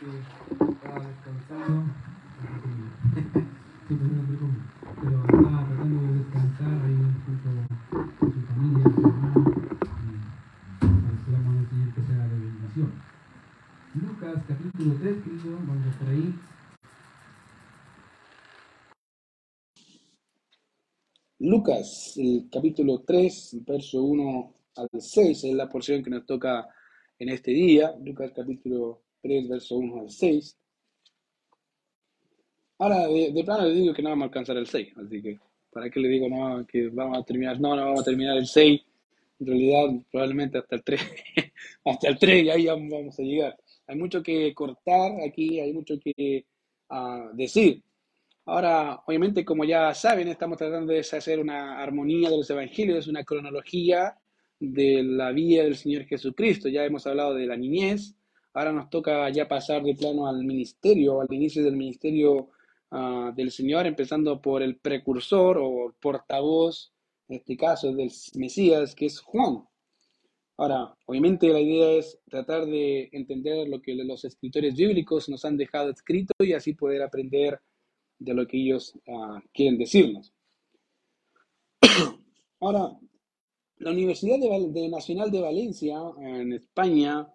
que 0.00 0.06
estaba 0.64 1.06
descansando. 1.06 1.92
Preocupo, 3.90 4.46
pero 5.02 5.16
estaba 5.24 5.66
tratando 5.66 6.00
de 6.00 6.18
descansar 6.20 6.74
ahí 6.86 7.00
junto 7.26 7.48
con 8.18 8.32
su 8.32 8.40
familia, 8.46 8.84
su 8.84 9.00
hermano, 9.00 9.40
y 10.80 11.12
esperamos 11.18 11.52
al 11.58 11.66
Señor 11.68 11.94
que 11.94 12.02
sea 12.02 12.28
de 12.28 12.38
bendición. 12.38 12.90
Lucas 13.94 14.44
capítulo 14.48 14.94
3, 15.00 15.22
querido, 15.22 15.56
vamos 15.66 15.86
a 15.86 15.90
estar 15.90 16.08
ahí. 16.08 16.34
Lucas, 21.40 22.14
el 22.16 22.48
capítulo 22.50 23.00
3, 23.00 23.56
verso 23.66 24.02
1 24.04 24.54
al 24.76 24.88
6, 24.98 25.44
es 25.44 25.54
la 25.54 25.68
porción 25.68 26.02
que 26.02 26.10
nos 26.10 26.24
toca 26.24 26.68
en 27.18 27.28
este 27.28 27.50
día. 27.50 27.92
Lucas 28.02 28.32
capítulo 28.34 29.02
3, 29.22 29.48
verso 29.48 29.76
1 29.76 30.00
al 30.00 30.10
6. 30.10 30.56
Ahora, 32.78 33.06
de, 33.08 33.32
de 33.32 33.44
plano 33.44 33.66
le 33.66 33.74
digo 33.74 33.94
que 33.94 34.02
no 34.02 34.10
vamos 34.10 34.24
a 34.24 34.26
alcanzar 34.26 34.56
el 34.56 34.66
6, 34.66 34.94
así 34.96 35.22
que, 35.22 35.38
¿para 35.70 35.90
qué 35.90 36.00
le 36.00 36.08
digo 36.08 36.28
no, 36.28 36.66
que 36.66 36.88
vamos 36.88 37.18
a 37.18 37.22
terminar? 37.22 37.60
No, 37.60 37.76
no 37.76 37.84
vamos 37.84 38.00
a 38.00 38.04
terminar 38.04 38.38
el 38.38 38.46
6, 38.46 38.80
en 39.40 39.46
realidad 39.46 40.02
probablemente 40.10 40.58
hasta 40.58 40.76
el 40.76 40.82
3, 40.82 41.00
hasta 41.84 42.08
el 42.08 42.18
3 42.18 42.44
y 42.44 42.50
ahí 42.50 42.66
vamos 42.66 43.18
a 43.18 43.22
llegar. 43.22 43.56
Hay 43.86 43.96
mucho 43.96 44.22
que 44.22 44.54
cortar 44.54 45.12
aquí, 45.26 45.60
hay 45.60 45.72
mucho 45.72 45.96
que 45.98 46.46
ah, 46.88 47.30
decir. 47.34 47.82
Ahora, 48.46 49.02
obviamente, 49.06 49.44
como 49.44 49.64
ya 49.64 49.92
saben, 49.94 50.28
estamos 50.28 50.58
tratando 50.58 50.92
de 50.92 51.00
hacer 51.00 51.38
una 51.38 51.78
armonía 51.78 52.30
de 52.30 52.36
los 52.36 52.50
evangelios, 52.50 53.06
una 53.08 53.24
cronología 53.24 54.16
de 54.58 55.02
la 55.02 55.32
vida 55.32 55.64
del 55.64 55.76
Señor 55.76 56.04
Jesucristo. 56.04 56.68
Ya 56.68 56.84
hemos 56.84 57.06
hablado 57.06 57.34
de 57.34 57.46
la 57.46 57.56
niñez, 57.56 58.14
ahora 58.54 58.72
nos 58.72 58.90
toca 58.90 59.28
ya 59.30 59.48
pasar 59.48 59.82
de 59.82 59.94
plano 59.94 60.26
al 60.26 60.44
ministerio, 60.44 61.20
al 61.20 61.32
inicio 61.32 61.62
del 61.62 61.76
ministerio 61.76 62.50
ah, 62.90 63.32
del 63.34 63.50
Señor, 63.50 63.86
empezando 63.86 64.40
por 64.40 64.62
el 64.62 64.78
precursor 64.78 65.58
o 65.58 65.94
portavoz, 66.00 66.92
en 67.28 67.36
este 67.36 67.56
caso 67.56 67.92
del 67.92 68.10
Mesías, 68.34 68.94
que 68.94 69.06
es 69.06 69.20
Juan. 69.20 69.64
Ahora, 70.56 70.94
obviamente 71.06 71.48
la 71.48 71.60
idea 71.60 71.92
es 71.92 72.18
tratar 72.28 72.66
de 72.66 73.08
entender 73.12 73.68
lo 73.68 73.80
que 73.80 73.94
los 73.94 74.24
escritores 74.24 74.74
bíblicos 74.74 75.28
nos 75.28 75.44
han 75.44 75.56
dejado 75.56 75.90
escrito 75.90 76.34
y 76.40 76.52
así 76.52 76.74
poder 76.74 77.02
aprender 77.02 77.60
de 78.18 78.34
lo 78.34 78.46
que 78.46 78.58
ellos 78.58 78.94
ah, 79.08 79.42
quieren 79.54 79.78
decirnos. 79.78 80.34
Ahora, 82.60 82.98
la 83.78 83.90
Universidad 83.90 84.38
de 84.38 84.68
de 84.68 84.88
Nacional 84.90 85.30
de 85.30 85.40
Valencia, 85.40 85.96
en 86.18 86.52
España, 86.52 87.26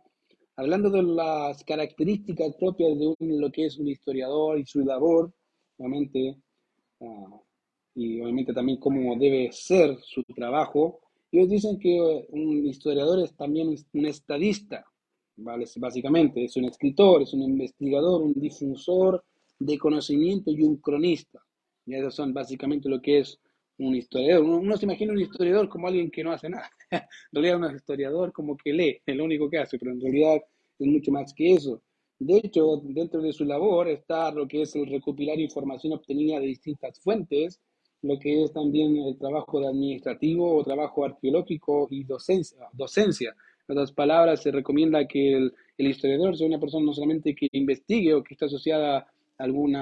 hablando 0.58 0.90
de 0.90 1.04
las 1.04 1.64
características 1.64 2.56
propias 2.56 2.98
de 3.00 3.08
un- 3.08 3.42
lo 3.42 3.52
que 3.52 3.66
es 3.66 3.78
un 3.78 3.88
historiador 3.88 4.60
y 4.60 4.66
su 4.66 4.80
labor, 4.82 5.32
obviamente, 5.78 6.38
ah, 7.02 7.42
y 7.96 8.22
obviamente 8.22 8.54
también 8.54 8.80
cómo 8.80 9.16
debe 9.18 9.52
ser 9.52 9.98
su 10.04 10.24
trabajo, 10.36 11.00
ellos 11.32 11.50
dicen 11.50 11.80
que 11.80 12.26
un 12.30 12.66
historiador 12.68 13.20
es 13.20 13.36
también 13.36 13.68
un 13.94 14.06
estadista, 14.06 14.86
¿vale? 15.38 15.66
Básicamente, 15.78 16.44
es 16.46 16.56
un 16.58 16.66
escritor, 16.66 17.22
es 17.24 17.34
un 17.34 17.42
investigador, 17.44 18.22
un 18.22 18.34
difusor 18.34 19.24
de 19.60 19.78
conocimiento 19.78 20.52
y 20.52 20.62
un 20.64 20.78
cronista. 20.78 21.40
Y 21.86 21.96
esos 21.96 22.16
son 22.16 22.34
básicamente 22.34 22.90
lo 22.90 23.02
que 23.02 23.20
es 23.20 23.40
un 23.78 23.96
historiador. 23.96 24.44
Uno, 24.44 24.58
uno 24.58 24.78
se 24.78 24.86
imagina 24.86 25.14
un 25.14 25.20
historiador 25.20 25.70
como 25.70 25.88
alguien 25.88 26.10
que 26.12 26.24
no 26.24 26.32
hace 26.32 26.50
nada. 26.50 26.70
En 26.92 27.42
realidad, 27.42 27.70
un 27.70 27.76
historiador 27.76 28.32
como 28.32 28.56
que 28.58 28.74
lee, 28.74 29.02
es 29.06 29.16
lo 29.16 29.26
único 29.26 29.50
que 29.50 29.60
hace, 29.60 29.78
pero 29.78 29.92
en 29.92 30.02
realidad 30.02 30.42
es 30.80 30.88
mucho 30.88 31.12
más 31.12 31.34
que 31.34 31.54
eso. 31.54 31.82
De 32.20 32.38
hecho, 32.38 32.82
dentro 32.84 33.22
de 33.22 33.34
su 33.34 33.44
labor 33.44 33.90
está 33.90 34.32
lo 34.32 34.48
que 34.48 34.62
es 34.62 34.76
el 34.76 34.88
recopilar 34.88 35.38
información 35.40 35.94
obtenida 35.94 36.40
de 36.40 36.48
distintas 36.48 37.00
fuentes, 37.02 37.60
lo 38.02 38.18
que 38.20 38.44
es 38.44 38.54
también 38.54 38.96
el 38.98 39.18
trabajo 39.18 39.60
de 39.60 39.68
administrativo 39.68 40.56
o 40.56 40.64
trabajo 40.64 41.04
arqueológico 41.04 41.88
y 41.90 42.04
docencia. 42.04 42.70
docencia. 42.72 43.36
En 43.68 43.78
otras 43.78 43.92
palabras, 43.92 44.44
se 44.44 44.52
recomienda 44.52 45.08
que 45.08 45.34
el, 45.34 45.54
el 45.78 45.88
historiador 45.88 46.38
sea 46.38 46.48
una 46.48 46.60
persona 46.60 46.86
no 46.86 46.94
solamente 46.94 47.36
que 47.36 47.50
investigue 47.52 48.14
o 48.14 48.24
que 48.24 48.36
esté 48.36 48.46
asociada 48.46 49.00
a 49.00 49.08
algún 49.44 49.76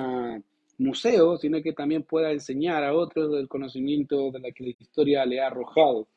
museo, 0.78 1.38
sino 1.38 1.62
que 1.62 1.74
también 1.74 2.04
pueda 2.04 2.32
enseñar 2.32 2.84
a 2.84 2.94
otros 2.96 3.34
el 3.36 3.48
conocimiento 3.48 4.32
de 4.32 4.40
la 4.40 4.52
que 4.52 4.64
la 4.64 4.70
historia 4.72 5.26
le 5.26 5.42
ha 5.42 5.48
arrojado. 5.48 6.08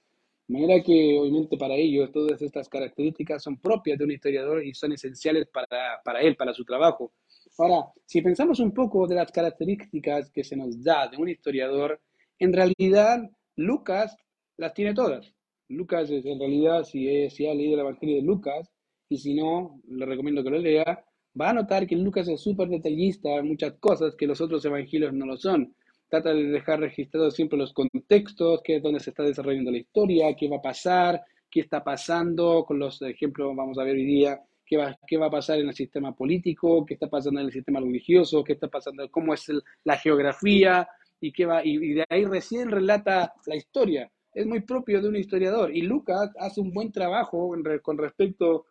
De 0.49 0.55
manera 0.61 0.83
que, 0.83 1.19
obviamente, 1.19 1.57
para 1.59 1.75
ellos 1.75 2.11
todas 2.13 2.41
estas 2.43 2.69
características 2.69 3.43
son 3.43 3.59
propias 3.59 3.99
de 3.99 4.05
un 4.05 4.13
historiador 4.13 4.65
y 4.65 4.75
son 4.75 4.93
esenciales 4.93 5.49
para, 5.49 6.01
para 6.05 6.21
él, 6.21 6.37
para 6.37 6.53
su 6.55 6.65
trabajo. 6.65 7.13
Ahora, 7.59 7.87
si 8.05 8.23
pensamos 8.23 8.61
un 8.61 8.73
poco 8.73 9.07
de 9.09 9.17
las 9.17 9.31
características 9.33 10.31
que 10.31 10.45
se 10.45 10.57
nos 10.57 10.83
da 10.85 11.09
de 11.09 11.17
un 11.17 11.29
historiador, 11.29 12.01
en 12.39 12.53
realidad 12.53 13.29
Lucas 13.57 14.17
las 14.57 14.73
tiene 14.75 14.95
todas. 14.95 15.33
Lucas, 15.69 16.11
en 16.11 16.39
realidad, 16.39 16.85
si, 16.85 17.09
es- 17.09 17.35
si 17.35 17.47
ha 17.47 17.55
leído 17.55 17.75
el 17.75 17.81
Evangelio 17.81 18.17
de 18.17 18.23
Lucas, 18.23 18.71
y 19.09 19.19
si 19.19 19.35
no, 19.35 19.81
le 19.89 20.07
recomiendo 20.07 20.43
que 20.45 20.51
lo 20.51 20.59
lea, 20.59 21.05
va 21.41 21.51
a 21.51 21.55
notar 21.55 21.87
que 21.87 21.97
Lucas 21.97 22.29
es 22.29 22.41
súper 22.41 22.69
detallista 22.69 23.37
en 23.37 23.49
muchas 23.49 23.75
cosas 23.75 24.15
que 24.17 24.27
los 24.27 24.41
otros 24.41 24.65
evangelios 24.65 25.13
no 25.13 25.27
lo 25.27 25.37
son. 25.37 25.75
Trata 26.09 26.33
de 26.33 26.45
dejar 26.45 26.81
registrados 26.81 27.35
siempre 27.35 27.59
los 27.59 27.73
contextos, 27.73 28.61
qué 28.63 28.77
es 28.77 28.83
donde 28.83 29.01
se 29.01 29.11
está 29.11 29.23
desarrollando 29.23 29.71
la 29.71 29.79
historia, 29.79 30.35
qué 30.37 30.49
va 30.49 30.57
a 30.59 30.63
pasar, 30.63 31.23
qué 31.51 31.61
está 31.61 31.83
pasando, 31.83 32.65
con 32.65 32.79
los 32.79 33.03
ejemplos 33.03 33.55
vamos 33.57 33.79
a 33.79 33.85
ver 33.85 33.97
hoy 33.97 34.05
día, 34.05 34.41
qué 34.65 34.77
va, 34.77 34.97
qué 35.07 35.17
va 35.17 35.27
a 35.27 35.31
pasar 35.31 35.59
en 35.59 35.69
el 35.69 35.75
sistema 35.75 36.15
político, 36.15 36.85
qué 36.87 36.95
está 36.95 37.09
pasando 37.09 37.41
en 37.41 37.47
el 37.47 37.53
sistema 37.53 37.81
religioso, 37.81 38.45
qué 38.45 38.53
está 38.55 38.69
pasando, 38.69 39.11
cómo 39.11 39.35
es 39.35 39.51
la 39.85 39.99
geografía, 39.99 40.89
y, 41.21 41.33
qué 41.33 41.47
va, 41.47 41.65
y, 41.65 41.95
de 41.95 42.05
ahí 42.09 42.25
recién 42.25 42.71
relata 42.71 43.33
la 43.47 43.57
historia. 43.57 44.11
Es 44.33 44.47
muy 44.47 44.61
propio 44.61 45.01
de 45.01 45.09
un 45.09 45.17
historiador, 45.17 45.75
y 45.75 45.83
Lucas 45.83 46.31
hace 46.39 46.61
un 46.61 46.73
buen 46.73 46.93
trabajo 46.93 47.55
con 47.83 47.99
respecto 47.99 48.67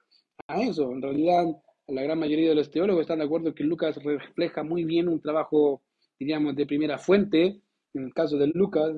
a 0.48 0.62
eso. 0.62 0.92
En 0.92 1.02
realidad, 1.02 1.46
la 1.88 2.02
gran 2.02 2.20
mayoría 2.20 2.50
de 2.50 2.56
los 2.56 2.72
teólogos 2.72 3.02
están 3.02 3.20
de 3.20 3.26
acuerdo 3.26 3.54
que 3.54 3.64
Lucas 3.64 4.02
refleja 4.04 4.64
muy 4.64 4.84
bien 4.84 5.08
un 5.08 5.22
trabajo, 5.22 5.84
diríamos, 6.20 6.56
de 6.56 6.66
primera 6.66 6.98
fuente, 6.98 7.62
en 7.94 8.06
el 8.06 8.14
caso 8.14 8.38
de 8.38 8.48
Lucas, 8.48 8.96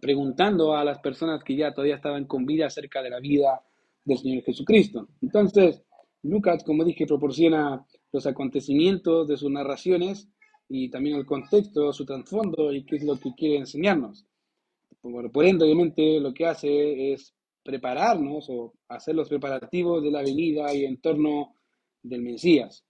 preguntando 0.00 0.76
a 0.76 0.84
las 0.84 0.98
personas 0.98 1.42
que 1.42 1.56
ya 1.56 1.72
todavía 1.72 1.96
estaban 1.96 2.26
con 2.26 2.44
vida 2.44 2.66
acerca 2.66 3.02
de 3.02 3.10
la 3.10 3.18
vida 3.18 3.62
del 4.04 4.18
Señor 4.18 4.42
Jesucristo. 4.44 5.08
Entonces, 5.22 5.82
Lucas, 6.22 6.62
como 6.64 6.84
dije, 6.84 7.06
proporciona 7.06 7.84
los 8.12 8.26
acontecimientos 8.26 9.26
de 9.26 9.36
sus 9.36 9.50
narraciones 9.50 10.28
y 10.68 10.90
también 10.90 11.16
el 11.16 11.26
contexto, 11.26 11.92
su 11.92 12.04
trasfondo 12.04 12.72
y 12.72 12.84
qué 12.84 12.96
es 12.96 13.04
lo 13.04 13.18
que 13.18 13.34
quiere 13.34 13.56
enseñarnos. 13.56 14.26
Por, 15.00 15.32
por 15.32 15.44
ende, 15.46 15.64
obviamente, 15.64 16.20
lo 16.20 16.34
que 16.34 16.46
hace 16.46 17.12
es 17.12 17.34
prepararnos 17.62 18.46
o 18.50 18.74
hacer 18.88 19.14
los 19.14 19.28
preparativos 19.28 20.02
de 20.02 20.10
la 20.10 20.22
venida 20.22 20.72
y 20.74 20.84
entorno 20.84 21.54
del 22.02 22.22
Mesías. 22.22 22.84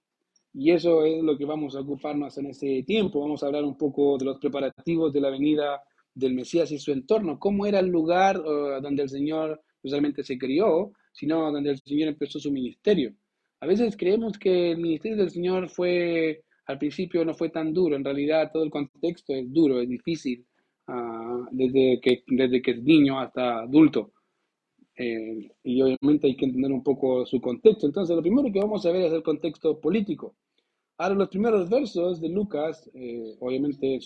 Y 0.53 0.73
eso 0.73 1.05
es 1.05 1.23
lo 1.23 1.39
que 1.39 1.45
vamos 1.45 1.77
a 1.77 1.81
ocuparnos 1.81 2.37
en 2.39 2.47
ese 2.47 2.83
tiempo. 2.83 3.21
Vamos 3.21 3.43
a 3.43 3.47
hablar 3.47 3.65
un 3.65 3.77
poco 3.77 4.19
de 4.19 4.25
los 4.25 4.39
preparativos 4.39 5.13
de 5.13 5.21
la 5.21 5.31
venida 5.31 5.81
del 6.15 6.35
Mesías 6.35 6.73
y 6.73 6.79
su 6.79 6.93
entorno. 6.93 7.39
¿Cómo 7.39 7.67
era 7.67 7.79
el 7.79 7.87
lugar 7.87 8.41
uh, 8.41 8.81
donde 8.83 9.03
el 9.05 9.09
Señor 9.09 9.61
no 9.83 9.91
solamente 9.91 10.25
se 10.25 10.39
crió, 10.39 10.93
sino 11.13 11.53
donde 11.53 11.71
el 11.71 11.79
Señor 11.79 12.09
empezó 12.09 12.41
su 12.41 12.51
ministerio? 12.51 13.15
A 13.61 13.67
veces 13.67 13.97
creemos 13.97 14.39
que 14.39 14.73
el 14.73 14.79
ministerio 14.79 15.19
del 15.19 15.31
Señor 15.31 15.69
fue, 15.69 16.43
al 16.67 16.79
principio 16.79 17.25
no 17.25 17.35
fue 17.35 17.51
tan 17.51 17.73
duro. 17.73 17.95
En 17.95 18.05
realidad 18.05 18.51
todo 18.53 18.65
el 18.65 18.71
contexto 18.71 19.33
es 19.35 19.53
duro, 19.53 19.81
es 19.81 19.89
difícil, 19.89 20.45
uh, 20.89 21.47
desde, 21.53 22.01
que, 22.01 22.25
desde 22.27 22.61
que 22.61 22.73
es 22.73 22.83
niño 22.83 23.21
hasta 23.21 23.61
adulto. 23.61 24.13
Eh, 25.03 25.51
y 25.65 25.81
obviamente 25.81 26.27
hay 26.27 26.37
que 26.37 26.45
entender 26.45 26.71
un 26.73 26.83
poco 26.83 27.25
su 27.25 27.41
contexto. 27.41 27.87
Entonces, 27.87 28.15
lo 28.15 28.21
primero 28.21 28.53
que 28.53 28.61
vamos 28.61 28.85
a 28.85 28.93
ver 28.93 29.07
es 29.07 29.13
el 29.15 29.23
contexto 29.23 29.81
político. 29.81 30.37
Ahora, 30.99 31.15
los 31.15 31.31
primeros 31.31 31.71
versos 31.71 32.21
de 32.21 32.29
Lucas, 32.29 32.91
eh, 32.93 33.35
obviamente 33.41 33.99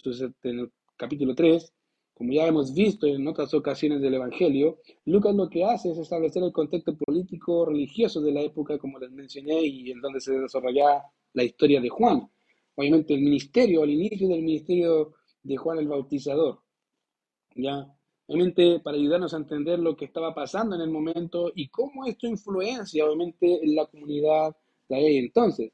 en 0.44 0.58
el 0.60 0.72
capítulo 0.96 1.34
3, 1.34 1.72
como 2.14 2.32
ya 2.32 2.46
hemos 2.46 2.72
visto 2.72 3.08
en 3.08 3.26
otras 3.26 3.52
ocasiones 3.54 4.00
del 4.00 4.14
Evangelio, 4.14 4.78
Lucas 5.06 5.34
lo 5.34 5.48
que 5.50 5.64
hace 5.64 5.90
es 5.90 5.98
establecer 5.98 6.44
el 6.44 6.52
contexto 6.52 6.96
político 6.96 7.66
religioso 7.66 8.20
de 8.20 8.30
la 8.30 8.42
época, 8.42 8.78
como 8.78 9.00
les 9.00 9.10
mencioné, 9.10 9.66
y 9.66 9.90
en 9.90 10.00
donde 10.00 10.20
se 10.20 10.38
desarrolla 10.38 11.02
la 11.32 11.42
historia 11.42 11.80
de 11.80 11.88
Juan. 11.88 12.30
Obviamente 12.76 13.14
el 13.14 13.22
ministerio, 13.22 13.82
al 13.82 13.90
inicio 13.90 14.28
del 14.28 14.42
ministerio 14.42 15.14
de 15.42 15.56
Juan 15.56 15.78
el 15.78 15.88
Bautizador. 15.88 16.60
¿ya? 17.56 17.93
Obviamente 18.26 18.80
para 18.80 18.96
ayudarnos 18.96 19.34
a 19.34 19.38
entender 19.38 19.78
lo 19.78 19.96
que 19.96 20.06
estaba 20.06 20.34
pasando 20.34 20.74
en 20.76 20.82
el 20.82 20.90
momento 20.90 21.52
y 21.54 21.68
cómo 21.68 22.06
esto 22.06 22.26
influencia, 22.26 23.04
obviamente, 23.04 23.64
en 23.64 23.74
la 23.74 23.86
comunidad 23.86 24.56
de 24.88 24.96
ahí 24.96 25.16
entonces. 25.18 25.72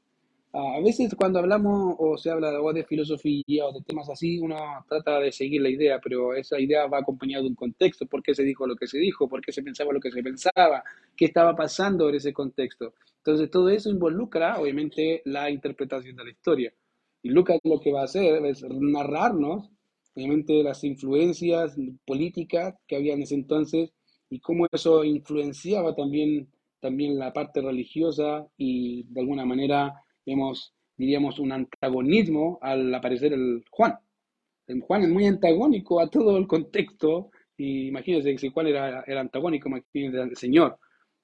A 0.53 0.81
veces 0.81 1.15
cuando 1.15 1.39
hablamos 1.39 1.95
o 1.97 2.17
se 2.17 2.29
habla 2.29 2.51
de 2.51 2.83
filosofía 2.83 3.65
o 3.65 3.71
de 3.71 3.81
temas 3.83 4.09
así, 4.09 4.37
uno 4.37 4.57
trata 4.89 5.19
de 5.21 5.31
seguir 5.31 5.61
la 5.61 5.69
idea, 5.69 5.99
pero 6.03 6.33
esa 6.33 6.59
idea 6.59 6.87
va 6.87 6.99
acompañada 6.99 7.43
de 7.43 7.49
un 7.49 7.55
contexto, 7.55 8.05
por 8.05 8.21
qué 8.21 8.35
se 8.35 8.43
dijo 8.43 8.67
lo 8.67 8.75
que 8.75 8.85
se 8.85 8.97
dijo, 8.97 9.29
por 9.29 9.39
qué 9.39 9.53
se 9.53 9.63
pensaba 9.63 9.93
lo 9.93 10.01
que 10.01 10.11
se 10.11 10.21
pensaba, 10.21 10.83
qué 11.15 11.25
estaba 11.25 11.55
pasando 11.55 12.09
en 12.09 12.15
ese 12.15 12.33
contexto. 12.33 12.93
Entonces 13.17 13.49
todo 13.49 13.69
eso 13.69 13.89
involucra, 13.89 14.59
obviamente, 14.59 15.21
la 15.23 15.49
interpretación 15.49 16.17
de 16.17 16.25
la 16.25 16.31
historia. 16.31 16.73
Y 17.23 17.29
Lucas 17.29 17.59
lo 17.63 17.79
que 17.79 17.93
va 17.93 18.01
a 18.01 18.05
hacer 18.05 18.45
es 18.45 18.61
narrarnos, 18.63 19.69
obviamente, 20.15 20.63
las 20.63 20.83
influencias 20.83 21.75
políticas 22.05 22.75
que 22.87 22.95
había 22.95 23.13
en 23.13 23.23
ese 23.23 23.35
entonces 23.35 23.93
y 24.29 24.39
cómo 24.39 24.67
eso 24.71 25.03
influenciaba 25.03 25.95
también, 25.95 26.49
también 26.79 27.17
la 27.19 27.33
parte 27.33 27.61
religiosa 27.61 28.47
y 28.57 29.03
de 29.09 29.21
alguna 29.21 29.45
manera 29.45 29.93
vemos, 30.25 30.73
diríamos, 30.97 31.39
un 31.39 31.51
antagonismo 31.51 32.59
al 32.61 32.93
aparecer 32.93 33.33
el 33.33 33.63
Juan. 33.69 33.95
El 34.67 34.81
Juan 34.81 35.03
es 35.03 35.09
muy 35.09 35.25
antagónico 35.25 35.99
a 35.99 36.09
todo 36.09 36.37
el 36.37 36.47
contexto, 36.47 37.31
y 37.57 37.87
imagínense 37.87 38.37
si 38.37 38.49
Juan 38.49 38.67
era, 38.67 39.03
era 39.05 39.21
antagónico, 39.21 39.69
imagínense 39.69 40.19
al 40.19 40.35
Señor. 40.35 40.79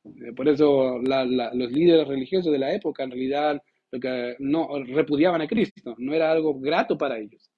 Eh, 0.06 0.34
Por 0.36 0.48
eso 0.48 1.00
los 1.00 1.72
líderes 1.72 2.08
religiosos 2.08 2.52
de 2.52 2.60
la 2.60 2.74
época 2.74 3.04
en 3.04 3.12
realidad 3.12 3.62
lo 3.92 4.00
que 4.00 4.36
no 4.40 4.68
repudiaban 4.86 5.42
a 5.42 5.48
Cristo, 5.48 5.96
no 5.98 6.14
era 6.14 6.32
algo 6.32 6.60
grato 6.60 6.98
para 6.98 7.18
ellos, 7.20 7.50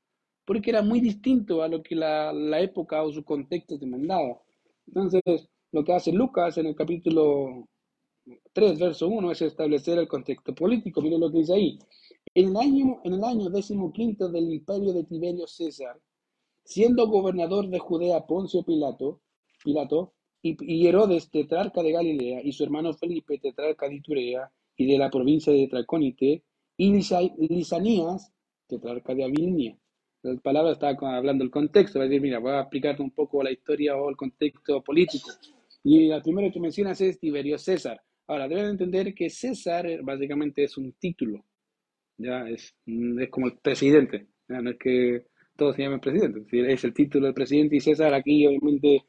porque 0.49 0.71
era 0.71 0.81
muy 0.81 0.99
distinto 0.99 1.61
a 1.61 1.67
lo 1.67 1.83
que 1.83 1.95
la, 1.95 2.33
la 2.33 2.59
época 2.59 3.03
o 3.03 3.11
su 3.11 3.23
contexto 3.23 3.77
demandaba. 3.77 4.41
Entonces, 4.87 5.21
lo 5.71 5.83
que 5.83 5.93
hace 5.93 6.11
Lucas 6.11 6.57
en 6.57 6.65
el 6.65 6.75
capítulo 6.75 7.67
3 8.53 8.79
verso 8.79 9.07
uno 9.07 9.31
es 9.31 9.41
establecer 9.43 9.99
el 9.99 10.07
contexto 10.07 10.55
político. 10.55 11.01
Miren 11.01 11.19
lo 11.21 11.31
que 11.31 11.39
dice 11.39 11.53
ahí. 11.53 11.79
En 12.33 12.49
el 12.49 12.57
año, 12.57 13.01
en 13.03 13.13
el 13.13 13.23
año 13.23 13.49
decimoquinto 13.51 14.29
del 14.29 14.51
imperio 14.51 14.93
de 14.93 15.03
Tiberio 15.03 15.45
César, 15.47 15.99
siendo 16.63 17.07
gobernador 17.07 17.67
de 17.69 17.79
Judea 17.79 18.25
Poncio 18.25 18.63
Pilato, 18.63 19.21
Pilato 19.63 20.13
y, 20.41 20.57
y 20.61 20.87
Herodes, 20.87 21.29
tetrarca 21.29 21.83
de 21.83 21.91
Galilea, 21.91 22.41
y 22.43 22.51
su 22.53 22.63
hermano 22.63 22.93
Felipe, 22.93 23.37
tetrarca 23.39 23.87
de 23.89 23.95
Iturea 23.97 24.51
y 24.77 24.87
de 24.91 24.97
la 24.97 25.11
provincia 25.11 25.53
de 25.53 25.67
Traconite, 25.67 26.43
y 26.77 26.91
Lisa- 26.93 27.21
Lisanías, 27.37 28.33
tetrarca 28.67 29.13
de 29.15 29.25
Abilinia. 29.25 29.77
La 30.21 30.35
palabra 30.41 30.95
con- 30.95 31.13
hablando 31.13 31.43
del 31.43 31.51
contexto, 31.51 31.99
va 31.99 32.05
a 32.05 32.07
decir, 32.07 32.21
mira, 32.21 32.39
voy 32.39 32.51
a 32.51 32.61
explicarte 32.61 33.01
un 33.01 33.11
poco 33.11 33.41
la 33.43 33.51
historia 33.51 33.95
o 33.95 34.09
el 34.09 34.17
contexto 34.17 34.81
político. 34.83 35.29
Y 35.83 36.07
la 36.07 36.21
primera 36.21 36.51
que 36.51 36.59
mencionas 36.59 36.99
es 37.01 37.19
Tiberio 37.19 37.57
César. 37.57 38.01
Ahora, 38.27 38.47
deben 38.47 38.65
entender 38.65 39.13
que 39.15 39.29
César 39.29 39.87
eh, 39.87 39.99
básicamente 40.03 40.63
es 40.63 40.77
un 40.77 40.91
título, 40.93 41.43
ya 42.17 42.47
es, 42.49 42.75
mm, 42.85 43.19
es 43.21 43.29
como 43.29 43.47
el 43.47 43.57
presidente, 43.57 44.27
ya 44.47 44.61
no 44.61 44.71
es 44.71 44.77
que 44.77 45.25
todos 45.55 45.75
se 45.75 45.83
llamen 45.83 45.99
presidente, 45.99 46.45
es 46.73 46.83
el 46.83 46.93
título 46.93 47.25
del 47.25 47.33
presidente 47.33 47.77
y 47.77 47.79
César 47.79 48.13
aquí 48.13 48.45
obviamente 48.45 49.05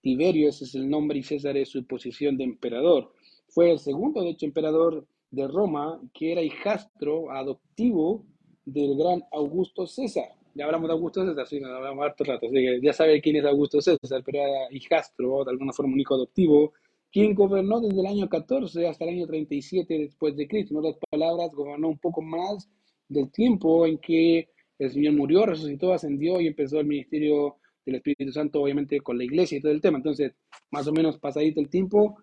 Tiberio, 0.00 0.48
ese 0.48 0.64
es 0.64 0.74
el 0.74 0.88
nombre 0.88 1.18
y 1.18 1.22
César 1.22 1.56
es 1.56 1.68
su 1.68 1.84
posición 1.86 2.36
de 2.38 2.44
emperador. 2.44 3.12
Fue 3.48 3.72
el 3.72 3.78
segundo, 3.78 4.22
de 4.22 4.30
hecho, 4.30 4.46
emperador 4.46 5.06
de 5.30 5.48
Roma, 5.48 6.00
que 6.14 6.32
era 6.32 6.42
hijastro 6.42 7.30
adoptivo 7.32 8.24
del 8.64 8.96
gran 8.96 9.22
Augusto 9.32 9.86
César. 9.86 10.35
Ya 10.56 10.64
hablamos 10.64 10.88
de 10.88 10.94
Augusto 10.94 11.26
César, 11.26 11.46
sí, 11.46 11.60
nos 11.60 11.70
hablamos 11.70 12.02
harto 12.02 12.24
rato, 12.24 12.46
así 12.46 12.54
que 12.54 12.80
ya 12.80 12.94
sabe 12.94 13.20
quién 13.20 13.36
es 13.36 13.44
Augusto 13.44 13.78
César, 13.82 14.22
pero 14.24 14.38
era 14.38 14.72
hijastro, 14.72 15.44
de 15.44 15.50
alguna 15.50 15.70
forma 15.74 15.92
un 15.92 16.00
hijo 16.00 16.14
adoptivo, 16.14 16.72
quien 17.12 17.34
gobernó 17.34 17.78
desde 17.78 18.00
el 18.00 18.06
año 18.06 18.26
14 18.26 18.88
hasta 18.88 19.04
el 19.04 19.10
año 19.10 19.26
37 19.26 19.98
después 19.98 20.34
de 20.34 20.48
Cristo. 20.48 20.72
En 20.72 20.78
otras 20.78 20.96
palabras, 21.10 21.50
gobernó 21.52 21.88
un 21.88 21.98
poco 21.98 22.22
más 22.22 22.70
del 23.06 23.30
tiempo 23.30 23.86
en 23.86 23.98
que 23.98 24.48
el 24.78 24.90
Señor 24.90 25.12
murió, 25.12 25.44
resucitó, 25.44 25.92
ascendió 25.92 26.40
y 26.40 26.46
empezó 26.46 26.80
el 26.80 26.86
ministerio 26.86 27.56
del 27.84 27.96
Espíritu 27.96 28.32
Santo, 28.32 28.62
obviamente 28.62 29.00
con 29.02 29.18
la 29.18 29.24
iglesia 29.24 29.58
y 29.58 29.60
todo 29.60 29.72
el 29.72 29.82
tema. 29.82 29.98
Entonces, 29.98 30.32
más 30.70 30.86
o 30.88 30.92
menos 30.92 31.18
pasadito 31.18 31.60
el 31.60 31.68
tiempo, 31.68 32.16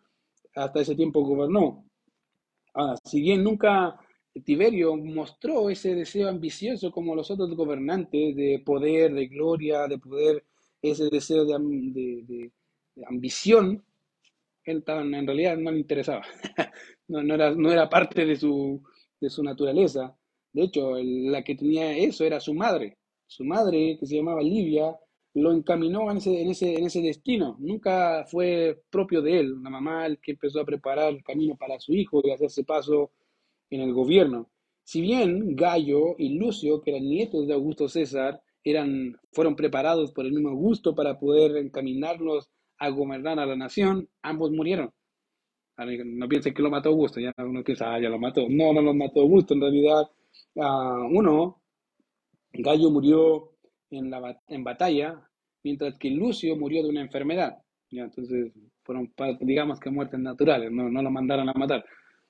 hasta 0.56 0.82
ese 0.82 0.96
tiempo 0.96 1.22
gobernó. 1.24 1.86
Ahora, 2.74 2.96
si 3.04 3.22
bien 3.22 3.44
nunca 3.44 3.96
Tiberio 4.42 4.96
mostró 4.96 5.70
ese 5.70 5.96
deseo 5.96 6.28
ambicioso 6.30 6.92
como 6.92 7.16
los 7.16 7.30
otros 7.32 7.56
gobernantes 7.56 8.36
de 8.36 8.62
poder, 8.66 9.14
de 9.14 9.28
gloria, 9.28 9.88
de 9.88 9.98
poder, 10.00 10.44
ese 10.82 11.10
deseo 11.10 11.46
de, 11.46 11.54
de- 11.60 12.24
de- 12.28 12.52
de 12.96 13.06
ambición, 13.08 13.84
él 14.66 14.84
en 14.88 15.28
realidad 15.28 15.58
no 15.58 15.72
le 15.72 15.80
interesaba. 15.80 16.24
No, 17.06 17.22
no 17.22 17.36
era, 17.36 17.52
no 17.54 17.70
era 17.72 17.90
parte 17.90 18.26
de 18.26 18.36
su, 18.38 18.82
de 19.20 19.30
su 19.30 19.44
naturaleza. 19.44 20.16
De 20.54 20.64
hecho, 20.64 20.94
la 20.98 21.44
que 21.44 21.54
tenía 21.56 21.96
eso 21.98 22.24
era 22.24 22.40
su 22.40 22.54
madre. 22.54 22.98
Su 23.28 23.44
madre, 23.44 23.98
que 24.00 24.06
se 24.06 24.16
llamaba 24.16 24.42
Livia, 24.42 24.98
lo 25.34 25.52
encaminó 25.52 26.10
en 26.10 26.18
ese, 26.18 26.42
en 26.42 26.50
ese, 26.52 26.76
en 26.76 26.86
ese 26.86 27.02
destino. 27.02 27.58
Nunca 27.60 28.26
fue 28.26 28.82
propio 28.90 29.22
de 29.22 29.40
él. 29.42 29.62
La 29.62 29.70
mamá 29.70 30.06
el 30.06 30.18
que 30.20 30.32
empezó 30.32 30.62
a 30.62 30.66
preparar 30.66 31.10
el 31.14 31.24
camino 31.24 31.56
para 31.58 31.78
su 31.80 31.94
hijo 31.94 32.22
y 32.24 32.32
hacerse 32.32 32.64
paso 32.64 33.12
en 33.76 33.82
el 33.82 33.94
gobierno. 33.94 34.50
Si 34.84 35.02
bien 35.02 35.56
Gallo 35.56 36.16
y 36.18 36.38
Lucio, 36.38 36.82
que 36.82 36.92
eran 36.92 37.04
nietos 37.04 37.48
de 37.48 37.54
Augusto 37.54 37.88
César, 37.88 38.42
eran, 38.64 39.18
fueron 39.32 39.56
preparados 39.56 40.12
por 40.12 40.26
el 40.26 40.34
mismo 40.34 40.50
Augusto 40.50 40.96
para 40.96 41.20
poder 41.20 41.58
encaminarlos 41.58 42.50
a 42.78 42.90
gobernar 42.90 43.40
a 43.40 43.46
la 43.46 43.56
nación, 43.56 44.10
ambos 44.22 44.52
murieron. 44.52 44.92
No 45.78 46.28
piensen 46.28 46.54
que 46.54 46.62
lo 46.62 46.70
mató 46.70 46.90
Augusto, 46.90 47.20
ya 47.20 47.34
uno 47.38 47.64
piensa, 47.64 47.94
ah, 47.94 48.00
ya 48.00 48.10
lo 48.10 48.20
mató. 48.20 48.48
No, 48.50 48.74
no 48.74 48.82
lo 48.82 48.94
mató 48.94 49.22
Augusto, 49.22 49.54
en 49.54 49.62
realidad, 49.62 50.04
uno, 50.56 51.62
Gallo 52.54 52.90
murió 52.92 53.54
en, 53.90 54.12
la, 54.12 54.40
en 54.48 54.64
batalla, 54.64 55.28
mientras 55.64 55.98
que 55.98 56.12
Lucio 56.12 56.56
murió 56.56 56.84
de 56.84 56.90
una 56.90 57.02
enfermedad. 57.02 57.58
Ya, 57.90 58.04
entonces, 58.04 58.52
fueron, 58.84 59.12
digamos 59.42 59.80
que 59.80 59.90
muertes 59.90 60.20
naturales, 60.20 60.72
no, 60.72 60.90
no 60.90 61.02
lo 61.02 61.10
mandaron 61.10 61.50
a 61.50 61.54
matar. 61.54 61.84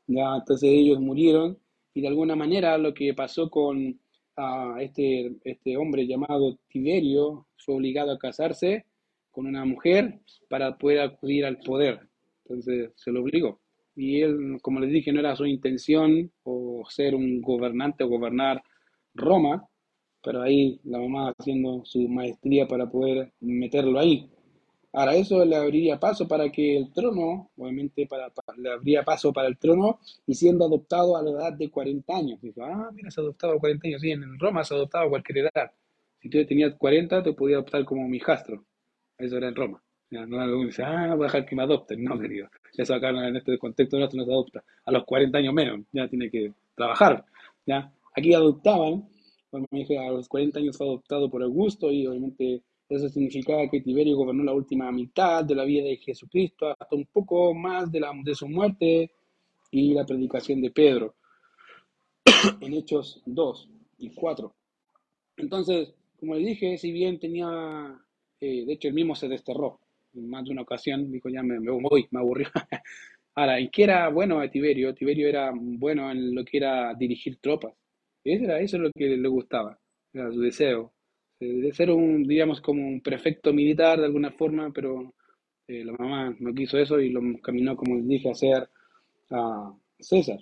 Ya, 0.08 0.36
entonces 0.36 0.70
ellos 0.70 1.00
murieron 1.00 1.58
y 1.94 2.02
de 2.02 2.08
alguna 2.08 2.36
manera 2.36 2.78
lo 2.78 2.94
que 2.94 3.14
pasó 3.14 3.50
con 3.50 4.00
ah, 4.38 4.78
este, 4.82 5.36
este 5.44 5.78
hombre 5.78 6.08
llamado 6.08 6.58
Tiberio 6.68 7.48
fue 7.58 7.76
obligado 7.76 8.12
a 8.12 8.20
casarse 8.20 8.86
con 9.32 9.48
una 9.48 9.66
mujer 9.66 10.20
para 10.50 10.78
poder 10.78 11.02
acudir 11.02 11.46
al 11.46 11.60
poder. 11.60 12.00
Entonces 12.46 12.92
se 12.96 13.12
lo 13.12 13.22
obligó. 13.22 13.60
Y 13.96 14.22
él, 14.22 14.58
como 14.62 14.80
les 14.80 14.92
dije, 14.92 15.12
no 15.12 15.20
era 15.20 15.36
su 15.36 15.46
intención 15.46 16.32
o 16.44 16.84
ser 16.90 17.16
un 17.16 17.42
gobernante 17.42 18.04
o 18.04 18.10
gobernar 18.10 18.62
Roma, 19.14 19.68
pero 20.24 20.42
ahí 20.42 20.80
la 20.84 21.00
mamá 21.00 21.34
haciendo 21.38 21.84
su 21.86 22.08
maestría 22.08 22.68
para 22.68 22.90
poder 22.90 23.32
meterlo 23.40 24.00
ahí. 24.00 24.30
Ahora, 24.94 25.16
eso 25.16 25.44
le 25.44 25.56
abriría 25.56 26.00
paso 26.00 26.28
para 26.28 26.52
que 26.52 26.78
el 26.78 26.94
trono, 26.94 27.50
obviamente 27.58 28.06
para, 28.08 28.30
para- 28.30 28.58
le 28.58 28.72
abría 28.72 29.04
paso 29.04 29.34
para 29.34 29.48
el 29.48 29.58
trono 29.58 30.00
y 30.28 30.36
siendo 30.36 30.66
adoptado 30.66 31.18
a 31.18 31.24
la 31.24 31.32
edad 31.32 31.54
de 31.54 31.70
40 31.72 32.16
años. 32.16 32.40
Dijo, 32.42 32.64
ah, 32.64 32.92
mira, 32.94 33.10
se 33.12 33.20
adoptado 33.22 33.54
a 33.54 33.60
40 33.60 33.88
años. 33.88 34.02
Sí, 34.02 34.12
en 34.12 34.40
Roma 34.40 34.64
se 34.64 34.74
ha 34.74 34.78
adoptado 34.78 35.06
a 35.06 35.10
cualquier 35.10 35.40
edad. 35.40 35.72
Si 36.22 36.30
tú 36.30 36.46
tenías 36.46 36.76
40, 36.76 37.22
te 37.24 37.34
podía 37.34 37.56
adoptar 37.58 37.84
como 37.86 38.08
mi 38.08 38.18
hijastro. 38.18 38.64
Eso 39.18 39.38
era 39.38 39.48
en 39.50 39.56
Roma. 39.56 39.82
Ya, 40.12 40.26
no 40.28 40.38
que 40.62 40.66
dice, 40.68 40.84
ah, 40.84 41.16
voy 41.16 41.24
a 41.24 41.28
dejar 41.28 41.46
que 41.46 41.56
me 41.56 41.64
adopten. 41.64 42.04
No, 42.04 42.20
querido. 42.20 42.48
Eso 42.78 42.94
acá 42.94 43.10
en 43.10 43.36
este 43.36 43.58
contexto 43.58 43.98
no 44.00 44.10
se 44.10 44.20
adopta. 44.22 44.64
A 44.86 44.92
los 44.92 45.06
40 45.06 45.40
años 45.40 45.54
menos, 45.54 45.82
ya 45.92 46.08
tiene 46.08 46.30
que 46.30 46.54
trabajar. 46.76 47.26
¿ya? 47.66 47.92
Aquí 48.16 48.34
adoptaban, 48.34 49.08
bueno, 49.52 49.68
me 49.72 49.80
dije, 49.80 49.98
a 49.98 50.12
los 50.12 50.28
40 50.28 50.60
años 50.60 50.78
fue 50.78 50.86
adoptado 50.88 51.30
por 51.30 51.42
Augusto 51.44 51.92
y 51.92 52.06
obviamente 52.06 52.62
eso 52.90 53.10
significaba 53.10 53.70
que 53.70 53.82
Tiberio 53.82 54.18
gobernó 54.18 54.44
la 54.44 54.54
última 54.54 54.92
mitad 54.92 55.44
de 55.44 55.56
la 55.56 55.64
vida 55.64 55.86
de 55.86 55.98
Jesucristo, 55.98 56.70
hasta 56.70 56.96
un 56.96 57.06
poco 57.06 57.54
más 57.54 57.92
de, 57.92 58.00
la, 58.00 58.12
de 58.24 58.36
su 58.36 58.48
muerte 58.48 59.12
y 59.72 59.94
la 59.94 60.06
predicación 60.06 60.62
de 60.62 60.72
Pedro 60.72 61.16
en 62.62 62.74
Hechos 62.74 63.22
2 63.26 63.70
y 64.00 64.10
4. 64.10 64.54
Entonces, 65.38 65.94
como 66.20 66.36
le 66.36 66.42
dije, 66.42 66.78
si 66.78 66.92
bien 66.92 67.20
tenía, 67.20 68.00
eh, 68.40 68.66
de 68.66 68.74
hecho 68.74 68.88
él 68.88 68.94
mismo 68.94 69.16
se 69.16 69.28
desterró 69.28 69.80
en 70.14 70.30
más 70.30 70.46
de 70.46 70.52
una 70.52 70.62
ocasión, 70.62 71.12
dijo 71.12 71.30
ya 71.30 71.44
me, 71.44 71.58
voy, 71.60 72.08
me 72.12 72.20
aburrió. 72.20 72.48
Ahora, 73.36 73.60
¿en 73.60 73.70
qué 73.70 73.84
era 73.84 74.10
bueno 74.10 74.40
a 74.40 74.50
Tiberio? 74.50 74.94
Tiberio 74.94 75.28
era 75.28 75.52
bueno 75.56 76.12
en 76.12 76.36
lo 76.36 76.46
que 76.46 76.58
era 76.58 76.94
dirigir 76.94 77.38
tropas. 77.38 77.74
Eso 78.24 78.46
era 78.46 78.60
eso 78.60 78.78
es 78.78 78.84
lo 78.84 78.92
que 78.92 79.18
le 79.18 79.28
gustaba, 79.28 79.78
era 80.14 80.32
su 80.32 80.40
deseo. 80.40 80.93
Eh, 81.44 81.62
De 81.62 81.74
ser 81.74 81.92
un, 81.92 82.24
digamos, 82.24 82.62
como 82.62 82.88
un 82.88 83.02
prefecto 83.02 83.54
militar 83.54 84.00
de 84.00 84.06
alguna 84.06 84.32
forma, 84.32 84.72
pero 84.74 85.14
eh, 85.68 85.84
la 85.84 85.94
mamá 85.94 86.36
no 86.40 86.54
quiso 86.54 86.78
eso 86.78 87.00
y 87.00 87.10
lo 87.10 87.22
caminó, 87.42 87.76
como 87.76 87.96
les 87.96 88.08
dije, 88.08 88.30
a 88.30 88.36
ser 88.36 88.70
a 89.32 89.74
César. 90.00 90.40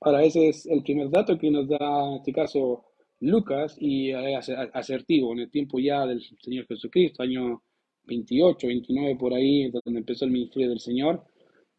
Ahora, 0.00 0.24
ese 0.24 0.48
es 0.48 0.66
el 0.66 0.82
primer 0.82 1.10
dato 1.10 1.38
que 1.38 1.50
nos 1.50 1.68
da, 1.68 2.08
en 2.08 2.14
este 2.16 2.32
caso, 2.32 2.84
Lucas, 3.20 3.76
y 3.78 4.10
es 4.10 4.50
asertivo, 4.72 5.32
en 5.32 5.40
el 5.40 5.50
tiempo 5.50 5.78
ya 5.78 6.06
del 6.06 6.22
Señor 6.40 6.66
Jesucristo, 6.66 7.22
año 7.22 7.62
28, 8.04 8.66
29 8.66 9.16
por 9.16 9.34
ahí, 9.34 9.70
donde 9.70 10.00
empezó 10.00 10.24
el 10.24 10.32
ministerio 10.32 10.70
del 10.70 10.80
Señor, 10.80 11.24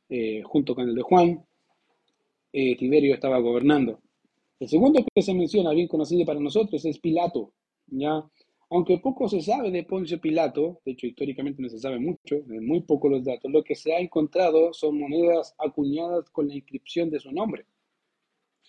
eh, 0.10 0.42
junto 0.44 0.76
con 0.76 0.88
el 0.88 0.96
de 0.96 1.02
Juan, 1.02 1.46
eh, 2.54 2.76
Tiberio 2.78 3.14
estaba 3.16 3.40
gobernando. 3.40 4.00
El 4.60 4.68
segundo 4.70 5.04
que 5.14 5.22
se 5.22 5.34
menciona, 5.34 5.72
bien 5.72 5.88
conocido 5.88 6.26
para 6.26 6.40
nosotros, 6.40 6.86
es 6.86 7.00
Pilato. 7.00 7.52
¿Ya? 7.92 8.24
Aunque 8.70 8.98
poco 9.00 9.28
se 9.28 9.42
sabe 9.42 9.70
de 9.70 9.84
Poncio 9.84 10.20
Pilato, 10.20 10.80
de 10.86 10.94
hecho 10.94 11.06
históricamente 11.06 11.62
no 11.62 11.70
se 11.70 11.78
sabe 11.78 12.00
mucho, 12.00 12.42
muy 12.48 12.82
poco 12.82 13.10
los 13.10 13.24
datos, 13.24 13.52
lo 13.52 13.64
que 13.64 13.76
se 13.76 13.94
ha 13.94 14.00
encontrado 14.00 14.74
son 14.74 14.98
monedas 14.98 15.54
acuñadas 15.60 16.30
con 16.30 16.48
la 16.48 16.56
inscripción 16.56 17.10
de 17.10 17.20
su 17.20 17.32
nombre. 17.32 17.66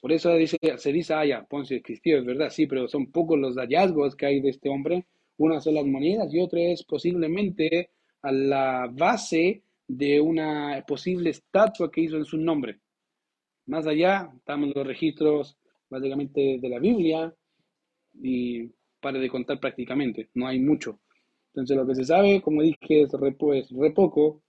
Por 0.01 0.11
eso 0.11 0.35
dice, 0.35 0.59
se 0.77 0.93
dice, 0.93 1.15
ah, 1.15 1.25
ya, 1.25 1.45
Poncio 1.45 1.77
existió, 1.77 2.19
es 2.19 2.25
verdad, 2.25 2.51
sí, 2.51 2.67
pero 2.67 2.89
son 2.89 3.13
pocos 3.13 3.39
los 3.39 3.55
hallazgos 3.57 4.17
que 4.17 4.27
hay 4.27 4.41
de 4.41 4.51
este 4.51 4.69
hombre. 4.69 5.07
Una 5.37 5.61
son 5.61 5.75
las 5.75 5.87
monedas 5.87 6.35
y 6.35 6.41
otra 6.41 6.61
es 6.61 6.83
posiblemente 6.83 7.91
a 8.23 8.33
la 8.33 8.89
base 8.93 9.63
de 9.87 10.21
una 10.21 10.85
posible 10.89 11.31
estatua 11.31 11.93
que 11.93 12.01
hizo 12.01 12.17
en 12.17 12.25
su 12.25 12.37
nombre. 12.37 12.81
Más 13.67 13.87
allá, 13.87 14.33
estamos 14.37 14.75
los 14.75 14.85
registros 14.85 15.57
básicamente 15.89 16.59
de 16.61 16.69
la 16.69 16.81
Biblia 16.81 17.33
y 18.21 18.69
para 19.03 19.19
de 19.19 19.29
contar 19.29 19.61
prácticamente, 19.61 20.31
no 20.35 20.47
hay 20.47 20.61
mucho. 20.61 21.01
Entonces 21.49 21.77
lo 21.77 21.87
que 21.87 21.95
se 21.95 22.05
sabe, 22.05 22.41
como 22.41 22.63
dije, 22.63 23.03
es 23.03 23.13
re, 23.13 23.33
pues, 23.33 23.69
re 23.71 23.91
poco 23.91 24.43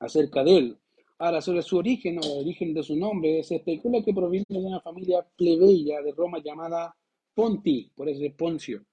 acerca 0.00 0.44
de 0.44 0.58
él. 0.58 0.78
Ahora, 1.18 1.40
sobre 1.40 1.62
su 1.62 1.78
origen 1.78 2.18
o 2.18 2.22
el 2.22 2.40
origen 2.40 2.74
de 2.74 2.82
su 2.82 2.96
nombre, 2.96 3.42
se 3.44 3.56
especula 3.56 4.02
que 4.04 4.12
proviene 4.12 4.44
de 4.48 4.58
una 4.58 4.80
familia 4.80 5.24
plebeya 5.36 6.02
de 6.02 6.12
Roma 6.12 6.38
llamada 6.44 6.94
Ponti, 7.32 7.90
por 7.94 8.08
eso 8.08 8.24
es 8.24 8.34
Poncio. 8.34 8.84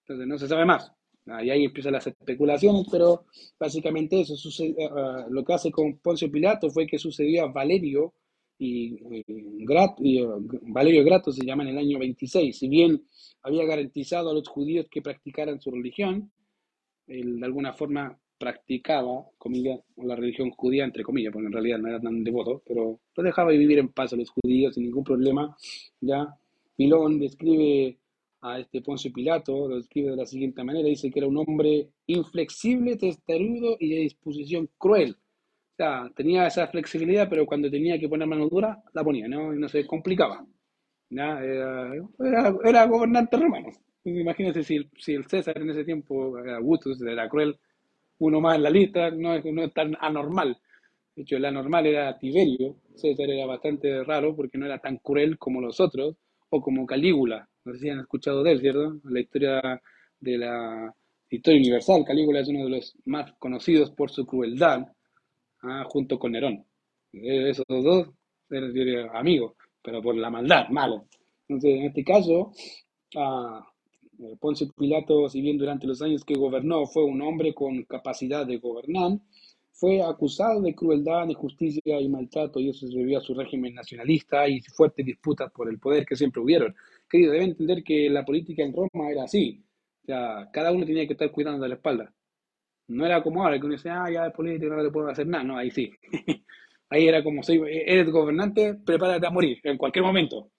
Entonces 0.00 0.26
no 0.26 0.38
se 0.38 0.48
sabe 0.48 0.64
más. 0.64 0.90
Y 1.26 1.50
ahí 1.50 1.64
empiezan 1.64 1.92
las 1.92 2.06
especulaciones, 2.06 2.86
pero 2.90 3.26
básicamente 3.58 4.20
eso 4.20 4.36
sucede, 4.36 4.70
eh, 4.70 4.84
eh, 4.84 5.24
lo 5.30 5.44
que 5.44 5.54
hace 5.54 5.70
con 5.70 5.98
Poncio 5.98 6.30
Pilato 6.30 6.70
fue 6.70 6.86
que 6.86 6.98
sucedió 6.98 7.44
a 7.44 7.52
Valerio 7.52 8.14
y, 8.58 8.94
y, 8.94 9.64
eh, 9.68 10.26
Valerio 10.62 11.04
Grato 11.04 11.32
se 11.32 11.44
llama 11.44 11.64
en 11.64 11.70
el 11.70 11.78
año 11.78 11.98
26. 11.98 12.56
Si 12.56 12.68
bien 12.68 13.02
había 13.42 13.64
garantizado 13.64 14.30
a 14.30 14.34
los 14.34 14.48
judíos 14.48 14.86
que 14.90 15.02
practicaran 15.02 15.60
su 15.60 15.70
religión, 15.70 16.30
él 17.06 17.40
de 17.40 17.46
alguna 17.46 17.72
forma 17.72 18.18
practicaba, 18.38 19.26
comillas, 19.38 19.80
la 19.96 20.16
religión 20.16 20.50
judía, 20.50 20.84
entre 20.84 21.02
comillas, 21.02 21.32
porque 21.32 21.46
en 21.46 21.52
realidad 21.52 21.78
no 21.78 21.88
era 21.88 22.00
tan 22.00 22.22
devoto, 22.24 22.62
pero 22.66 23.00
lo 23.16 23.22
dejaba 23.22 23.50
vivir 23.50 23.78
en 23.78 23.88
paz 23.88 24.12
a 24.12 24.16
los 24.16 24.30
judíos 24.30 24.74
sin 24.74 24.84
ningún 24.84 25.04
problema. 25.04 25.56
Ya 26.00 26.36
Pilón 26.76 27.18
describe 27.18 27.98
a 28.42 28.58
este 28.58 28.82
Poncio 28.82 29.12
Pilato, 29.12 29.68
lo 29.68 29.76
describe 29.76 30.10
de 30.10 30.16
la 30.16 30.26
siguiente 30.26 30.62
manera, 30.62 30.88
dice 30.88 31.10
que 31.10 31.20
era 31.20 31.28
un 31.28 31.38
hombre 31.38 31.88
inflexible, 32.06 32.96
testarudo 32.96 33.76
y 33.80 33.88
de 33.90 34.00
disposición 34.00 34.68
cruel 34.76 35.16
sea, 35.76 36.10
tenía 36.14 36.46
esa 36.46 36.68
flexibilidad, 36.68 37.28
pero 37.28 37.46
cuando 37.46 37.70
tenía 37.70 37.98
que 37.98 38.08
poner 38.08 38.28
mano 38.28 38.48
dura, 38.48 38.82
la 38.92 39.04
ponía, 39.04 39.28
¿no? 39.28 39.54
Y 39.54 39.58
no 39.58 39.68
se 39.68 39.86
complicaba. 39.86 40.44
Era, 41.10 41.92
era, 42.64 42.86
gobernante 42.86 43.36
romano. 43.36 43.68
Imagínense 44.04 44.62
si, 44.64 44.88
si, 44.98 45.14
el 45.14 45.24
César 45.26 45.56
en 45.58 45.70
ese 45.70 45.84
tiempo, 45.84 46.36
Augusto, 46.38 46.90
era 47.06 47.28
cruel, 47.28 47.56
uno 48.18 48.40
más 48.40 48.56
en 48.56 48.62
la 48.62 48.70
lista, 48.70 49.10
no 49.10 49.34
es, 49.34 49.44
no 49.44 49.64
es 49.64 49.72
tan 49.72 49.96
anormal. 50.00 50.58
De 51.14 51.22
hecho, 51.22 51.36
el 51.36 51.44
anormal 51.44 51.86
era 51.86 52.18
Tiberio. 52.18 52.76
César 52.94 53.30
era 53.30 53.46
bastante 53.46 54.02
raro 54.04 54.34
porque 54.34 54.58
no 54.58 54.66
era 54.66 54.78
tan 54.78 54.98
cruel 54.98 55.38
como 55.38 55.60
los 55.60 55.80
otros, 55.80 56.16
o 56.50 56.60
como 56.60 56.86
Calígula. 56.86 57.48
No 57.64 57.72
sé 57.74 57.80
si 57.80 57.90
han 57.90 58.00
escuchado 58.00 58.42
de 58.42 58.52
él, 58.52 58.60
¿cierto? 58.60 59.00
La 59.04 59.20
historia 59.20 59.80
de 60.20 60.38
la 60.38 60.94
historia 61.30 61.60
universal. 61.60 62.04
Calígula 62.04 62.40
es 62.40 62.48
uno 62.48 62.64
de 62.64 62.70
los 62.70 62.96
más 63.04 63.32
conocidos 63.38 63.90
por 63.90 64.10
su 64.10 64.26
crueldad 64.26 64.86
ah, 65.64 65.84
junto 65.88 66.18
con 66.18 66.32
Nerón. 66.32 66.64
Eh, 67.12 67.50
esos 67.50 67.64
dos 67.68 68.08
eran 68.50 69.16
amigos, 69.16 69.54
pero 69.82 70.02
por 70.02 70.16
la 70.16 70.30
maldad, 70.30 70.68
malo. 70.68 71.06
Entonces, 71.48 71.78
en 71.78 71.84
este 71.86 72.04
caso, 72.04 72.52
ah, 73.16 73.66
Pilato, 74.76 75.28
si 75.28 75.40
bien 75.40 75.58
durante 75.58 75.86
los 75.86 76.00
años 76.02 76.24
que 76.24 76.34
gobernó 76.34 76.86
fue 76.86 77.04
un 77.04 77.20
hombre 77.22 77.52
con 77.54 77.82
capacidad 77.84 78.46
de 78.46 78.58
gobernar, 78.58 79.18
fue 79.72 80.02
acusado 80.02 80.62
de 80.62 80.74
crueldad, 80.74 81.28
injusticia 81.28 82.00
y 82.00 82.08
maltrato, 82.08 82.60
y 82.60 82.70
eso 82.70 82.86
se 82.86 82.96
debió 82.96 83.18
a 83.18 83.22
su 83.22 83.34
régimen 83.34 83.74
nacionalista 83.74 84.48
y 84.48 84.60
fuertes 84.60 85.04
disputas 85.04 85.50
por 85.52 85.68
el 85.68 85.80
poder 85.80 86.06
que 86.06 86.16
siempre 86.16 86.40
hubieron. 86.40 86.74
Querido, 87.10 87.32
deben 87.32 87.50
entender 87.50 87.82
que 87.82 88.08
la 88.08 88.24
política 88.24 88.62
en 88.62 88.72
Roma 88.72 89.10
era 89.10 89.24
así. 89.24 89.64
O 90.04 90.50
cada 90.52 90.70
uno 90.72 90.86
tenía 90.86 91.06
que 91.06 91.14
estar 91.14 91.30
cuidando 91.32 91.62
de 91.62 91.68
la 91.70 91.74
espalda. 91.74 92.13
No 92.88 93.06
era 93.06 93.22
como 93.22 93.42
ahora, 93.42 93.58
que 93.58 93.66
uno 93.66 93.74
dice, 93.74 93.90
ah, 93.90 94.10
ya 94.10 94.26
es 94.26 94.32
político, 94.32 94.74
no 94.74 94.82
le 94.82 94.90
puedo 94.90 95.08
hacer 95.08 95.26
nada. 95.26 95.44
No, 95.44 95.56
ahí 95.56 95.70
sí. 95.70 95.90
ahí 96.90 97.08
era 97.08 97.22
como, 97.24 97.42
soy, 97.42 97.60
eres 97.66 98.10
gobernante, 98.10 98.74
prepárate 98.74 99.26
a 99.26 99.30
morir 99.30 99.58
en 99.64 99.78
cualquier 99.78 100.04
momento. 100.04 100.50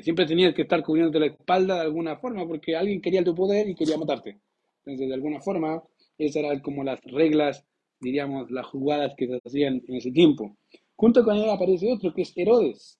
Siempre 0.00 0.24
tenías 0.24 0.54
que 0.54 0.62
estar 0.62 0.82
cubriéndote 0.82 1.20
la 1.20 1.26
espalda 1.26 1.74
de 1.74 1.80
alguna 1.82 2.16
forma 2.16 2.46
porque 2.46 2.74
alguien 2.74 3.02
quería 3.02 3.22
tu 3.22 3.34
poder 3.34 3.68
y 3.68 3.74
quería 3.74 3.98
matarte. 3.98 4.40
Entonces, 4.84 5.08
de 5.08 5.14
alguna 5.14 5.40
forma, 5.40 5.82
esas 6.16 6.36
eran 6.36 6.60
como 6.60 6.82
las 6.82 7.00
reglas, 7.04 7.64
diríamos, 8.00 8.50
las 8.50 8.66
jugadas 8.66 9.14
que 9.16 9.26
se 9.26 9.38
hacían 9.44 9.82
en 9.86 9.96
ese 9.96 10.10
tiempo. 10.10 10.56
Junto 10.96 11.22
con 11.24 11.36
él 11.36 11.50
aparece 11.50 11.92
otro 11.92 12.14
que 12.14 12.22
es 12.22 12.32
Herodes. 12.36 12.98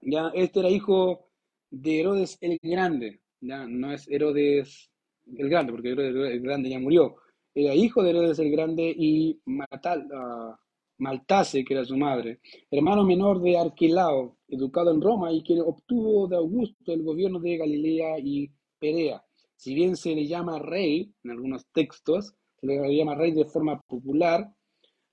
Ya, 0.00 0.32
este 0.34 0.60
era 0.60 0.70
hijo 0.70 1.28
de 1.70 2.00
Herodes 2.00 2.36
el 2.40 2.58
Grande. 2.62 3.20
Ya, 3.40 3.66
no 3.66 3.92
es 3.92 4.08
Herodes 4.08 4.91
el 5.36 5.48
Grande, 5.48 5.72
porque 5.72 5.90
Herodes 5.90 6.32
el 6.32 6.40
Grande 6.40 6.70
ya 6.70 6.78
murió. 6.78 7.16
Era 7.54 7.74
hijo 7.74 8.02
de 8.02 8.10
Herodes 8.10 8.38
el 8.38 8.50
Grande 8.50 8.94
y 8.96 9.40
Matal, 9.44 10.06
uh, 10.10 10.54
Maltase, 10.98 11.64
que 11.64 11.74
era 11.74 11.84
su 11.84 11.96
madre, 11.96 12.40
hermano 12.70 13.04
menor 13.04 13.40
de 13.42 13.58
Arquelao, 13.58 14.38
educado 14.48 14.92
en 14.92 15.00
Roma 15.00 15.32
y 15.32 15.42
que 15.42 15.60
obtuvo 15.60 16.28
de 16.28 16.36
Augusto 16.36 16.92
el 16.92 17.02
gobierno 17.02 17.40
de 17.40 17.56
Galilea 17.56 18.18
y 18.20 18.50
Perea. 18.78 19.22
Si 19.56 19.74
bien 19.74 19.96
se 19.96 20.14
le 20.14 20.26
llama 20.26 20.58
rey 20.58 21.12
en 21.24 21.30
algunos 21.30 21.66
textos, 21.72 22.34
se 22.60 22.66
le 22.66 22.96
llama 22.96 23.14
rey 23.14 23.32
de 23.32 23.44
forma 23.44 23.80
popular, 23.82 24.48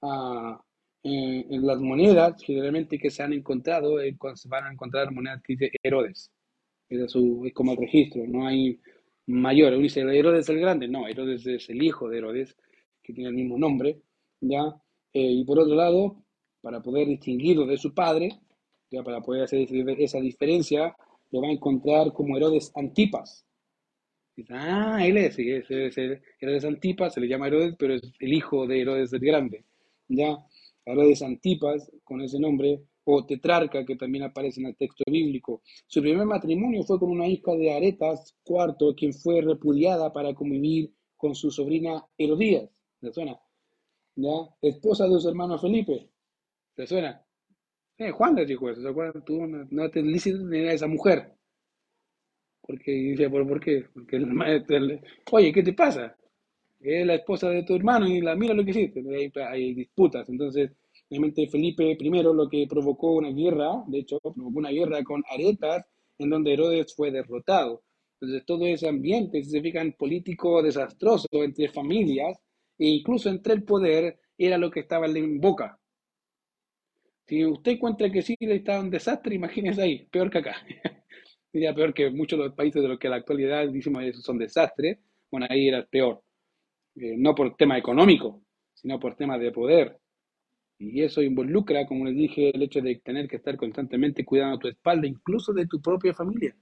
uh, 0.01 0.55
en, 1.03 1.65
las 1.65 1.79
monedas 1.79 2.41
generalmente 2.41 2.99
que 2.99 3.09
se 3.09 3.23
han 3.23 3.33
encontrado, 3.33 3.99
eh, 4.01 4.17
se 4.35 4.49
van 4.49 4.65
a 4.65 4.71
encontrar 4.71 5.11
monedas 5.11 5.41
que 5.43 5.53
dice 5.53 5.71
Herodes. 5.83 6.31
Es, 6.89 7.11
su, 7.11 7.43
es 7.45 7.53
como 7.53 7.73
el 7.73 7.77
registro, 7.77 8.23
no 8.27 8.47
hay 8.47 8.79
mayor. 9.29 9.73
Uno 9.73 9.83
dice, 9.83 10.01
Herodes 10.01 10.49
el 10.49 10.59
Grande. 10.59 10.87
No, 10.87 11.07
Herodes 11.07 11.45
es 11.45 11.69
el 11.69 11.81
hijo 11.83 12.09
de 12.09 12.17
Herodes, 12.17 12.55
que 13.01 13.13
tiene 13.13 13.29
el 13.29 13.35
mismo 13.35 13.57
nombre, 13.57 14.01
¿ya? 14.41 14.75
Eh, 15.13 15.31
y 15.31 15.43
por 15.45 15.59
otro 15.59 15.75
lado, 15.75 16.23
para 16.61 16.81
poder 16.81 17.07
distinguirlo 17.07 17.65
de 17.65 17.77
su 17.77 17.93
padre, 17.93 18.39
ya 18.91 19.03
para 19.03 19.21
poder 19.21 19.43
hacer 19.43 19.67
esa 19.99 20.19
diferencia, 20.19 20.95
lo 21.31 21.41
va 21.41 21.47
a 21.47 21.51
encontrar 21.51 22.11
como 22.11 22.37
Herodes 22.37 22.71
Antipas. 22.75 23.45
Ah, 24.49 25.05
él 25.05 25.17
es, 25.17 25.35
sí, 25.35 25.49
es, 25.51 25.69
Herodes 25.69 26.65
Antipas, 26.65 27.13
se 27.13 27.19
le 27.19 27.27
llama 27.27 27.47
Herodes, 27.47 27.75
pero 27.77 27.93
es 27.95 28.01
el 28.19 28.33
hijo 28.33 28.65
de 28.67 28.81
Herodes 28.81 29.13
el 29.13 29.19
Grande. 29.19 29.65
Ya, 30.07 30.37
Herodes 30.85 31.21
Antipas, 31.21 31.91
con 32.03 32.21
ese 32.21 32.39
nombre, 32.39 32.79
o 33.11 33.25
tetrarca, 33.25 33.83
que 33.85 33.95
también 33.95 34.23
aparece 34.25 34.61
en 34.61 34.67
el 34.67 34.75
texto 34.75 35.03
bíblico. 35.07 35.63
Su 35.87 36.01
primer 36.01 36.27
matrimonio 36.27 36.83
fue 36.83 36.99
con 36.99 37.09
una 37.09 37.27
hija 37.27 37.53
de 37.55 37.73
Aretas 37.73 38.35
IV, 38.45 38.95
quien 38.95 39.13
fue 39.13 39.41
repudiada 39.41 40.13
para 40.13 40.35
convivir 40.35 40.93
con 41.17 41.33
su 41.33 41.49
sobrina 41.49 42.05
Herodías. 42.17 42.69
¿Le 43.01 43.11
suena? 43.11 43.39
¿Ya? 44.15 44.55
Esposa 44.61 45.07
de 45.07 45.19
su 45.19 45.27
hermano 45.27 45.57
Felipe. 45.57 46.07
¿Le 46.75 46.85
suena? 46.85 47.25
Eh, 47.97 48.11
Juan 48.11 48.35
le 48.35 48.45
dijo 48.45 48.69
eso, 48.69 48.81
¿se 48.81 48.87
acuerdan? 48.87 49.25
Tú 49.25 49.47
no, 49.47 49.89
te 49.89 50.03
lícito 50.03 50.45
a 50.47 50.73
esa 50.73 50.87
mujer. 50.87 51.33
Porque 52.61 52.91
dice, 52.91 53.27
¿por, 53.29 53.59
qué? 53.59 53.85
Porque 53.91 54.17
el, 54.17 55.01
oye, 55.31 55.51
¿qué 55.51 55.63
te 55.63 55.73
pasa? 55.73 56.15
Es 56.79 57.05
la 57.07 57.15
esposa 57.15 57.49
de 57.49 57.63
tu 57.63 57.75
hermano 57.75 58.07
y 58.07 58.21
la 58.21 58.35
mira 58.35 58.53
lo 58.53 58.63
que 58.63 58.71
hiciste. 58.71 59.03
Hay, 59.15 59.31
hay 59.35 59.73
disputas. 59.73 60.29
Entonces, 60.29 60.71
Obviamente 61.09 61.47
Felipe 61.47 61.97
I 61.99 62.09
lo 62.23 62.47
que 62.49 62.67
provocó 62.67 63.13
una 63.13 63.31
guerra, 63.31 63.83
de 63.87 63.99
hecho, 63.99 64.19
provocó 64.19 64.59
una 64.59 64.69
guerra 64.69 65.03
con 65.03 65.23
Aretas, 65.29 65.85
en 66.19 66.29
donde 66.29 66.53
Herodes 66.53 66.93
fue 66.95 67.11
derrotado. 67.11 67.83
Entonces 68.21 68.45
todo 68.45 68.65
ese 68.65 68.87
ambiente, 68.87 69.43
si 69.43 69.49
se 69.49 69.61
fijan, 69.61 69.93
político 69.93 70.61
desastroso 70.61 71.27
entre 71.31 71.69
familias 71.69 72.37
e 72.77 72.87
incluso 72.87 73.29
entre 73.29 73.53
el 73.53 73.63
poder, 73.63 74.19
era 74.37 74.57
lo 74.57 74.69
que 74.69 74.81
estaba 74.81 75.07
en 75.07 75.39
boca. 75.39 75.79
Si 77.27 77.45
usted 77.45 77.73
encuentra 77.73 78.11
que 78.11 78.23
Chile 78.23 78.55
está 78.55 78.79
un 78.79 78.89
desastre, 78.89 79.35
imagínese 79.35 79.81
ahí, 79.81 80.05
peor 80.07 80.29
que 80.29 80.39
acá. 80.39 80.55
Diría 81.53 81.73
peor 81.73 81.93
que 81.93 82.09
muchos 82.09 82.37
de 82.39 82.45
los 82.45 82.55
países 82.55 82.81
de 82.81 82.87
los 82.87 82.99
que 82.99 83.07
en 83.07 83.11
la 83.11 83.17
actualidad 83.17 83.67
decimos 83.67 84.03
son 84.23 84.37
desastres. 84.37 84.99
Bueno, 85.31 85.47
ahí 85.49 85.67
era 85.67 85.85
peor. 85.85 86.21
Eh, 86.95 87.15
no 87.17 87.35
por 87.35 87.55
tema 87.55 87.77
económico, 87.77 88.41
sino 88.73 88.99
por 88.99 89.15
tema 89.15 89.37
de 89.37 89.51
poder. 89.51 89.99
Y 90.79 91.03
eso 91.03 91.21
involucra, 91.21 91.85
como 91.85 92.05
les 92.05 92.15
dije, 92.15 92.51
el 92.55 92.63
hecho 92.63 92.81
de 92.81 92.95
tener 92.95 93.27
que 93.27 93.35
estar 93.35 93.57
constantemente 93.57 94.25
cuidando 94.25 94.59
tu 94.59 94.67
espalda, 94.69 95.07
incluso 95.07 95.53
de 95.53 95.67
tu 95.67 95.81
propia 95.81 96.13
familia. 96.13 96.55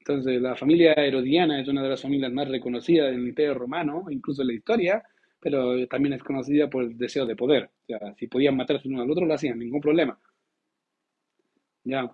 Entonces, 0.00 0.40
la 0.40 0.56
familia 0.56 0.94
herodiana 0.94 1.60
es 1.60 1.68
una 1.68 1.82
de 1.82 1.90
las 1.90 2.02
familias 2.02 2.32
más 2.32 2.48
reconocidas 2.48 3.10
del 3.10 3.28
Imperio 3.28 3.54
Romano, 3.54 4.06
incluso 4.10 4.42
en 4.42 4.48
la 4.48 4.54
historia, 4.54 5.02
pero 5.38 5.86
también 5.86 6.14
es 6.14 6.22
conocida 6.24 6.68
por 6.68 6.84
el 6.84 6.98
deseo 6.98 7.24
de 7.26 7.36
poder. 7.36 7.70
O 7.88 8.14
si 8.16 8.26
podían 8.26 8.56
matarse 8.56 8.88
uno 8.88 9.02
al 9.02 9.10
otro, 9.10 9.24
lo 9.26 9.34
hacían, 9.34 9.58
ningún 9.58 9.80
problema. 9.80 10.18
¿ya? 11.84 12.10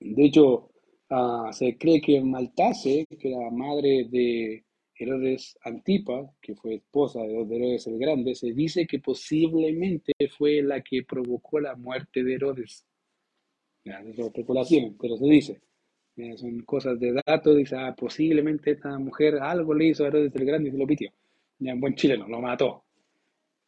De 0.00 0.24
hecho, 0.26 0.70
ah, 1.10 1.50
se 1.52 1.76
cree 1.78 2.00
que 2.00 2.20
Maltase, 2.20 3.06
que 3.18 3.28
era 3.30 3.50
madre 3.50 4.06
de 4.10 4.64
Herodes 5.02 5.58
Antipas, 5.62 6.30
que 6.40 6.54
fue 6.54 6.74
esposa 6.74 7.20
de 7.22 7.34
Herodes 7.40 7.86
el 7.86 7.98
Grande, 7.98 8.34
se 8.34 8.52
dice 8.52 8.86
que 8.86 8.98
posiblemente 8.98 10.12
fue 10.36 10.62
la 10.62 10.80
que 10.82 11.02
provocó 11.02 11.60
la 11.60 11.76
muerte 11.76 12.22
de 12.22 12.34
Herodes. 12.34 12.86
Ya, 13.84 14.00
es 14.00 14.18
especulación, 14.18 14.96
pero 15.00 15.16
se 15.16 15.26
dice. 15.26 15.60
son 16.36 16.60
cosas 16.60 16.98
de 17.00 17.20
datos, 17.26 17.56
dice, 17.56 17.76
ah, 17.76 17.94
posiblemente 17.96 18.72
esta 18.72 18.98
mujer 18.98 19.36
algo 19.40 19.74
le 19.74 19.86
hizo 19.86 20.04
a 20.04 20.08
Herodes 20.08 20.34
el 20.34 20.44
Grande 20.44 20.68
y 20.68 20.72
se 20.72 20.78
lo 20.78 20.86
pitió. 20.86 21.10
Ya, 21.58 21.72
en 21.72 21.80
buen 21.80 21.94
chileno, 21.94 22.28
lo 22.28 22.40
mató. 22.40 22.84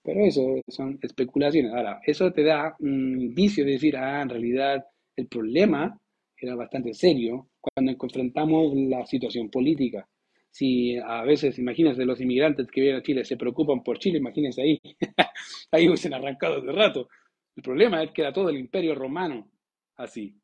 Pero 0.02 0.20
eso 0.24 0.60
son 0.68 0.98
especulaciones. 1.02 1.72
Ahora, 1.72 2.00
eso 2.04 2.32
te 2.32 2.44
da 2.44 2.76
un 2.80 3.20
indicio 3.20 3.64
de 3.64 3.72
decir, 3.72 3.96
ah, 3.96 4.22
en 4.22 4.28
realidad 4.28 4.86
el 5.16 5.26
problema 5.26 5.98
era 6.36 6.54
bastante 6.54 6.94
serio 6.94 7.48
cuando 7.60 7.96
confrontamos 7.96 8.74
la 8.74 9.06
situación 9.06 9.50
política. 9.50 10.06
Si 10.54 10.96
a 10.98 11.24
veces, 11.24 11.58
imagínense, 11.58 12.04
los 12.04 12.20
inmigrantes 12.20 12.70
que 12.70 12.80
vienen 12.80 13.00
a 13.00 13.02
Chile 13.02 13.24
se 13.24 13.36
preocupan 13.36 13.82
por 13.82 13.98
Chile, 13.98 14.18
imagínense 14.18 14.62
ahí, 14.62 14.80
ahí 15.72 15.88
hubiesen 15.88 16.14
arrancado 16.14 16.60
de 16.60 16.72
rato. 16.72 17.08
El 17.56 17.62
problema 17.62 18.02
es 18.04 18.12
que 18.12 18.22
era 18.22 18.32
todo 18.32 18.50
el 18.50 18.58
imperio 18.58 18.94
romano 18.94 19.50
así. 19.96 20.36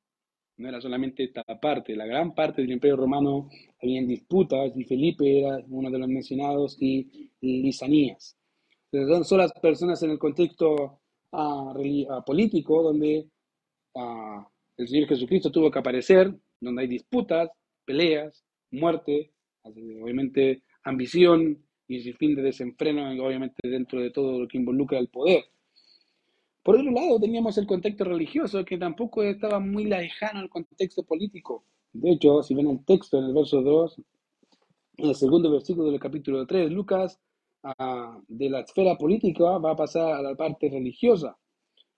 No 0.57 0.69
era 0.69 0.81
solamente 0.81 1.25
esta 1.25 1.45
parte, 1.61 1.95
la 1.95 2.07
gran 2.07 2.35
parte 2.35 2.63
del 2.63 2.73
imperio 2.73 2.97
romano 2.97 3.49
había 3.81 4.03
disputas 4.03 4.77
y 4.77 4.85
Felipe 4.85 5.41
era 5.41 5.59
uno 5.69 5.91
de 5.91 5.99
los 5.99 6.09
mencionados 6.09 6.77
y 6.81 7.31
Lisanías 7.41 8.37
son 9.25 9.39
las 9.39 9.53
personas 9.53 10.03
en 10.03 10.11
el 10.11 10.19
contexto 10.19 11.01
ah, 11.33 11.73
ah, 12.11 12.25
político 12.25 12.83
donde 12.83 13.29
ah, 13.97 14.47
el 14.77 14.89
Señor 14.89 15.09
Jesucristo 15.09 15.51
tuvo 15.51 15.71
que 15.71 15.79
aparecer, 15.79 16.35
donde 16.61 16.83
hay 16.83 16.89
disputas, 16.89 17.51
peleas, 17.85 18.45
muerte, 18.71 19.31
obviamente 19.63 20.63
ambición 20.85 21.59
y 21.87 21.97
ese 21.99 22.13
fin 22.15 22.35
de 22.35 22.43
desenfreno, 22.43 23.11
obviamente 23.25 23.69
dentro 23.69 24.01
de 24.01 24.11
todo 24.11 24.39
lo 24.41 24.49
que 24.49 24.59
involucra 24.59 24.99
el 24.99 25.09
poder. 25.09 25.45
Por 26.63 26.77
otro 26.77 26.91
lado, 26.91 27.19
teníamos 27.19 27.57
el 27.59 27.67
contexto 27.67 28.05
religioso 28.05 28.65
que 28.65 28.79
tampoco 28.79 29.23
estaba 29.23 29.59
muy 29.59 29.85
lejano 29.85 30.41
al 30.41 30.51
contexto 30.51 31.03
político. 31.03 31.65
De 31.93 32.13
hecho, 32.13 32.43
si 32.43 32.55
ven 32.55 32.69
el 32.69 32.85
texto 32.85 33.19
en 33.19 33.25
el 33.25 33.35
verso 33.35 33.63
2, 33.63 34.01
en 34.99 35.09
el 35.09 35.15
segundo 35.15 35.51
versículo 35.51 35.91
del 35.91 35.99
capítulo 35.99 36.47
3, 36.47 36.71
Lucas 36.71 37.19
de 38.29 38.51
la 38.51 38.61
esfera 38.61 38.97
política 38.97 39.59
va 39.59 39.73
a 39.73 39.77
pasar 39.77 40.13
a 40.13 40.23
la 40.23 40.35
parte 40.35 40.69
religiosa, 40.69 41.37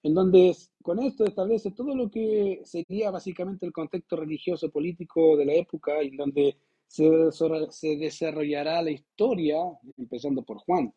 en 0.03 0.15
donde 0.15 0.57
con 0.83 1.01
esto 1.01 1.25
establece 1.25 1.73
todo 1.73 1.95
lo 1.95 2.11
que 2.11 2.63
sería 2.65 3.11
básicamente 3.11 3.67
el 3.67 3.73
contexto 3.73 4.17
religioso 4.17 4.71
político 4.71 5.37
de 5.37 5.45
la 5.45 5.55
época, 5.55 6.01
en 6.01 6.17
donde 6.17 6.57
se, 6.93 7.33
se 7.71 7.97
desarrollará 7.97 8.83
la 8.83 8.91
historia, 8.91 9.57
empezando 9.97 10.43
por 10.43 10.59
Juan, 10.59 10.93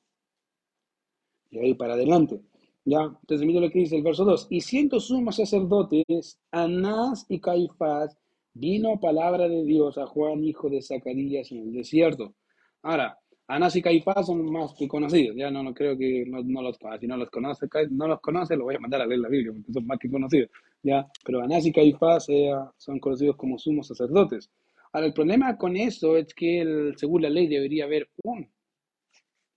y 1.50 1.60
ahí 1.60 1.74
para 1.74 1.94
adelante. 1.94 2.42
Ya, 2.84 3.04
entonces 3.04 3.48
mira 3.48 3.62
lo 3.62 3.72
que 3.72 3.80
dice 3.80 3.96
el 3.96 4.04
verso 4.04 4.26
2. 4.26 4.48
Y 4.50 4.62
siendo 4.62 5.00
sumos 5.00 5.38
sacerdotes, 5.38 6.38
Anás 6.52 7.26
y 7.30 7.40
Caifás, 7.40 8.18
vino 8.54 9.00
palabra 9.00 9.48
de 9.48 9.64
Dios 9.64 9.98
a 9.98 10.06
Juan, 10.06 10.44
hijo 10.44 10.70
de 10.70 10.82
Zacarías, 10.82 11.52
en 11.52 11.60
el 11.60 11.74
desierto. 11.74 12.36
Ahora, 12.84 13.18
Anás 13.48 13.76
y 13.78 13.82
Caifás 13.82 14.26
son 14.26 14.52
más 14.52 14.74
que 14.74 14.88
conocidos, 14.88 15.36
ya 15.38 15.50
no, 15.50 15.64
no 15.64 15.74
creo 15.74 15.98
que 15.98 16.26
no, 16.28 16.62
los 16.62 16.78
si 17.00 17.08
no 17.08 17.16
los 17.16 17.30
conoce, 17.30 17.68
no 17.92 18.08
los 18.08 18.20
conoce, 18.20 18.58
lo 18.58 18.66
voy 18.66 18.76
a 18.76 18.80
mandar 18.80 19.02
a 19.02 19.06
leer 19.06 19.22
la 19.22 19.30
Biblia 19.30 19.54
porque 19.54 19.72
son 19.72 19.86
más 19.86 20.00
que 20.00 20.10
conocidos, 20.10 20.50
ya, 20.84 21.08
pero 21.24 21.42
Anás 21.42 21.66
y 21.66 21.72
Caifás 21.72 22.28
eh, 22.30 22.52
son 22.78 23.00
conocidos 23.00 23.36
como 23.36 23.58
sumos 23.58 23.88
sacerdotes. 23.88 24.50
Ahora, 24.96 25.08
el 25.08 25.14
problema 25.14 25.58
con 25.58 25.76
eso 25.76 26.16
es 26.16 26.34
que 26.34 26.94
según 26.96 27.24
la 27.24 27.30
ley 27.30 27.48
debería 27.48 27.84
haber 27.84 28.08
un 28.24 28.50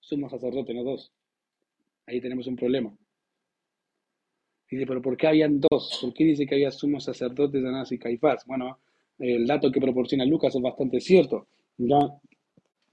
sumo 0.01 0.29
sacerdote, 0.29 0.75
no 0.75 0.83
dos. 0.83 1.13
Ahí 2.07 2.21
tenemos 2.21 2.49
un 2.49 2.57
problema. 2.57 2.93
Dice, 4.69 4.85
pero 4.85 5.01
¿por 5.01 5.17
qué 5.17 5.29
habían 5.29 5.61
dos? 5.61 6.01
¿Por 6.03 6.13
qué 6.13 6.25
dice 6.25 6.45
que 6.45 6.57
había 6.57 6.73
sumos 6.73 7.05
sacerdotes 7.05 7.63
de 7.63 7.69
Anás 7.69 7.93
y 7.93 8.01
Caifás? 8.01 8.45
Bueno, 8.47 8.81
el 9.21 9.47
dato 9.47 9.71
que 9.71 9.81
proporciona 9.81 10.25
Lucas 10.25 10.57
es 10.57 10.61
bastante 10.61 11.01
cierto. 11.01 11.47
Ya 11.77 12.01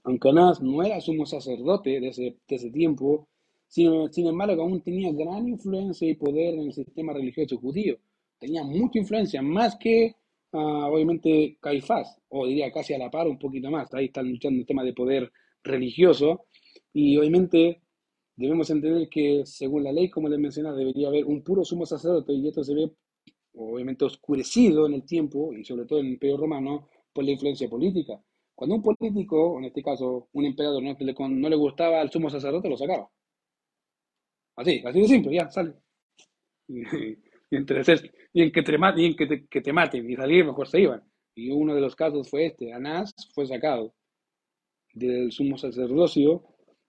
aunque 0.04 0.28
Anás 0.28 0.62
no 0.62 0.84
era 0.84 1.00
sumo 1.00 1.26
sacerdote 1.26 1.98
de 1.98 2.36
ese, 2.46 2.70
tiempo, 2.70 3.26
sin 3.66 4.08
embargo 4.24 4.62
aún 4.62 4.82
tenía 4.82 5.10
gran 5.10 5.48
influencia 5.48 6.08
y 6.08 6.14
poder 6.14 6.54
en 6.54 6.66
el 6.66 6.72
sistema 6.72 7.12
religioso 7.12 7.58
judío. 7.58 7.98
Tenía 8.38 8.62
mucha 8.62 9.00
influencia, 9.00 9.42
más 9.42 9.74
que 9.74 10.14
obviamente 10.60 11.58
Caifás, 11.60 12.20
o 12.28 12.46
diría 12.46 12.72
casi 12.72 12.94
a 12.94 12.98
la 12.98 13.10
par 13.10 13.28
un 13.28 13.38
poquito 13.38 13.70
más. 13.70 13.92
Ahí 13.94 14.06
están 14.06 14.28
luchando 14.28 14.60
el 14.60 14.66
tema 14.66 14.84
de 14.84 14.92
poder 14.92 15.32
religioso. 15.62 16.46
Y 16.92 17.16
obviamente 17.16 17.82
debemos 18.36 18.70
entender 18.70 19.08
que 19.08 19.42
según 19.44 19.84
la 19.84 19.92
ley, 19.92 20.10
como 20.10 20.28
les 20.28 20.38
mencionaba, 20.38 20.76
debería 20.76 21.08
haber 21.08 21.24
un 21.24 21.42
puro 21.42 21.64
sumo 21.64 21.86
sacerdote 21.86 22.32
y 22.32 22.48
esto 22.48 22.64
se 22.64 22.74
ve 22.74 22.90
obviamente 23.54 24.04
oscurecido 24.04 24.86
en 24.86 24.94
el 24.94 25.04
tiempo 25.04 25.52
y 25.52 25.64
sobre 25.64 25.86
todo 25.86 26.00
en 26.00 26.06
el 26.06 26.12
Imperio 26.12 26.36
Romano 26.36 26.88
por 27.12 27.24
la 27.24 27.30
influencia 27.32 27.68
política. 27.68 28.20
Cuando 28.54 28.76
un 28.76 28.82
político, 28.82 29.58
en 29.58 29.66
este 29.66 29.82
caso 29.82 30.28
un 30.32 30.44
emperador, 30.44 30.82
no, 30.82 31.48
le, 31.48 31.56
gustaba 31.56 32.00
al 32.00 32.10
sumo 32.10 32.30
sacerdote, 32.30 32.68
lo 32.68 32.76
sacaba. 32.76 33.10
Así, 34.56 34.82
así 34.84 35.00
de 35.00 35.08
simple, 35.08 35.34
ya, 35.34 35.50
sale. 35.50 35.74
Y, 37.50 37.56
entre 37.56 37.82
y 38.32 38.42
en, 38.42 38.52
que 38.52 38.62
te, 38.62 38.72
y 38.96 39.04
en 39.04 39.16
que 39.16 39.26
te, 39.26 39.46
que 39.46 39.60
te 39.60 39.72
maten 39.72 40.10
y 40.10 40.16
salir, 40.16 40.44
mejor 40.44 40.68
se 40.68 40.80
iban. 40.80 41.02
Y 41.34 41.50
uno 41.50 41.74
de 41.74 41.80
los 41.80 41.94
casos 41.94 42.28
fue 42.28 42.46
este, 42.46 42.72
Anás 42.72 43.12
fue 43.34 43.46
sacado 43.46 43.94
del 44.94 45.30
sumo 45.30 45.58
sacerdocio, 45.58 46.42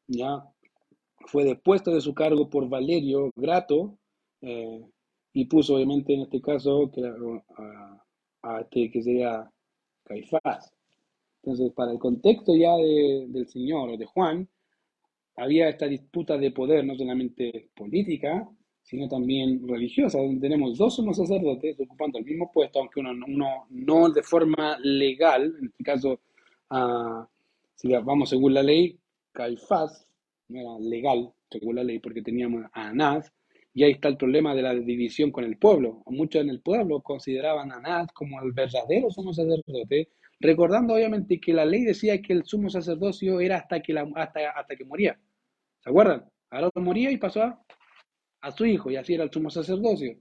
ya 0.08 0.42
fue 1.28 1.44
depuesto 1.44 1.94
de 1.94 2.02
su 2.02 2.14
cargo 2.14 2.50
por 2.50 2.70
Valerio 2.70 3.32
Grato 3.36 3.98
eh, 4.42 4.82
y 5.34 5.46
puso 5.46 5.76
obviamente 5.76 6.14
en 6.14 6.22
este 6.22 6.42
caso 6.42 6.90
que, 6.92 7.06
a, 7.06 8.02
a, 8.44 8.62
este 8.62 8.90
que 8.90 9.04
sería 9.04 9.52
Caifás. 10.04 10.74
Entonces, 11.44 11.72
para 11.74 11.92
el 11.92 12.00
contexto 12.00 12.56
ya 12.56 12.76
del 12.76 13.48
Señor 13.48 13.90
o 13.90 13.98
de 13.98 14.06
Juan, 14.06 14.50
había 15.36 15.70
esta 15.70 15.88
disputa 15.88 16.38
de 16.38 16.52
poder, 16.52 16.86
no 16.86 16.96
solamente 16.96 17.70
política, 17.76 18.50
sino 18.88 19.10
también 19.10 19.68
religiosa, 19.68 20.18
donde 20.18 20.40
tenemos 20.40 20.78
dos 20.78 20.96
somos 20.96 21.18
sacerdotes 21.18 21.78
ocupando 21.78 22.20
el 22.20 22.26
mismo 22.26 22.50
puesto, 22.50 22.80
aunque 22.80 23.02
uno, 23.02 23.14
no 23.70 24.10
de 24.10 24.24
forma 24.24 24.78
legal, 24.82 25.54
en 25.60 25.66
este 25.66 25.84
caso, 25.84 26.22
uh, 26.72 27.26
si 27.76 27.90
vamos 27.90 28.30
según 28.30 28.54
la 28.54 28.64
ley, 28.64 28.98
Caifás 29.34 30.08
no 30.48 30.62
era 30.62 30.80
legal 30.80 31.30
según 31.52 31.76
la 31.76 31.84
ley 31.84 32.00
porque 32.00 32.22
teníamos 32.22 32.64
a 32.72 32.88
Anás, 32.88 33.30
y 33.74 33.84
ahí 33.84 33.92
está 33.92 34.08
el 34.08 34.16
problema 34.16 34.56
de 34.56 34.62
la 34.62 34.74
división 34.74 35.32
con 35.32 35.44
el 35.44 35.58
pueblo. 35.58 36.02
Muchos 36.06 36.42
en 36.42 36.50
el 36.50 36.62
pueblo 36.62 37.02
consideraban 37.02 37.74
a 37.74 37.76
Anás 37.76 38.08
como 38.14 38.42
el 38.42 38.54
verdadero 38.54 39.12
sumo 39.12 39.34
sacerdote, 39.34 40.08
recordando 40.40 40.94
obviamente 40.94 41.42
que 41.42 41.52
la 41.52 41.66
ley 41.66 41.84
decía 41.84 42.22
que 42.22 42.32
el 42.32 42.46
sumo 42.46 42.70
sacerdocio 42.70 43.42
era 43.42 43.58
hasta 43.58 43.82
que, 43.82 43.92
la, 43.92 44.10
hasta, 44.16 44.50
hasta 44.52 44.76
que 44.78 44.86
moría. 44.86 45.20
¿Se 45.82 45.90
acuerdan? 45.90 46.24
Aarón 46.50 46.72
moría 46.78 47.12
y 47.12 47.18
pasó 47.18 47.44
a, 47.44 47.62
a, 48.48 48.52
su 48.52 48.66
hijo, 48.66 48.92
y 48.92 48.96
así 48.96 49.14
era 49.14 49.24
el 49.24 49.32
sumo 49.32 49.50
sacerdocio. 49.50 50.18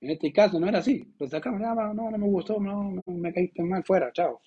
En 0.00 0.10
este 0.10 0.32
caso 0.32 0.58
no 0.58 0.68
era 0.68 0.78
así. 0.78 1.04
Lo 1.18 1.26
sacaban, 1.26 1.60
no, 1.60 1.94
no, 1.94 2.10
no 2.10 2.18
me 2.18 2.26
gustó, 2.26 2.58
no, 2.58 2.92
no 2.92 3.02
me 3.06 3.32
caíste 3.32 3.62
mal, 3.62 3.84
fuera, 3.84 4.10
chao. 4.12 4.40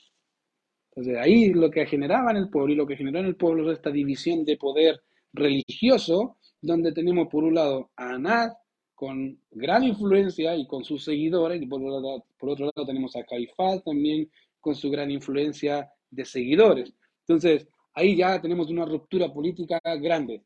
Entonces 0.92 1.18
ahí 1.18 1.54
lo 1.54 1.72
que 1.72 1.86
generaba 1.86 2.32
en 2.32 2.38
el 2.38 2.50
pueblo 2.50 2.74
y 2.74 2.76
lo 2.76 2.86
que 2.86 2.96
generó 2.96 3.20
en 3.20 3.26
el 3.26 3.36
pueblo 3.36 3.72
es 3.72 3.78
esta 3.78 3.90
división 3.92 4.46
de 4.46 4.58
poder 4.58 5.02
religioso, 5.34 6.38
donde 6.62 6.92
tenemos 6.92 7.28
por 7.30 7.44
un 7.44 7.56
lado 7.56 7.92
a 7.96 8.12
Anás 8.14 8.56
con 8.94 9.40
gran 9.52 9.84
influencia 9.84 10.56
y 10.56 10.68
con 10.68 10.84
sus 10.84 11.04
seguidores, 11.04 11.62
y 11.62 11.66
por 11.66 11.82
otro 11.82 12.00
lado, 12.00 12.26
por 12.38 12.50
otro 12.52 12.66
lado 12.66 12.86
tenemos 12.86 13.16
a 13.16 13.24
Caifás 13.24 13.84
también 13.84 14.30
con 14.62 14.76
su 14.76 14.90
gran 14.90 15.12
influencia 15.12 15.92
de 16.10 16.26
seguidores. 16.26 16.94
Entonces, 17.28 17.68
ahí 17.94 18.16
ya 18.16 18.40
tenemos 18.42 18.70
una 18.70 18.86
ruptura 18.86 19.34
política 19.34 19.80
grande. 20.00 20.44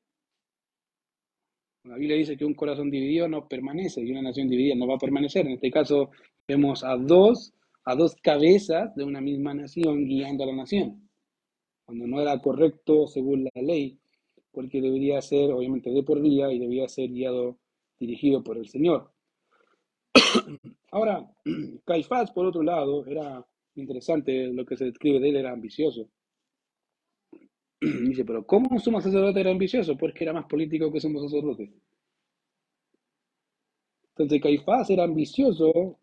La 1.87 1.95
Biblia 1.95 2.17
dice 2.17 2.35
que 2.35 2.45
un 2.45 2.53
corazón 2.53 2.91
dividido 2.91 3.27
no 3.27 3.47
permanece 3.47 4.01
y 4.01 4.11
una 4.11 4.21
nación 4.21 4.49
dividida 4.49 4.75
no 4.75 4.87
va 4.87 4.95
a 4.95 4.99
permanecer. 4.99 5.45
En 5.45 5.53
este 5.53 5.71
caso, 5.71 6.11
vemos 6.47 6.83
a 6.83 6.97
dos, 6.97 7.53
a 7.85 7.95
dos 7.95 8.15
cabezas 8.21 8.93
de 8.95 9.05
una 9.05 9.21
misma 9.21 9.53
nación 9.53 10.05
guiando 10.05 10.43
a 10.43 10.47
la 10.47 10.55
nación. 10.55 11.09
Cuando 11.85 12.07
no 12.07 12.21
era 12.21 12.39
correcto 12.41 13.07
según 13.07 13.45
la 13.45 13.61
ley, 13.61 13.97
porque 14.51 14.81
debería 14.81 15.21
ser 15.21 15.51
obviamente 15.51 15.89
de 15.89 16.03
por 16.03 16.21
día 16.21 16.51
y 16.51 16.59
debía 16.59 16.89
ser 16.89 17.09
guiado, 17.09 17.57
dirigido 17.99 18.43
por 18.43 18.57
el 18.57 18.67
Señor. 18.67 19.11
Ahora, 20.91 21.25
Caifás, 21.85 22.31
por 22.31 22.47
otro 22.47 22.63
lado, 22.63 23.05
era 23.05 23.45
interesante 23.75 24.47
lo 24.47 24.65
que 24.65 24.75
se 24.75 24.85
describe 24.85 25.19
de 25.19 25.29
él, 25.29 25.35
era 25.37 25.53
ambicioso. 25.53 26.09
Dice, 27.81 28.25
pero 28.25 28.45
¿cómo 28.45 28.67
un 28.71 28.79
sumo 28.79 29.01
sacerdote 29.01 29.39
era 29.39 29.51
ambicioso? 29.51 29.97
Porque 29.97 30.23
era 30.23 30.33
más 30.33 30.45
político 30.45 30.91
que 30.91 30.99
sumo 30.99 31.19
sacerdote. 31.21 31.71
Entonces 34.09 34.41
Caifás 34.41 34.89
era 34.89 35.03
ambicioso 35.03 35.97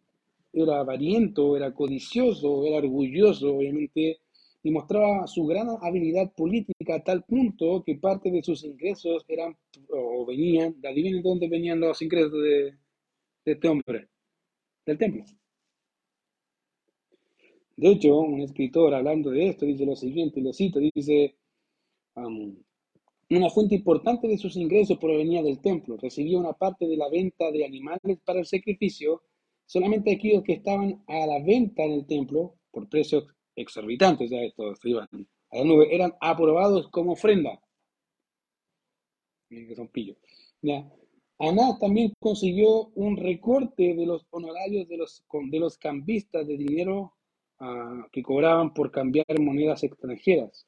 era 0.54 0.80
avariento, 0.80 1.56
era 1.56 1.74
codicioso, 1.74 2.64
era 2.66 2.78
orgulloso, 2.78 3.56
obviamente, 3.56 4.20
y 4.62 4.70
mostraba 4.70 5.26
su 5.26 5.46
gran 5.46 5.68
habilidad 5.82 6.32
política 6.32 6.96
a 6.96 7.04
tal 7.04 7.24
punto 7.24 7.82
que 7.84 7.96
parte 7.96 8.30
de 8.30 8.42
sus 8.42 8.64
ingresos 8.64 9.24
eran 9.28 9.56
o 9.90 10.24
venían, 10.26 10.76
adivinen 10.84 11.22
dónde 11.22 11.48
venían 11.48 11.80
los 11.80 12.00
ingresos 12.02 12.32
de, 12.42 12.74
de 13.44 13.52
este 13.52 13.68
hombre, 13.68 14.08
del 14.86 14.98
templo. 14.98 15.24
De 17.76 17.88
hecho, 17.92 18.18
un 18.18 18.40
escritor 18.40 18.94
hablando 18.94 19.30
de 19.30 19.48
esto 19.48 19.64
dice 19.64 19.86
lo 19.86 19.94
siguiente, 19.94 20.40
lo 20.40 20.52
cito, 20.52 20.80
dice, 20.80 21.36
una 22.16 23.50
fuente 23.50 23.74
importante 23.74 24.28
de 24.28 24.38
sus 24.38 24.56
ingresos 24.56 24.98
provenía 24.98 25.42
del 25.42 25.60
templo, 25.60 25.96
recibía 25.96 26.38
una 26.38 26.52
parte 26.52 26.86
de 26.86 26.96
la 26.96 27.08
venta 27.08 27.50
de 27.50 27.64
animales 27.64 28.18
para 28.24 28.40
el 28.40 28.46
sacrificio, 28.46 29.22
solamente 29.66 30.12
aquellos 30.12 30.42
que 30.44 30.54
estaban 30.54 31.02
a 31.06 31.26
la 31.26 31.42
venta 31.42 31.82
en 31.84 31.92
el 31.92 32.06
templo, 32.06 32.54
por 32.70 32.88
precios 32.88 33.26
exorbitantes, 33.56 34.30
ya 34.30 34.38
estos 34.38 34.78
eran 35.90 36.14
aprobados 36.20 36.88
como 36.88 37.12
ofrenda. 37.12 37.60
Miren 39.48 39.68
que 39.68 39.76
son 39.76 39.88
pillos. 39.88 40.16
¿ya? 40.62 40.90
También 41.80 42.12
consiguió 42.20 42.86
un 42.94 43.16
recorte 43.16 43.94
de 43.94 44.06
los 44.06 44.26
honorarios 44.30 44.88
de 44.88 44.96
los, 44.96 45.24
de 45.50 45.58
los 45.60 45.78
cambistas 45.78 46.46
de 46.46 46.56
dinero 46.56 47.14
ah, 47.60 48.06
que 48.12 48.22
cobraban 48.22 48.72
por 48.72 48.90
cambiar 48.90 49.26
monedas 49.40 49.82
extranjeras. 49.82 50.66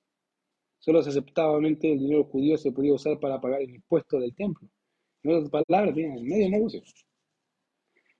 Solo 0.79 1.03
se 1.03 1.11
aceptaba 1.11 1.59
el 1.59 1.79
dinero 1.79 2.25
judío 2.25 2.57
se 2.57 2.73
podía 2.73 2.95
usar 2.95 3.19
para 3.19 3.41
pagar 3.41 3.63
el 3.63 3.75
impuesto 3.75 4.21
del 4.21 4.35
templo. 4.35 4.69
En 5.23 5.33
otras 5.33 5.51
palabras, 5.51 5.95
tenían 5.95 6.23
medio 6.23 6.51
negocio. 6.51 6.83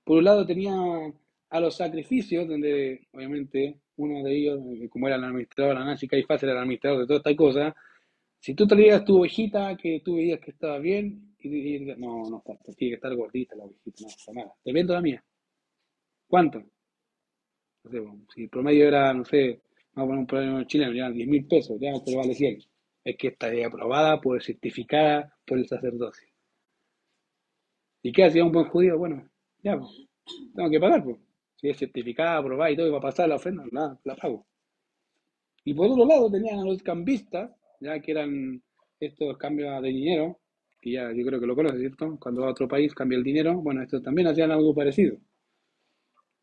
Por 0.05 0.19
un 0.19 0.25
lado 0.25 0.47
tenía 0.47 0.75
a 1.51 1.61
los 1.61 1.77
sacrificios, 1.77 2.49
donde 2.49 3.07
obviamente 3.13 3.81
uno 3.97 4.23
de 4.23 4.37
ellos, 4.37 4.61
eh, 4.81 4.89
como 4.89 5.07
era 5.07 5.17
el 5.17 5.25
administrador, 5.25 5.77
Anás 5.77 6.03
y 6.03 6.09
Caifás 6.09 6.43
era 6.43 6.53
el 6.53 6.59
administrador 6.59 7.01
de 7.01 7.07
toda 7.07 7.19
esta 7.19 7.37
cosa, 7.37 7.75
si 8.41 8.55
tú 8.55 8.67
traías 8.67 9.05
tu 9.05 9.19
ovejita 9.19 9.77
que 9.77 10.01
tú 10.05 10.17
veías 10.17 10.41
que 10.41 10.51
estaba 10.51 10.79
bien, 10.79 11.35
y, 11.41 11.81
no, 11.97 12.29
no 12.29 12.39
está, 12.39 12.57
tiene 12.75 12.93
que 12.93 12.95
estar 12.95 13.15
gordita 13.15 13.57
la 13.57 13.65
ovejita, 13.65 14.03
no, 14.03 14.09
está 14.09 14.33
nada. 14.33 14.53
Te 14.63 14.73
vendo 14.73 14.95
la 14.95 15.01
mía. 15.01 15.25
¿Cuánto? 16.29 16.63
No 17.85 17.91
sé, 17.91 18.03
si 18.35 18.43
el 18.45 18.49
promedio 18.49 18.89
era, 18.89 19.15
no 19.15 19.25
sé, 19.25 19.63
vamos 19.97 20.05
a 20.05 20.07
poner 20.09 20.21
un 20.21 20.27
promedio 20.27 20.65
chileno, 20.65 20.93
ya 20.93 21.11
10 21.11 21.29
mil 21.29 21.47
pesos, 21.47 21.79
ya 21.81 21.93
te 22.05 22.15
vale 22.15 22.35
100. 22.35 22.59
Es 23.05 23.17
que 23.17 23.29
está 23.29 23.49
aprobada, 23.67 24.21
por 24.21 24.43
certificada 24.43 25.35
por 25.47 25.59
el 25.59 25.67
sacerdocio. 25.67 26.29
¿Y 28.03 28.13
qué 28.13 28.25
hacía 28.25 28.45
un 28.45 28.53
buen 28.53 28.67
judío? 28.67 28.99
Bueno, 28.99 29.29
ya, 29.63 29.79
pues, 29.79 30.07
tengo 30.55 30.71
que 30.71 30.81
pagar, 30.81 31.03
pues. 31.03 31.17
Si 31.57 31.69
es 31.69 31.79
certificada, 31.79 32.39
aprobada 32.39 32.71
y 32.71 32.77
todo, 32.77 32.89
y 32.89 32.91
va 32.91 32.99
a 32.99 33.01
pasar 33.01 33.29
la 33.29 33.37
ofrenda, 33.37 33.65
nada, 33.73 33.99
la 34.05 34.15
pago. 34.17 34.47
Y 35.65 35.75
por 35.75 35.91
otro 35.91 36.07
lado 36.07 36.31
tenían 36.31 36.61
a 36.61 36.65
los 36.65 36.83
cambistas, 36.83 37.51
ya 37.81 37.99
que 38.01 38.13
eran 38.13 38.63
estos 39.01 39.37
cambios 39.39 39.83
de 39.83 39.89
dinero, 39.89 40.39
que 40.81 40.93
ya 40.93 41.11
yo 41.13 41.25
creo 41.27 41.41
que 41.41 41.47
lo 41.47 41.57
conoces, 41.57 41.81
¿cierto? 41.81 42.19
Cuando 42.21 42.43
va 42.43 42.49
a 42.49 42.51
otro 42.51 42.69
país 42.69 42.95
cambia 42.95 43.17
el 43.19 43.25
dinero, 43.25 43.55
bueno, 43.61 43.83
estos 43.83 44.03
también 44.03 44.29
hacían 44.29 44.51
algo 44.51 44.75
parecido. 44.75 45.17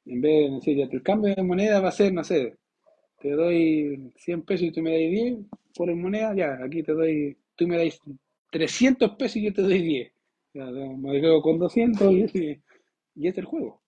En 0.05 0.21
vez 0.21 0.49
de 0.49 0.55
decir, 0.55 0.77
ya 0.77 0.85
el 0.91 1.03
cambio 1.03 1.33
de 1.35 1.43
moneda 1.43 1.79
va 1.79 1.89
a 1.89 1.91
ser, 1.91 2.13
no 2.13 2.23
sé, 2.23 2.57
te 3.23 3.31
doy 3.31 4.11
100 4.17 4.41
pesos 4.41 4.67
y 4.67 4.71
tú 4.73 4.81
me 4.81 4.91
das 4.91 5.09
10 5.09 5.37
por 5.73 5.95
moneda, 5.95 6.35
ya, 6.35 6.59
aquí 6.61 6.83
te 6.83 6.91
doy, 6.91 7.37
tú 7.55 7.65
me 7.65 7.77
das 7.77 7.97
300 8.51 9.11
pesos 9.15 9.37
y 9.37 9.45
yo 9.45 9.53
te 9.53 9.61
doy 9.61 9.81
10. 9.81 10.11
Ya, 10.53 10.65
me 10.65 11.21
quedo 11.21 11.41
con 11.41 11.57
200 11.57 12.11
y, 12.11 12.61
y 13.15 13.27
es 13.27 13.37
el 13.37 13.45
juego. 13.45 13.81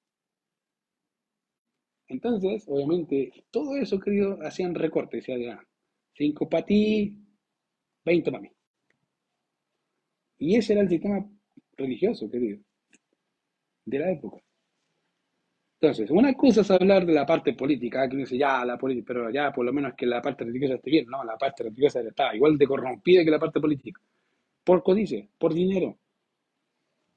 Entonces, 2.07 2.63
obviamente, 2.67 3.43
todo 3.51 3.75
eso, 3.75 3.99
querido, 3.99 4.39
hacían 4.41 4.73
recortes. 4.73 5.25
Decía, 5.25 5.59
5 6.13 6.47
para 6.47 6.65
ti, 6.65 7.17
20 8.05 8.31
para 8.31 8.41
mí. 8.41 8.49
Y 10.37 10.55
ese 10.55 10.73
era 10.73 10.81
el 10.81 10.89
sistema 10.89 11.29
religioso, 11.75 12.31
querido, 12.31 12.59
de 13.83 13.99
la 13.99 14.11
época. 14.11 14.41
Entonces, 15.85 16.09
una 16.09 16.33
cosa 16.33 16.61
es 16.61 16.71
hablar 16.71 17.05
de 17.05 17.13
la 17.13 17.25
parte 17.25 17.53
política, 17.53 18.09
que 18.09 18.17
dice, 18.17 18.37
ya, 18.37 18.65
la 18.65 18.77
política, 18.77 19.05
pero 19.07 19.29
ya 19.29 19.51
por 19.51 19.65
lo 19.65 19.71
menos 19.71 19.93
que 19.95 20.05
la 20.05 20.21
parte 20.21 20.43
religiosa 20.43 20.75
esté 20.75 20.89
bien. 20.89 21.05
No, 21.07 21.23
la 21.23 21.37
parte 21.37 21.63
religiosa 21.63 22.01
está 22.01 22.35
igual 22.35 22.57
de 22.57 22.65
corrompida 22.67 23.23
que 23.23 23.31
la 23.31 23.39
parte 23.39 23.59
política. 23.59 24.01
Por 24.63 24.81
codicia, 24.81 25.27
por 25.37 25.53
dinero. 25.53 25.95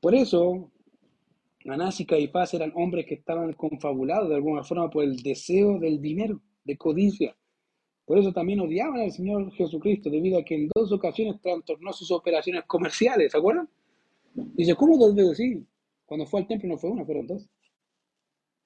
Por 0.01 0.15
eso, 0.15 0.71
Anás 1.67 1.99
y 2.01 2.07
Caifás 2.07 2.53
eran 2.55 2.73
hombres 2.75 3.07
que 3.07 3.15
estaban 3.15 3.53
confabulados 3.55 4.29
de 4.29 4.37
alguna 4.37 4.63
forma 4.63 4.91
por 4.91 5.03
el 5.03 5.17
deseo 5.17 5.79
del 5.79 6.01
dinero, 6.01 6.41
de 6.65 6.77
codicia. 6.77 7.35
Por 8.05 8.19
eso 8.19 8.33
también 8.33 8.61
odiaban 8.61 9.01
al 9.01 9.13
Señor 9.13 9.51
Jesucristo, 9.53 10.11
debido 10.11 10.39
a 10.39 10.45
que 10.45 10.55
en 10.55 10.69
dos 10.75 10.93
ocasiones 10.93 11.41
trastornó 11.41 11.93
sus 11.93 12.11
operaciones 12.11 12.65
comerciales, 12.67 13.33
¿se 13.33 13.39
acuerdan? 13.39 13.69
Dice, 14.35 14.75
¿cómo 14.75 14.99
dos 14.99 15.15
veces? 15.15 15.37
Sí, 15.39 15.67
cuando 16.07 16.27
fue 16.27 16.41
al 16.41 16.47
templo 16.47 16.69
no 16.69 16.79
fue 16.79 16.91
una, 16.91 17.05
fueron 17.05 17.27
dos. 17.27 17.49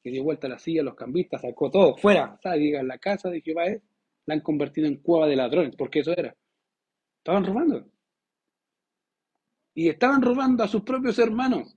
Que 0.02 0.10
dio 0.10 0.24
vuelta 0.24 0.46
a 0.46 0.50
la 0.50 0.58
silla, 0.58 0.82
los 0.82 0.94
cambistas, 0.94 1.42
sacó 1.42 1.70
todo, 1.70 1.96
fuera, 1.96 2.38
¿sabes? 2.42 2.82
la 2.82 2.98
casa 2.98 3.30
de 3.30 3.40
Jehová 3.40 3.66
es, 3.66 3.82
la 4.26 4.34
han 4.34 4.40
convertido 4.40 4.86
en 4.86 4.96
cueva 4.96 5.26
de 5.26 5.36
ladrones, 5.36 5.74
porque 5.76 6.00
eso 6.00 6.12
era. 6.12 6.34
Estaban 7.18 7.44
robando. 7.44 7.86
Y 9.74 9.88
estaban 9.88 10.22
robando 10.22 10.64
a 10.64 10.68
sus 10.68 10.82
propios 10.82 11.18
hermanos 11.18 11.76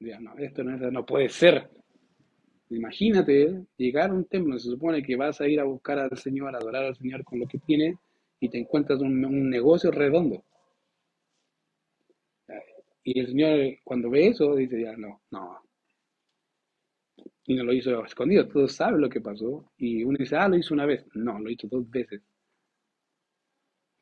no, 0.00 0.38
esto 0.38 0.62
no, 0.64 1.06
puede 1.06 1.28
ser. 1.28 1.70
Imagínate 2.70 3.64
llegar 3.76 4.10
a 4.10 4.14
un 4.14 4.24
templo, 4.26 4.58
se 4.58 4.70
supone 4.70 5.02
que 5.02 5.16
vas 5.16 5.40
a 5.40 5.48
ir 5.48 5.60
a 5.60 5.64
buscar 5.64 5.98
al 5.98 6.16
Señor, 6.18 6.54
a 6.54 6.58
adorar 6.58 6.84
al 6.84 6.96
Señor 6.96 7.24
con 7.24 7.40
lo 7.40 7.46
que 7.46 7.58
tienes, 7.58 7.96
y 8.40 8.48
te 8.48 8.58
encuentras 8.58 9.00
un, 9.00 9.24
un 9.24 9.50
negocio 9.50 9.90
redondo. 9.90 10.44
Y 13.02 13.20
el 13.20 13.26
Señor, 13.26 13.78
cuando 13.84 14.10
ve 14.10 14.28
eso, 14.28 14.54
dice, 14.54 14.82
ya, 14.82 14.94
no, 14.96 15.22
no. 15.30 15.62
Y 17.48 17.54
no 17.54 17.64
lo 17.64 17.72
hizo 17.72 18.04
escondido, 18.04 18.46
todos 18.46 18.72
saben 18.74 19.00
lo 19.00 19.08
que 19.08 19.22
pasó. 19.22 19.72
Y 19.78 20.04
uno 20.04 20.18
dice, 20.18 20.36
ah, 20.36 20.48
lo 20.48 20.58
hizo 20.58 20.74
una 20.74 20.84
vez. 20.84 21.06
No, 21.14 21.38
lo 21.38 21.50
hizo 21.50 21.66
dos 21.66 21.88
veces. 21.88 22.20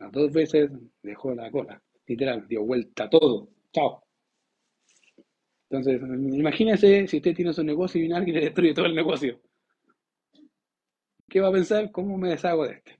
Las 0.00 0.10
dos 0.10 0.32
veces 0.32 0.68
dejó 1.00 1.32
la 1.32 1.48
cola, 1.52 1.80
literal, 2.08 2.48
dio 2.48 2.64
vuelta 2.64 3.08
todo. 3.08 3.48
Chao. 3.72 4.02
Entonces, 5.70 6.02
imagínese 6.02 7.06
si 7.06 7.18
usted 7.18 7.36
tiene 7.36 7.52
su 7.52 7.62
negocio 7.62 7.98
y 7.98 8.02
viene 8.02 8.16
alguien 8.16 8.36
y 8.36 8.40
le 8.40 8.46
destruye 8.46 8.74
todo 8.74 8.86
el 8.86 8.96
negocio. 8.96 9.40
¿Qué 11.28 11.40
va 11.40 11.48
a 11.48 11.52
pensar? 11.52 11.92
¿Cómo 11.92 12.18
me 12.18 12.30
deshago 12.30 12.66
de 12.66 12.74
este? 12.74 12.98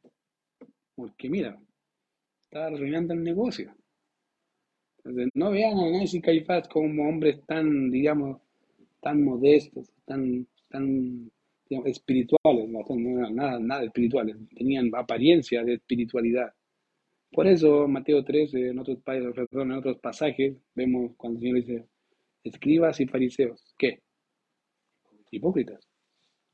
Porque 0.95 1.29
mira, 1.29 1.59
está 2.45 2.67
arruinando 2.67 3.15
el 3.15 3.25
negocio. 3.25 3.75
Entonces, 4.99 5.29
no 5.35 5.51
vean 5.51 5.77
a 5.77 5.91
Nancy 5.91 6.21
Caifás 6.21 6.69
como 6.69 7.09
hombres 7.09 7.45
tan, 7.47 7.91
digamos, 7.91 8.41
tan 9.07 9.23
modestos, 9.23 9.89
tan, 10.05 10.49
tan 10.69 11.31
espirituales, 11.85 12.69
no, 12.69 12.85
nada, 13.31 13.61
nada 13.61 13.85
espirituales, 13.85 14.37
tenían 14.57 14.91
apariencia 14.97 15.63
de 15.63 15.75
espiritualidad. 15.75 16.53
Por 17.31 17.47
eso, 17.47 17.87
Mateo 17.87 18.25
13, 18.25 18.71
en 18.71 18.81
otros, 18.81 18.99
en 19.07 19.71
otros 19.71 19.99
pasajes, 19.99 20.57
vemos 20.75 21.13
cuando 21.17 21.39
el 21.39 21.41
Señor 21.41 21.57
dice, 21.61 21.89
escribas 22.43 22.99
y 22.99 23.07
fariseos. 23.07 23.77
¿Qué? 23.79 24.03
Hipócritas. 25.31 25.89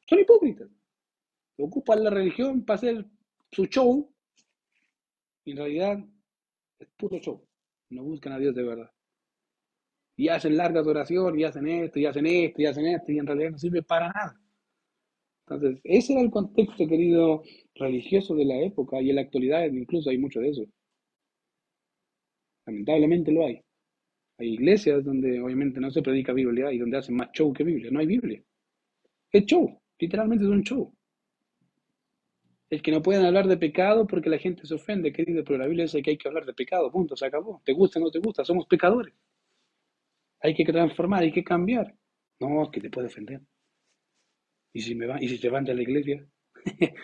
Son 0.07 0.21
hipócritas. 0.21 0.69
Ocupan 1.57 2.05
la 2.05 2.11
religión 2.11 2.67
para 2.67 2.77
hacer 2.77 3.07
su 3.51 3.65
show 3.65 4.13
y 5.47 5.53
en 5.53 5.57
realidad 5.57 6.05
es 6.81 6.89
puro 6.99 7.19
show. 7.19 7.43
No 7.89 8.03
buscan 8.03 8.35
a 8.35 8.39
Dios 8.39 8.55
de 8.55 8.63
verdad. 8.63 8.91
Y 10.17 10.29
hacen 10.29 10.57
largas 10.57 10.87
oraciones, 10.87 11.41
y 11.41 11.45
hacen 11.45 11.69
esto, 11.69 11.99
y 11.99 12.07
hacen 12.07 12.27
esto, 12.27 12.63
y 12.63 12.67
hacen 12.67 12.87
esto, 12.87 13.13
y 13.13 13.19
en 13.19 13.27
realidad 13.27 13.51
no 13.53 13.59
sirve 13.59 13.83
para 13.83 14.09
nada. 14.09 14.41
Entonces, 15.47 15.81
ese 15.85 16.13
era 16.13 16.23
el 16.23 16.31
contexto, 16.31 16.87
querido, 16.87 17.43
religioso 17.75 18.35
de 18.35 18.45
la 18.45 18.61
época, 18.61 19.01
y 19.01 19.11
en 19.11 19.17
la 19.17 19.23
actualidad 19.23 19.65
incluso 19.67 20.11
hay 20.11 20.19
mucho 20.19 20.41
de 20.41 20.51
eso. 20.51 20.65
Lamentablemente 22.67 23.33
lo 23.33 23.47
hay. 23.47 23.61
Hay 24.39 24.55
iglesias 24.55 25.05
donde 25.05 25.41
obviamente 25.41 25.81
no 25.81 25.91
se 25.91 26.03
predica 26.03 26.33
Biblia 26.33 26.73
y 26.73 26.79
donde 26.79 26.99
hacen 26.99 27.17
más 27.17 27.31
show 27.33 27.53
que 27.53 27.65
Biblia. 27.65 27.91
No 27.91 28.01
hay 28.01 28.07
Biblia. 28.07 28.43
Es 29.33 29.47
show. 29.47 29.81
Literalmente 29.99 30.45
es 30.45 30.51
un 30.51 30.63
show. 30.63 30.93
El 32.71 32.83
que 32.83 32.91
no 32.91 33.03
pueden 33.03 33.25
hablar 33.25 33.47
de 33.47 33.57
pecado 33.57 34.07
porque 34.07 34.31
la 34.31 34.39
gente 34.39 34.67
se 34.67 34.75
ofende, 34.75 35.13
querido, 35.13 35.45
pero 35.45 35.59
la 35.59 35.67
Biblia 35.67 35.85
dice 35.85 36.03
que 36.03 36.11
hay 36.11 36.17
que 36.17 36.29
hablar 36.29 36.47
de 36.47 36.55
pecado, 36.55 36.91
punto, 36.91 37.17
se 37.17 37.27
acabó. 37.27 37.61
¿Te 37.65 37.73
gusta 37.73 37.99
o 37.99 38.03
no 38.03 38.11
te 38.11 38.19
gusta? 38.19 38.45
Somos 38.45 38.67
pecadores. 38.67 39.15
Hay 40.43 40.55
que 40.55 40.65
transformar, 40.65 41.23
hay 41.23 41.33
que 41.33 41.45
cambiar. 41.45 41.95
No, 42.41 42.71
que 42.71 42.81
te 42.81 42.91
puede 42.91 43.07
ofender. 43.07 43.41
¿Y 44.73 44.81
si, 44.81 44.95
me 44.95 45.07
va, 45.07 45.23
y 45.23 45.29
si 45.29 45.39
se 45.39 45.49
van 45.49 45.65
de 45.65 45.75
la 45.75 45.83
iglesia? 45.83 46.27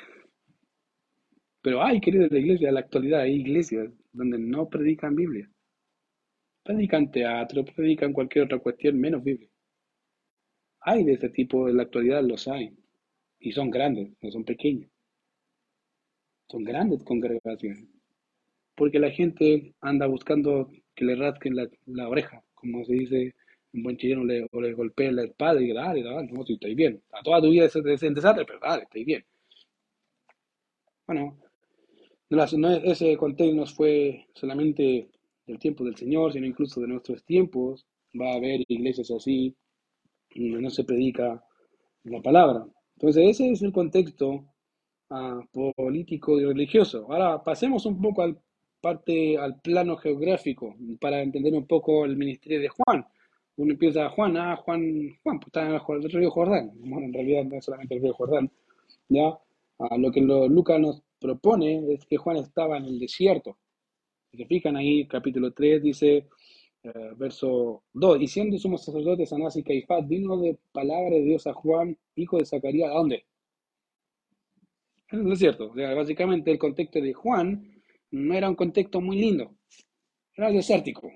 pero 1.62 1.82
hay, 1.82 2.00
querido, 2.00 2.24
de 2.24 2.30
la 2.30 2.38
iglesia, 2.38 2.68
en 2.68 2.74
la 2.74 2.80
actualidad 2.80 3.20
hay 3.20 3.34
iglesias 3.34 3.90
donde 4.12 4.38
no 4.38 4.68
predican 4.68 5.14
Biblia. 5.14 5.48
Predican 6.64 7.10
teatro, 7.10 7.64
predican 7.64 8.12
cualquier 8.12 8.46
otra 8.46 8.58
cuestión 8.58 8.98
menos 8.98 9.22
Biblia. 9.22 9.48
hay 10.80 11.04
de 11.04 11.12
ese 11.12 11.28
tipo 11.28 11.68
en 11.68 11.76
la 11.76 11.84
actualidad, 11.84 12.22
los 12.22 12.48
hay. 12.48 12.76
Y 13.38 13.52
son 13.52 13.70
grandes, 13.70 14.12
no 14.20 14.30
son 14.30 14.44
pequeños. 14.44 14.90
Son 16.48 16.64
grandes 16.64 17.04
congregaciones. 17.04 17.86
Porque 18.74 18.98
la 18.98 19.10
gente 19.10 19.74
anda 19.80 20.06
buscando 20.06 20.70
que 20.94 21.04
le 21.04 21.14
rasquen 21.14 21.54
la, 21.56 22.08
oreja, 22.08 22.42
como 22.60 22.84
se 22.84 22.92
dice 22.94 23.34
un 23.72 23.82
buen 23.82 23.96
chileno, 23.96 24.24
le, 24.24 24.46
o 24.50 24.60
le 24.60 24.72
golpee 24.72 25.12
la 25.12 25.24
espada 25.24 25.60
y 25.60 25.66
diga, 25.66 25.82
dale, 25.82 26.02
dale, 26.02 26.30
no, 26.32 26.44
si 26.44 26.54
estáis 26.54 26.76
bien. 26.76 27.02
A 27.12 27.22
toda 27.22 27.40
tu 27.40 27.50
vida 27.50 27.66
es, 27.66 27.76
es 27.76 28.00
desastre, 28.14 28.44
pero 28.46 28.60
dale, 28.60 28.84
estáis 28.84 29.06
bien. 29.06 29.24
Bueno, 31.06 31.38
ese 32.84 33.16
contexto 33.16 33.54
no 33.54 33.66
fue 33.66 34.26
solamente 34.34 35.10
del 35.46 35.58
tiempo 35.58 35.84
del 35.84 35.96
Señor, 35.96 36.32
sino 36.32 36.46
incluso 36.46 36.80
de 36.80 36.88
nuestros 36.88 37.24
tiempos. 37.24 37.86
Va 38.18 38.32
a 38.32 38.36
haber 38.36 38.60
iglesias 38.68 39.10
así, 39.10 39.56
donde 40.34 40.60
no 40.60 40.70
se 40.70 40.84
predica 40.84 41.42
la 42.04 42.20
palabra. 42.22 42.66
Entonces, 42.96 43.24
ese 43.28 43.50
es 43.50 43.62
el 43.62 43.72
contexto 43.72 44.44
ah, 45.10 45.40
político 45.76 46.38
y 46.38 46.44
religioso. 46.44 47.06
Ahora, 47.10 47.42
pasemos 47.42 47.86
un 47.86 48.00
poco 48.00 48.22
al, 48.22 48.38
parte, 48.80 49.36
al 49.38 49.60
plano 49.60 49.96
geográfico 49.96 50.76
para 51.00 51.22
entender 51.22 51.54
un 51.54 51.66
poco 51.66 52.04
el 52.04 52.16
ministerio 52.16 52.60
de 52.60 52.68
Juan. 52.68 53.04
Uno 53.56 53.72
empieza, 53.72 54.08
Juan, 54.10 54.36
ah, 54.36 54.56
Juan, 54.56 55.18
Juan, 55.22 55.40
pues 55.40 55.48
está 55.48 55.66
en 55.66 55.74
el 55.74 56.10
río 56.12 56.30
Jordán. 56.30 56.70
Bueno, 56.76 57.06
en 57.06 57.12
realidad 57.12 57.44
no 57.44 57.56
es 57.56 57.64
solamente 57.64 57.96
el 57.96 58.02
río 58.02 58.14
Jordán. 58.14 58.50
¿ya? 59.08 59.36
Ah, 59.78 59.96
lo 59.98 60.10
que 60.12 60.20
Lucas 60.20 60.80
nos 60.80 61.02
propone 61.20 61.92
es 61.92 62.06
que 62.06 62.16
Juan 62.16 62.36
estaba 62.36 62.76
en 62.78 62.84
el 62.84 62.98
desierto. 62.98 63.58
Si 64.30 64.38
se 64.38 64.46
fijan 64.46 64.76
ahí, 64.76 65.06
capítulo 65.06 65.52
3 65.52 65.82
dice, 65.82 66.28
eh, 66.82 67.12
verso 67.16 67.82
2, 67.92 68.20
y 68.20 68.26
siendo 68.28 68.58
sumo 68.58 68.78
sacerdote 68.78 69.24
Anás 69.32 69.56
y 69.56 69.62
Caifás, 69.62 70.06
vino 70.06 70.36
de 70.38 70.58
palabra 70.72 71.16
de 71.16 71.22
Dios 71.22 71.46
a 71.46 71.52
Juan, 71.52 71.96
hijo 72.14 72.38
de 72.38 72.44
Zacarías, 72.44 72.90
¿a 72.90 72.94
dónde? 72.94 73.24
En 75.10 75.20
el 75.20 75.30
desierto. 75.30 75.72
Básicamente 75.74 76.50
el 76.50 76.58
contexto 76.58 77.00
de 77.00 77.12
Juan 77.14 77.77
no 78.10 78.34
era 78.34 78.48
un 78.48 78.56
contexto 78.56 79.00
muy 79.00 79.18
lindo, 79.18 79.56
era 80.34 80.50
desértico. 80.50 81.10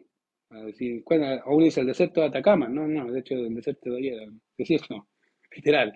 decir, 0.51 1.05
aún 1.45 1.65
dice 1.65 1.81
el 1.81 1.87
desierto 1.87 2.21
de 2.21 2.27
Atacama, 2.29 2.69
no, 2.69 2.87
no, 2.87 3.11
de 3.11 3.21
hecho 3.21 3.35
el 3.35 3.55
desierto 3.55 3.91
de 3.91 3.97
hoy 3.97 4.41
desierto, 4.57 5.09
literal. 5.57 5.95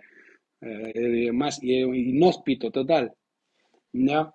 Eh, 0.61 1.32
más 1.32 1.62
inhóspito 1.62 2.70
total. 2.70 3.12
¿ya? 3.92 4.32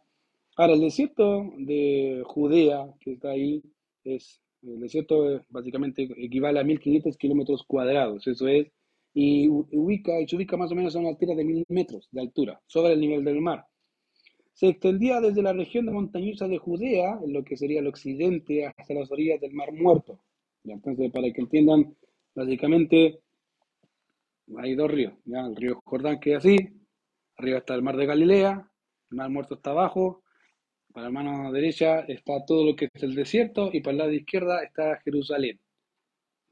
Ahora, 0.58 0.74
el 0.74 0.82
desierto 0.82 1.52
de 1.58 2.22
Judea, 2.26 2.86
que 3.00 3.14
está 3.14 3.30
ahí, 3.32 3.64
es, 4.04 4.42
el 4.62 4.80
desierto 4.80 5.44
básicamente 5.50 6.08
equivale 6.18 6.60
a 6.60 6.64
1500 6.64 7.18
kilómetros 7.18 7.64
cuadrados, 7.66 8.28
eso 8.28 8.48
es, 8.48 8.68
y 9.14 9.48
ubica, 9.50 10.14
se 10.28 10.36
ubica 10.36 10.58
más 10.58 10.72
o 10.72 10.76
menos 10.76 10.96
a 10.96 11.00
una 11.00 11.10
altura 11.10 11.36
de 11.36 11.44
1000 11.44 11.66
metros 11.70 12.08
de 12.12 12.22
altura, 12.22 12.62
sobre 12.68 12.94
el 12.94 13.00
nivel 13.02 13.24
del 13.24 13.42
mar. 13.42 13.66
Se 14.62 14.68
extendía 14.68 15.20
desde 15.20 15.42
la 15.42 15.54
región 15.54 15.88
de 15.88 15.92
montañosa 15.92 16.48
de 16.48 16.60
Judea, 16.60 17.18
en 17.26 17.34
lo 17.34 17.44
que 17.44 17.58
sería 17.58 17.80
el 17.80 17.88
occidente, 17.88 18.68
hasta 18.68 18.94
las 18.94 19.12
orillas 19.12 19.42
del 19.42 19.54
Mar 19.54 19.74
Muerto. 19.74 20.20
Entonces, 20.64 21.12
para 21.12 21.34
que 21.34 21.42
entiendan, 21.42 21.98
básicamente 22.36 23.22
hay 24.56 24.76
dos 24.76 24.92
ríos. 24.92 25.14
El 25.26 25.56
río 25.56 25.82
Jordán 25.84 26.20
que 26.20 26.34
es 26.34 26.38
así, 26.38 26.58
arriba 27.38 27.58
está 27.58 27.74
el 27.74 27.82
mar 27.82 27.98
de 27.98 28.06
Galilea, 28.06 28.70
el 29.10 29.18
mar 29.18 29.32
muerto 29.32 29.56
está 29.56 29.72
abajo, 29.72 30.22
para 30.94 31.08
la 31.08 31.12
mano 31.12 31.52
derecha 31.52 32.02
está 32.02 32.46
todo 32.46 32.64
lo 32.64 32.76
que 32.76 32.88
es 32.94 33.02
el 33.02 33.16
desierto 33.16 33.72
y 33.74 33.82
para 33.82 33.94
el 33.94 33.98
lado 33.98 34.12
izquierda 34.12 34.62
está 34.62 35.02
Jerusalén, 35.04 35.60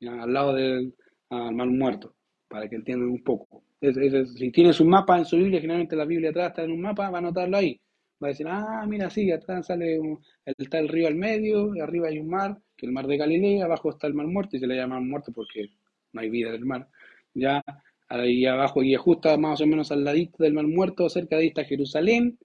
al 0.01 0.33
lado 0.33 0.55
del 0.55 0.95
mar 1.29 1.67
muerto, 1.67 2.15
para 2.47 2.67
que 2.67 2.77
entiendan 2.77 3.09
un 3.09 3.23
poco. 3.23 3.65
si 3.79 4.51
tienes 4.51 4.79
un 4.79 4.89
mapa 4.89 5.15
en 5.15 5.25
su 5.25 5.37
Biblia, 5.37 5.61
generalmente 5.61 5.95
la 5.95 6.05
Biblia 6.05 6.31
atrás 6.31 6.47
está 6.49 6.63
en 6.63 6.71
un 6.71 6.81
mapa, 6.81 7.11
va 7.11 7.17
a 7.17 7.19
anotarlo 7.19 7.55
ahí. 7.55 7.79
Va 8.21 8.27
a 8.27 8.31
decir, 8.31 8.47
ah, 8.49 8.85
mira, 8.87 9.09
sí, 9.09 9.31
atrás 9.31 9.67
sale 9.67 9.99
está 10.45 10.79
el 10.79 10.89
río 10.89 11.07
al 11.07 11.15
medio, 11.15 11.71
arriba 11.81 12.09
hay 12.09 12.19
un 12.19 12.29
mar, 12.29 12.61
que 12.75 12.85
el 12.85 12.91
mar 12.91 13.07
de 13.07 13.17
Galilea, 13.17 13.65
abajo 13.65 13.89
está 13.89 14.07
el 14.07 14.13
mar 14.13 14.27
muerto 14.27 14.57
y 14.57 14.59
se 14.59 14.67
le 14.67 14.75
llama 14.75 14.99
muerto 14.99 15.31
porque 15.33 15.69
no 16.13 16.21
hay 16.21 16.29
vida 16.29 16.49
en 16.49 16.55
el 16.55 16.65
mar. 16.65 16.89
Ya 17.33 17.63
ahí 18.09 18.45
abajo 18.45 18.83
y 18.83 18.95
justo 18.95 19.37
más 19.37 19.61
o 19.61 19.67
menos 19.67 19.91
al 19.91 20.03
ladito 20.03 20.43
del 20.43 20.53
Mar 20.53 20.67
Muerto, 20.67 21.09
cerca 21.09 21.35
de 21.35 21.43
ahí 21.43 21.47
está 21.49 21.63
Jerusalén, 21.63 22.37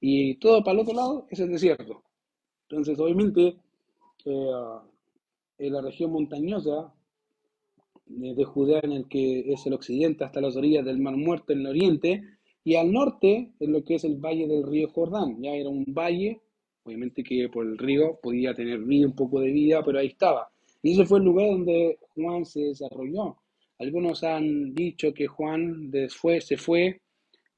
y 0.00 0.36
todo 0.36 0.64
para 0.64 0.74
el 0.74 0.80
otro 0.80 0.94
lado 0.94 1.26
es 1.30 1.38
el 1.40 1.50
desierto. 1.50 2.02
Entonces, 2.68 2.98
obviamente, 2.98 3.56
eh, 4.24 4.50
en 5.58 5.72
la 5.72 5.82
región 5.82 6.12
montañosa 6.12 6.92
de, 8.06 8.44
Judea, 8.44 8.80
en 8.82 8.92
el 8.92 9.08
que 9.08 9.52
es 9.52 9.66
el 9.66 9.74
occidente, 9.74 10.24
hasta 10.24 10.40
las 10.40 10.56
orillas 10.56 10.84
del 10.84 10.98
Mar 10.98 11.16
Muerto 11.16 11.52
en 11.52 11.60
el 11.60 11.66
oriente, 11.66 12.22
y 12.64 12.76
al 12.76 12.92
norte, 12.92 13.52
en 13.58 13.72
lo 13.72 13.84
que 13.84 13.96
es 13.96 14.04
el 14.04 14.16
valle 14.16 14.46
del 14.46 14.64
río 14.64 14.88
Jordán. 14.88 15.42
Ya 15.42 15.50
era 15.50 15.68
un 15.68 15.84
valle, 15.88 16.40
obviamente 16.84 17.22
que 17.22 17.48
por 17.48 17.66
el 17.66 17.76
río 17.76 18.18
podía 18.22 18.54
tener 18.54 18.80
vida, 18.80 19.06
un 19.06 19.16
poco 19.16 19.40
de 19.40 19.50
vida, 19.50 19.82
pero 19.84 19.98
ahí 19.98 20.08
estaba. 20.08 20.48
Y 20.82 20.92
ese 20.92 21.04
fue 21.04 21.18
el 21.18 21.24
lugar 21.24 21.50
donde 21.50 21.98
Juan 22.14 22.44
se 22.44 22.60
desarrolló. 22.60 23.36
Algunos 23.78 24.22
han 24.22 24.74
dicho 24.74 25.12
que 25.12 25.26
Juan 25.26 25.90
después 25.90 26.46
se 26.46 26.56
fue 26.56 27.00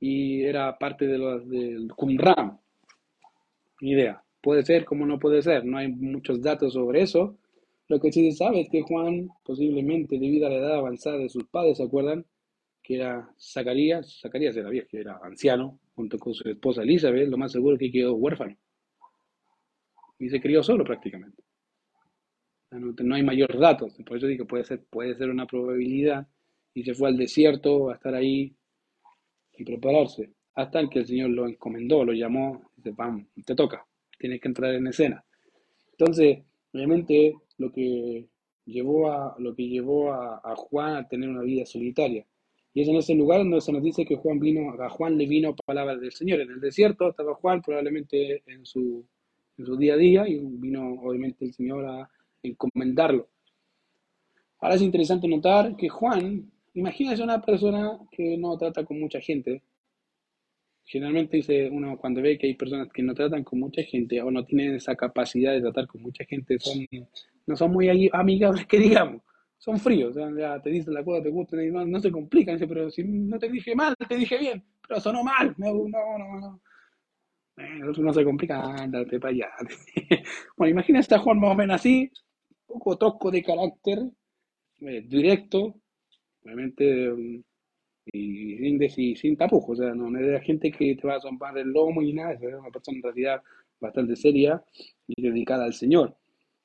y 0.00 0.42
era 0.42 0.78
parte 0.78 1.06
de 1.06 1.18
los, 1.18 1.48
del 1.48 1.88
Qumran. 1.94 2.58
idea. 3.80 4.22
Puede 4.42 4.62
ser 4.62 4.84
como 4.84 5.06
no 5.06 5.18
puede 5.18 5.42
ser. 5.42 5.64
No 5.64 5.78
hay 5.78 5.88
muchos 5.88 6.42
datos 6.42 6.74
sobre 6.74 7.02
eso. 7.02 7.36
Lo 7.88 8.00
que 8.00 8.12
sí 8.12 8.30
se 8.30 8.36
sabe 8.36 8.60
es 8.60 8.70
que 8.70 8.82
Juan, 8.82 9.28
posiblemente 9.44 10.18
debido 10.18 10.46
a 10.46 10.50
la 10.50 10.56
edad 10.56 10.76
avanzada 10.76 11.18
de 11.18 11.28
sus 11.28 11.44
padres, 11.44 11.78
¿se 11.78 11.84
acuerdan? 11.84 12.24
Que 12.84 12.96
era 12.96 13.28
Zacarías. 13.36 14.20
Zacarías 14.20 14.56
era 14.56 14.70
viejo, 14.70 14.88
era 14.92 15.18
anciano, 15.24 15.80
junto 15.96 16.18
con 16.18 16.34
su 16.34 16.48
esposa 16.48 16.82
Elizabeth. 16.82 17.28
Lo 17.28 17.36
más 17.36 17.50
seguro 17.50 17.76
que 17.76 17.90
quedó 17.90 18.14
huérfano. 18.14 18.56
Y 20.20 20.28
se 20.28 20.40
crió 20.40 20.62
solo 20.62 20.84
prácticamente. 20.84 21.42
No, 22.70 23.14
hay 23.14 23.22
mayor 23.22 23.58
datos, 23.58 23.96
por 24.04 24.16
eso 24.16 24.26
digo, 24.26 24.46
puede 24.46 24.64
ser, 24.64 24.84
puede 24.90 25.14
ser 25.16 25.30
una 25.30 25.46
probabilidad. 25.46 26.26
Y 26.74 26.82
se 26.82 26.94
fue 26.94 27.08
al 27.08 27.16
desierto 27.16 27.90
a 27.90 27.94
estar 27.94 28.14
ahí 28.14 28.54
y 29.56 29.64
prepararse. 29.64 30.32
Hasta 30.54 30.88
que 30.88 31.00
el 31.00 31.06
Señor 31.06 31.30
lo 31.30 31.48
encomendó, 31.48 32.04
lo 32.04 32.12
llamó, 32.12 32.70
dice, 32.76 32.92
vamos, 32.96 33.26
te 33.44 33.54
toca, 33.54 33.86
tienes 34.18 34.40
que 34.40 34.48
entrar 34.48 34.74
en 34.74 34.86
escena. 34.86 35.24
Entonces, 35.92 36.38
obviamente, 36.72 37.34
lo 37.58 37.70
que 37.70 38.26
llevó 38.66 39.10
a, 39.12 39.36
lo 39.38 39.54
que 39.54 39.68
llevó 39.68 40.12
a, 40.12 40.54
Juan 40.56 40.96
a 40.96 41.08
tener 41.08 41.28
una 41.28 41.42
vida 41.42 41.64
solitaria. 41.66 42.26
Y 42.74 42.82
es 42.82 42.88
en 42.88 42.96
ese 42.96 43.14
lugar 43.14 43.38
donde 43.38 43.60
se 43.60 43.72
nos 43.72 43.84
dice 43.84 44.04
que 44.04 44.16
Juan 44.16 44.40
vino, 44.40 44.70
a 44.82 44.90
Juan 44.90 45.16
le 45.16 45.26
vino 45.26 45.54
palabras 45.64 46.00
del 46.00 46.10
Señor. 46.10 46.40
En 46.40 46.50
el 46.50 46.60
desierto 46.60 47.08
estaba 47.08 47.34
Juan 47.36 47.62
probablemente 47.62 48.42
en 48.48 48.66
su, 48.66 49.06
en 49.56 49.64
su 49.64 49.76
día 49.76 49.94
a 49.94 49.96
día 49.96 50.28
y 50.28 50.40
vino 50.40 50.94
obviamente 51.00 51.44
el 51.44 51.54
Señor 51.54 51.86
a, 51.86 52.10
encomendarlo. 52.42 53.28
Ahora 54.58 54.74
es 54.74 54.82
interesante 54.82 55.26
notar 55.26 55.76
que 55.76 55.88
Juan, 55.88 56.50
imagínese 56.74 57.22
una 57.22 57.40
persona 57.40 57.98
que 58.10 58.36
no 58.36 58.58
trata 58.58 58.84
con 58.84 59.00
mucha 59.00 59.18
gente. 59.18 59.62
Generalmente 60.84 61.38
dice 61.38 61.70
uno 61.70 61.96
cuando 61.96 62.20
ve 62.20 62.36
que 62.36 62.48
hay 62.48 62.54
personas 62.54 62.88
que 62.92 63.02
no 63.02 63.14
tratan 63.14 63.44
con 63.44 63.60
mucha 63.60 63.82
gente 63.82 64.20
o 64.20 64.30
no 64.30 64.44
tienen 64.44 64.74
esa 64.74 64.94
capacidad 64.94 65.52
de 65.52 65.62
tratar 65.62 65.86
con 65.86 66.02
mucha 66.02 66.24
gente, 66.26 66.58
son, 66.58 66.86
no 67.46 67.56
son 67.56 67.72
muy 67.72 67.88
amigables 68.12 68.66
que 68.68 68.78
digamos, 68.78 69.22
son 69.64 69.78
fríos, 69.80 70.14
ya 70.14 70.60
te 70.60 70.68
dicen 70.68 70.92
la 70.92 71.02
cosa, 71.02 71.22
te 71.22 71.30
gusta, 71.30 71.56
no, 71.56 71.86
no 71.86 71.98
se 71.98 72.12
complican, 72.12 72.58
pero 72.68 72.90
si 72.90 73.02
no 73.02 73.38
te 73.38 73.48
dije 73.48 73.74
mal, 73.74 73.96
te 73.96 74.14
dije 74.14 74.36
bien, 74.36 74.62
pero 74.86 75.00
sonó 75.00 75.24
mal, 75.24 75.54
no, 75.56 75.72
no, 75.72 76.18
no, 76.18 76.40
no. 76.40 76.60
Eh, 77.56 77.80
no 77.80 78.12
se 78.12 78.24
complica, 78.24 78.62
ándate 78.62 79.18
para 79.18 79.32
allá. 79.32 79.48
bueno, 80.58 80.70
imagínate 80.70 81.14
a 81.14 81.18
Juan 81.18 81.40
más 81.40 81.52
o 81.52 81.54
menos 81.54 81.76
así, 81.76 82.10
poco 82.66 82.98
tosco 82.98 83.30
de 83.30 83.42
carácter, 83.42 84.00
eh, 84.82 85.02
directo, 85.08 85.76
obviamente, 86.44 87.10
mm, 87.10 87.42
y 88.12 88.88
sin, 88.90 89.16
sin 89.16 89.34
tapujos, 89.34 89.78
o 89.78 89.82
sea, 89.82 89.94
no, 89.94 90.14
es 90.18 90.26
de 90.26 90.32
la 90.32 90.40
gente 90.40 90.70
que 90.70 90.94
te 90.94 91.08
va 91.08 91.16
a 91.16 91.20
zompar 91.22 91.56
el 91.56 91.68
lomo 91.68 92.02
y 92.02 92.12
nada, 92.12 92.34
es 92.34 92.42
una 92.42 92.70
persona 92.70 92.98
en 92.98 93.02
realidad 93.02 93.42
bastante 93.80 94.14
seria 94.14 94.62
y 95.06 95.22
dedicada 95.22 95.64
al 95.64 95.72
Señor. 95.72 96.14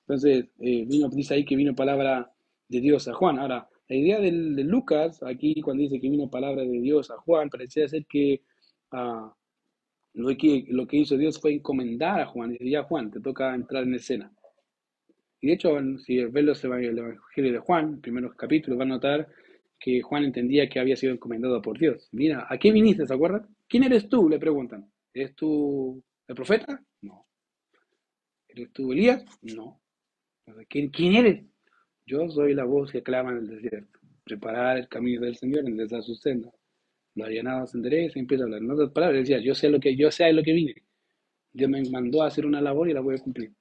Entonces, 0.01 0.47
eh, 0.59 0.83
vino, 0.85 1.07
dice 1.07 1.35
ahí 1.35 1.45
que 1.45 1.55
vino 1.55 1.73
palabra 1.73 2.29
de 2.69 2.79
Dios 2.79 3.07
a 3.07 3.13
Juan. 3.13 3.39
Ahora, 3.39 3.67
la 3.89 3.95
idea 3.95 4.19
de, 4.19 4.31
Lucas, 4.31 5.21
aquí 5.23 5.61
cuando 5.61 5.81
dice 5.81 5.99
que 5.99 6.09
vino 6.09 6.29
palabra 6.29 6.61
de 6.63 6.79
Dios 6.79 7.11
a 7.11 7.17
Juan, 7.17 7.49
parecía 7.49 7.87
ser 7.87 8.05
que, 8.05 8.41
ah, 8.91 9.33
lo 10.13 10.37
que 10.37 10.65
lo 10.69 10.87
que 10.87 10.97
hizo 10.97 11.17
Dios 11.17 11.39
fue 11.39 11.53
encomendar 11.53 12.21
a 12.21 12.27
Juan. 12.27 12.51
Dice, 12.51 12.69
ya 12.69 12.83
Juan, 12.83 13.11
te 13.11 13.19
toca 13.19 13.53
entrar 13.53 13.83
en 13.83 13.95
escena. 13.95 14.31
Y 15.41 15.47
de 15.47 15.53
hecho, 15.53 15.77
si 15.99 16.23
ven 16.25 16.45
los 16.45 16.63
el 16.63 16.97
Evangelio 16.97 17.53
de 17.53 17.59
Juan, 17.59 18.01
primeros 18.01 18.35
capítulos, 18.35 18.77
van 18.77 18.91
a 18.91 18.95
notar 18.95 19.27
que 19.79 20.01
Juan 20.01 20.25
entendía 20.25 20.67
que 20.69 20.79
había 20.79 20.97
sido 20.97 21.13
encomendado 21.13 21.61
por 21.61 21.79
Dios. 21.79 22.09
Mira, 22.11 22.45
¿a 22.49 22.57
qué 22.57 22.71
viniste? 22.71 23.07
¿Se 23.07 23.13
acuerdan? 23.13 23.47
¿Quién 23.67 23.83
eres 23.83 24.09
tú? 24.09 24.27
Le 24.29 24.37
preguntan. 24.37 24.91
¿Eres 25.13 25.35
tú 25.35 26.03
el 26.27 26.35
profeta? 26.35 26.83
No. 27.01 27.25
¿Eres 28.49 28.71
tú 28.73 28.91
Elías? 28.91 29.23
No. 29.41 29.79
¿Quién, 30.67 30.89
quién 30.89 31.15
eres? 31.15 31.45
Yo 32.09 32.27
soy 32.27 32.55
la 32.55 32.63
voz 32.63 32.91
que 32.91 33.03
clama 33.03 33.31
en 33.31 33.37
el 33.37 33.47
desierto. 33.47 33.99
preparar 34.23 34.77
el 34.77 34.87
camino 34.87 35.21
del 35.21 35.35
Señor, 35.35 35.59
enderezar 35.59 36.01
su 36.01 36.15
senda. 36.15 36.51
Lo 37.13 37.25
allanado 37.25 37.67
se 37.67 37.77
endereza 37.77 38.17
y 38.17 38.21
empieza 38.21 38.43
a 38.43 38.45
hablar. 38.45 38.63
En 38.63 38.71
otras 38.71 38.89
palabras, 38.89 39.19
decía, 39.19 39.39
yo 39.39 39.53
sé 39.53 39.69
lo 39.69 39.79
que 39.79 39.95
yo 39.95 40.09
sé 40.09 40.25
a 40.25 40.33
lo 40.33 40.41
que 40.41 40.53
vine. 40.53 40.73
Dios 41.53 41.69
me 41.69 41.87
mandó 41.91 42.23
a 42.23 42.27
hacer 42.27 42.47
una 42.47 42.61
labor 42.61 42.89
y 42.89 42.93
la 42.93 43.01
voy 43.01 43.15
a 43.15 43.19
cumplir. 43.19 43.51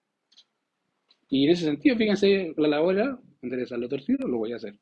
Y 1.28 1.44
en 1.44 1.50
ese 1.52 1.66
sentido, 1.66 1.96
fíjense, 1.96 2.54
la 2.56 2.68
labor 2.68 2.94
era 2.94 3.18
enderezar 3.42 3.78
lo 3.78 3.88
torcido, 3.88 4.26
lo 4.26 4.38
voy 4.38 4.52
a 4.54 4.56
hacer. 4.56 4.74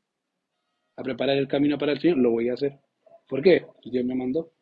A 0.94 1.02
preparar 1.02 1.36
el 1.36 1.48
camino 1.48 1.76
para 1.76 1.92
el 1.92 2.00
Señor, 2.00 2.18
lo 2.18 2.30
voy 2.30 2.48
a 2.48 2.54
hacer. 2.54 2.78
¿Por 3.28 3.42
qué? 3.42 3.66
Dios 3.84 4.04
me 4.04 4.14
mandó. 4.14 4.52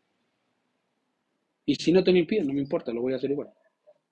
Y 1.66 1.74
si 1.74 1.92
no 1.92 2.02
te 2.02 2.10
lo 2.10 2.16
impide, 2.16 2.42
no 2.44 2.54
me 2.54 2.60
importa, 2.60 2.90
lo 2.90 3.02
voy 3.02 3.12
a 3.12 3.16
hacer 3.16 3.30
igual. 3.30 3.50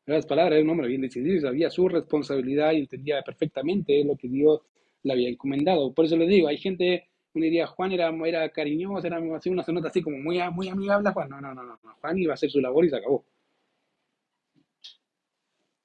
En 0.07 0.15
las 0.15 0.27
palabras, 0.27 0.55
era 0.55 0.65
un 0.65 0.71
hombre 0.71 0.89
bien 0.89 1.01
decidido, 1.01 1.41
sabía 1.41 1.71
su 1.71 1.89
responsabilidad 1.89 2.73
y 2.73 2.79
entendía 2.81 3.23
perfectamente 3.23 4.05
lo 4.05 4.17
que 4.17 4.29
Dios 4.29 4.61
le 5.03 5.13
había 5.13 5.29
encomendado. 5.29 5.93
Por 5.93 6.05
eso 6.05 6.17
le 6.17 6.27
digo, 6.27 6.49
hay 6.49 6.59
gente, 6.59 7.09
uno 7.35 7.45
diría, 7.45 7.67
Juan 7.67 7.93
era, 7.93 8.11
era 8.27 8.49
cariñoso, 8.51 9.07
era 9.07 9.19
así, 9.37 9.49
una 9.51 9.65
nota 9.69 9.89
así 9.89 10.03
como 10.03 10.19
muy, 10.19 10.39
muy 10.53 10.69
amigable 10.69 11.11
Juan. 11.13 11.29
No, 11.29 11.41
no, 11.41 11.55
no, 11.55 11.63
no, 11.65 11.79
Juan 12.01 12.19
iba 12.19 12.33
a 12.33 12.35
hacer 12.35 12.51
su 12.51 12.61
labor 12.61 12.85
y 12.85 12.91
se 12.91 12.97
acabó. 12.97 13.25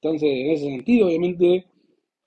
Entonces, 0.02 0.30
en 0.30 0.52
ese 0.52 0.66
sentido, 0.66 1.08
obviamente, 1.08 1.66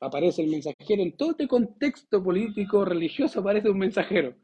aparece 0.00 0.42
el 0.42 0.50
mensajero. 0.50 1.02
En 1.02 1.16
todo 1.16 1.32
este 1.32 1.48
contexto 1.48 2.22
político, 2.22 2.84
religioso, 2.84 3.40
aparece 3.40 3.70
un 3.70 3.78
mensajero. 3.78 4.34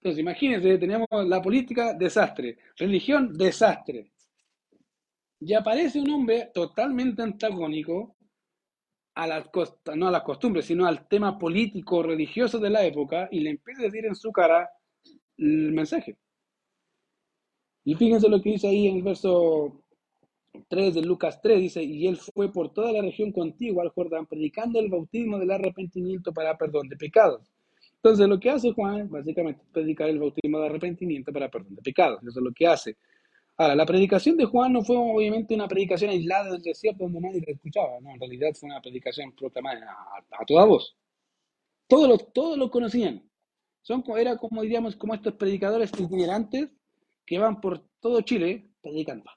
Entonces, 0.00 0.20
imagínense, 0.20 0.78
tenemos 0.78 1.08
la 1.26 1.40
política, 1.42 1.94
desastre. 1.94 2.58
Religión, 2.76 3.32
desastre. 3.36 4.12
Y 5.46 5.52
aparece 5.52 6.00
un 6.00 6.10
hombre 6.10 6.50
totalmente 6.54 7.20
antagónico 7.20 8.16
a 9.14 9.26
las 9.26 9.50
no 9.94 10.08
a 10.08 10.10
las 10.10 10.22
costumbres, 10.22 10.64
sino 10.64 10.86
al 10.86 11.06
tema 11.06 11.38
político 11.38 12.02
religioso 12.02 12.58
de 12.58 12.70
la 12.70 12.82
época 12.82 13.28
y 13.30 13.40
le 13.40 13.50
empieza 13.50 13.82
a 13.82 13.84
decir 13.84 14.06
en 14.06 14.14
su 14.14 14.32
cara 14.32 14.70
el 15.36 15.72
mensaje. 15.72 16.16
Y 17.84 17.94
fíjense 17.94 18.26
lo 18.30 18.40
que 18.40 18.52
dice 18.52 18.68
ahí 18.68 18.88
en 18.88 18.96
el 18.96 19.02
verso 19.02 19.82
3 20.68 20.94
de 20.94 21.02
Lucas 21.02 21.38
3, 21.42 21.60
dice, 21.60 21.82
y 21.82 22.06
él 22.06 22.16
fue 22.16 22.50
por 22.50 22.72
toda 22.72 22.90
la 22.92 23.02
región 23.02 23.30
contigua 23.30 23.82
al 23.82 23.90
Jordán, 23.90 24.24
predicando 24.26 24.80
el 24.80 24.88
bautismo 24.88 25.38
del 25.38 25.50
arrepentimiento 25.50 26.32
para 26.32 26.56
perdón 26.56 26.88
de 26.88 26.96
pecados. 26.96 27.52
Entonces 27.96 28.26
lo 28.26 28.40
que 28.40 28.48
hace 28.48 28.72
Juan, 28.72 29.10
básicamente, 29.10 29.60
es 29.62 29.68
predicar 29.72 30.08
el 30.08 30.18
bautismo 30.18 30.58
de 30.60 30.66
arrepentimiento 30.66 31.34
para 31.34 31.50
perdón 31.50 31.74
de 31.74 31.82
pecados. 31.82 32.22
Eso 32.22 32.40
es 32.40 32.44
lo 32.44 32.52
que 32.52 32.66
hace. 32.66 32.96
Ahora, 33.56 33.76
la 33.76 33.86
predicación 33.86 34.36
de 34.36 34.46
Juan 34.46 34.72
no 34.72 34.82
fue 34.82 34.96
obviamente 34.96 35.54
una 35.54 35.68
predicación 35.68 36.10
aislada 36.10 36.50
del 36.52 36.62
desierto 36.62 37.04
donde 37.04 37.20
nadie 37.20 37.40
la 37.46 37.52
escuchaba, 37.52 38.00
no, 38.00 38.10
en 38.10 38.18
realidad 38.18 38.48
fue 38.58 38.68
una 38.68 38.80
predicación 38.80 39.32
proclamada 39.32 39.96
a, 40.30 40.44
toda 40.44 40.64
voz. 40.64 40.96
Todos 41.86 42.08
lo, 42.08 42.18
todos 42.18 42.58
lo 42.58 42.70
conocían. 42.70 43.22
Son, 43.82 44.02
era 44.18 44.36
como 44.38 44.62
diríamos, 44.62 44.96
como 44.96 45.14
estos 45.14 45.34
predicadores 45.34 45.92
itinerantes 45.96 46.70
que 47.24 47.38
van 47.38 47.60
por 47.60 47.84
todo 48.00 48.22
Chile 48.22 48.70
predicando. 48.82 49.30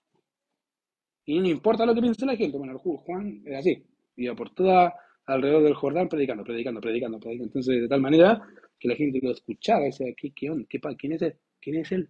Y 1.26 1.40
no 1.40 1.48
importa 1.48 1.86
lo 1.86 1.94
que 1.94 2.02
piense 2.02 2.26
la 2.26 2.36
gente, 2.36 2.58
bueno, 2.58 2.80
Juan 2.80 3.44
era 3.46 3.60
así, 3.60 3.86
iba 4.16 4.34
por 4.34 4.50
toda 4.56 4.96
alrededor 5.28 5.62
del 5.64 5.76
Jordán 5.76 6.10
predicando, 6.10 6.44
predicando, 6.44 6.82
predicando, 6.82 7.20
predicando. 7.20 7.46
Entonces, 7.46 7.82
de 7.82 7.88
tal 7.88 8.02
manera 8.02 8.42
que 8.80 8.88
la 8.88 8.96
gente 8.96 9.20
lo 9.22 9.32
escuchaba, 9.32 9.84
decía, 9.84 10.08
¿qué, 10.16 10.32
qué, 10.32 10.66
qué, 10.70 10.80
quién 10.98 11.14
es 11.14 11.22
él? 11.22 11.36
¿Quién 11.60 11.76
es 11.76 11.92
él? 11.92 12.10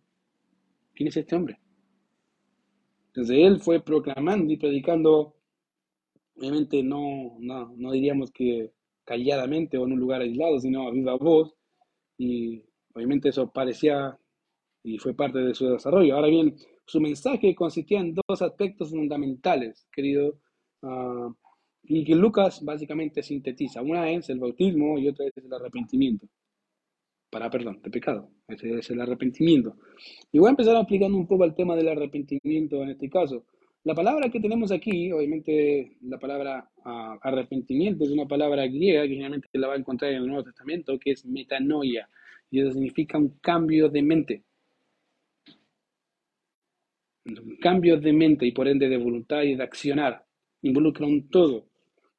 ¿Quién 0.93 1.08
es 1.10 1.17
este 1.17 1.36
hombre? 1.36 1.60
Entonces 3.17 3.38
él 3.39 3.60
fue 3.60 3.84
proclamando 3.84 4.53
y 4.53 4.58
predicando, 4.58 5.34
obviamente 6.36 6.84
no, 6.84 7.36
no, 7.39 7.73
no 7.75 7.91
diríamos 7.91 8.32
que 8.32 8.73
calladamente 9.03 9.75
o 9.80 9.88
en 9.88 9.93
un 9.93 9.99
lugar 9.99 10.21
aislado, 10.21 10.60
sino 10.60 10.88
a 10.88 10.91
viva 10.91 11.15
voz, 11.15 11.56
y 12.15 12.62
obviamente 12.93 13.30
eso 13.30 13.51
parecía 13.51 14.19
y 14.84 14.99
fue 14.99 15.15
parte 15.15 15.39
de 15.39 15.56
su 15.56 15.67
desarrollo. 15.67 16.13
Ahora 16.13 16.27
bien, 16.27 16.58
su 16.86 17.01
mensaje 17.01 17.56
consistía 17.56 18.01
en 18.01 18.13
dos 18.13 18.39
aspectos 18.43 18.91
fundamentales, 18.91 19.88
querido, 19.91 20.38
uh, 20.84 21.34
y 21.86 22.06
que 22.06 22.13
Lucas 22.13 22.63
básicamente 22.63 23.23
sintetiza. 23.23 23.82
Una 23.82 24.12
es 24.12 24.30
el 24.30 24.39
bautismo 24.39 24.99
y 24.99 25.08
otra 25.08 25.25
es 25.25 25.36
el 25.38 25.51
arrepentimiento 25.51 26.27
para 27.30 27.50
perdón 27.50 27.82
de 27.84 27.90
pecado. 27.90 28.30
Ese 28.48 28.80
es 28.80 28.90
el 28.90 29.02
arrepentimiento. 29.02 29.76
Y 30.32 30.40
voy 30.40 30.48
a 30.48 30.52
empezar 30.52 30.76
explicando 30.76 31.18
un 31.18 31.28
poco 31.28 31.46
el 31.46 31.56
tema 31.56 31.76
del 31.76 31.90
arrepentimiento 31.90 32.82
en 32.84 32.90
este 32.90 33.10
caso. 33.10 33.46
La 33.84 33.96
palabra 33.96 34.30
que 34.30 34.40
tenemos 34.40 34.72
aquí, 34.72 35.12
obviamente 35.12 35.98
la 36.02 36.20
palabra 36.20 36.70
ah, 36.84 37.18
arrepentimiento 37.22 38.04
es 38.04 38.12
una 38.12 38.28
palabra 38.28 38.68
griega 38.68 39.04
que 39.04 39.10
generalmente 39.10 39.48
la 39.54 39.68
va 39.68 39.74
a 39.76 39.78
encontrar 39.78 40.12
en 40.12 40.18
el 40.18 40.28
Nuevo 40.28 40.44
Testamento, 40.44 41.00
que 41.00 41.12
es 41.12 41.26
metanoia, 41.26 42.10
y 42.50 42.62
eso 42.62 42.72
significa 42.72 43.18
un 43.18 43.38
cambio 43.40 43.90
de 43.90 44.02
mente. 44.02 44.44
Un 47.26 47.58
cambio 47.62 47.98
de 47.98 48.13
mente 48.13 48.46
y 48.46 48.52
por 48.52 48.68
ende 48.68 48.88
de 48.90 48.98
voluntad 48.98 49.44
y 49.44 49.56
de 49.56 49.63
accionar. 49.63 50.26
Involucra 50.62 51.06
un 51.06 51.30
todo. 51.30 51.68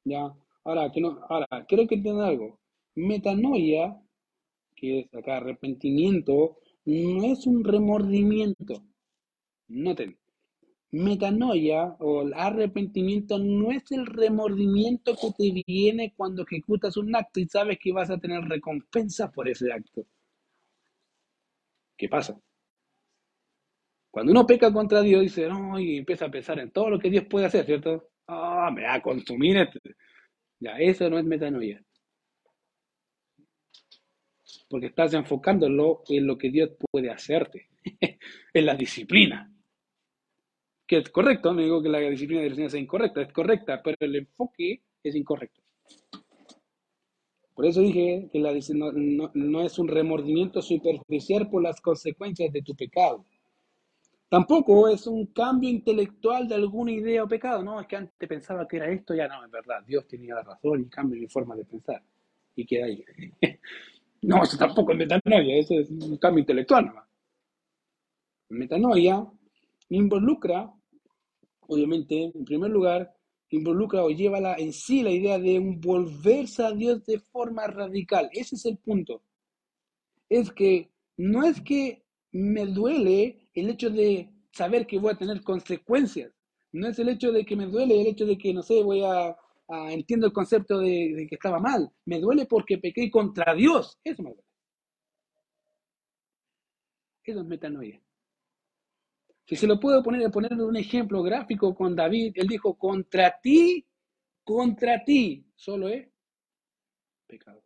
¿ya? 0.03 0.31
Ahora, 0.63 0.91
que 0.91 1.01
no, 1.01 1.19
ahora, 1.29 1.47
quiero 1.67 1.87
que 1.87 1.95
entiendan 1.95 2.27
algo. 2.27 2.59
Metanoia 2.95 3.95
que 4.79 4.99
es 5.01 5.13
acá 5.13 5.37
arrepentimiento, 5.37 6.57
no 6.85 7.23
es 7.25 7.45
un 7.47 7.63
remordimiento. 7.63 8.83
Noten, 9.69 10.17
metanoia 10.91 11.95
o 11.99 12.23
el 12.23 12.33
arrepentimiento 12.33 13.39
no 13.39 13.71
es 13.71 13.91
el 13.91 14.05
remordimiento 14.05 15.15
que 15.15 15.31
te 15.37 15.63
viene 15.67 16.13
cuando 16.17 16.43
ejecutas 16.43 16.97
un 16.97 17.15
acto 17.15 17.39
y 17.39 17.47
sabes 17.47 17.79
que 17.79 17.93
vas 17.93 18.09
a 18.11 18.19
tener 18.19 18.41
recompensa 18.43 19.31
por 19.31 19.49
ese 19.49 19.71
acto. 19.73 20.05
¿Qué 21.97 22.09
pasa? 22.09 22.39
Cuando 24.11 24.31
uno 24.31 24.45
peca 24.45 24.71
contra 24.73 25.01
Dios, 25.01 25.21
dice, 25.21 25.47
no, 25.47 25.79
y 25.79 25.97
empieza 25.97 26.25
a 26.25 26.31
pensar 26.31 26.59
en 26.59 26.71
todo 26.71 26.89
lo 26.89 26.99
que 26.99 27.09
Dios 27.09 27.25
puede 27.29 27.45
hacer, 27.45 27.65
¿cierto? 27.65 28.09
Ah, 28.27 28.71
me 28.73 28.83
va 28.83 28.95
a 28.95 29.01
consumir. 29.01 29.57
Este". 29.57 29.79
Ya, 30.59 30.77
eso 30.79 31.09
no 31.09 31.19
es 31.19 31.25
metanoia 31.25 31.81
porque 34.69 34.87
estás 34.87 35.13
enfocándolo 35.13 36.03
en 36.09 36.27
lo 36.27 36.37
que 36.37 36.49
Dios 36.49 36.71
puede 36.91 37.09
hacerte, 37.09 37.69
en 38.53 38.65
la 38.65 38.75
disciplina. 38.75 39.51
Que 40.85 40.97
es 40.97 41.09
correcto, 41.09 41.53
no 41.53 41.61
digo 41.61 41.81
que 41.81 41.89
la 41.89 41.99
disciplina 41.99 42.41
de 42.41 42.55
Señor 42.55 42.71
sea 42.71 42.79
incorrecta, 42.79 43.21
es 43.21 43.31
correcta, 43.31 43.81
pero 43.83 43.97
el 43.99 44.15
enfoque 44.15 44.81
es 45.03 45.15
incorrecto. 45.15 45.61
Por 47.53 47.65
eso 47.65 47.81
dije 47.81 48.29
que 48.31 48.39
la, 48.39 48.53
no, 48.73 49.31
no 49.33 49.61
es 49.61 49.77
un 49.77 49.87
remordimiento 49.89 50.61
superficial 50.61 51.49
por 51.49 51.61
las 51.61 51.81
consecuencias 51.81 52.53
de 52.53 52.61
tu 52.61 52.73
pecado. 52.73 53.25
Tampoco 54.29 54.87
es 54.87 55.07
un 55.07 55.25
cambio 55.25 55.69
intelectual 55.69 56.47
de 56.47 56.55
alguna 56.55 56.91
idea 56.91 57.23
o 57.23 57.27
pecado. 57.27 57.63
No, 57.63 57.81
es 57.81 57.87
que 57.87 57.95
antes 57.95 58.29
pensaba 58.29 58.67
que 58.67 58.77
era 58.77 58.89
esto, 58.89 59.15
ya 59.15 59.27
no, 59.27 59.43
es 59.43 59.51
verdad. 59.51 59.83
Dios 59.85 60.07
tenía 60.07 60.35
la 60.35 60.43
razón 60.43 60.81
y 60.81 60.85
cambio 60.85 61.19
mi 61.19 61.27
forma 61.27 61.55
de 61.55 61.65
pensar. 61.65 62.01
Y 62.55 62.65
queda 62.65 62.85
ahí. 62.85 63.03
No, 64.21 64.43
eso 64.43 64.57
tampoco 64.57 64.91
es 64.91 64.97
metanoia, 64.97 65.57
eso 65.57 65.79
es 65.79 65.89
un 65.89 66.17
cambio 66.17 66.41
intelectual 66.41 66.91
Metanoia 68.49 69.25
involucra, 69.89 70.71
obviamente, 71.67 72.31
en 72.35 72.45
primer 72.45 72.71
lugar, 72.71 73.13
involucra 73.49 74.03
o 74.03 74.09
lleva 74.09 74.55
en 74.55 74.73
sí 74.73 75.01
la 75.03 75.11
idea 75.11 75.39
de 75.39 75.59
un 75.59 75.79
volverse 75.79 76.63
a 76.63 76.71
Dios 76.71 77.05
de 77.05 77.19
forma 77.19 77.67
radical. 77.67 78.29
Ese 78.33 78.55
es 78.55 78.65
el 78.65 78.77
punto. 78.77 79.23
Es 80.29 80.51
que 80.51 80.89
no 81.17 81.43
es 81.43 81.61
que 81.61 82.03
me 82.31 82.65
duele 82.65 83.49
el 83.53 83.69
hecho 83.69 83.89
de 83.89 84.29
saber 84.51 84.85
que 84.85 84.99
voy 84.99 85.13
a 85.13 85.17
tener 85.17 85.41
consecuencias. 85.41 86.31
No 86.71 86.87
es 86.87 86.99
el 86.99 87.09
hecho 87.09 87.31
de 87.31 87.45
que 87.45 87.55
me 87.55 87.65
duele 87.65 87.99
el 88.01 88.07
hecho 88.07 88.25
de 88.25 88.37
que, 88.37 88.53
no 88.53 88.61
sé, 88.61 88.83
voy 88.83 89.01
a 89.03 89.35
Ah, 89.71 89.91
entiendo 89.91 90.25
el 90.25 90.33
concepto 90.33 90.79
de, 90.79 91.27
que 91.29 91.35
estaba 91.35 91.59
mal. 91.59 91.91
Me 92.05 92.19
duele 92.19 92.47
porque 92.47 92.79
pequé 92.79 93.09
contra 93.11 93.53
Dios. 93.53 93.99
Eso 94.03 94.23
me 94.23 94.31
duele. 94.31 94.43
Eso 97.23 97.41
es 97.41 97.45
metanoia. 97.45 98.01
Si 99.45 99.55
se 99.55 99.67
lo 99.67 99.79
puedo 99.79 100.01
poner, 100.01 100.29
poner 100.31 100.53
un 100.53 100.75
ejemplo 100.75 101.21
gráfico 101.21 101.75
con 101.75 101.95
David, 101.95 102.33
él 102.35 102.47
dijo, 102.47 102.75
contra 102.77 103.39
ti, 103.39 103.85
contra 104.43 105.03
ti, 105.03 105.45
solo 105.55 105.87
es 105.87 106.07
pecado. 107.27 107.63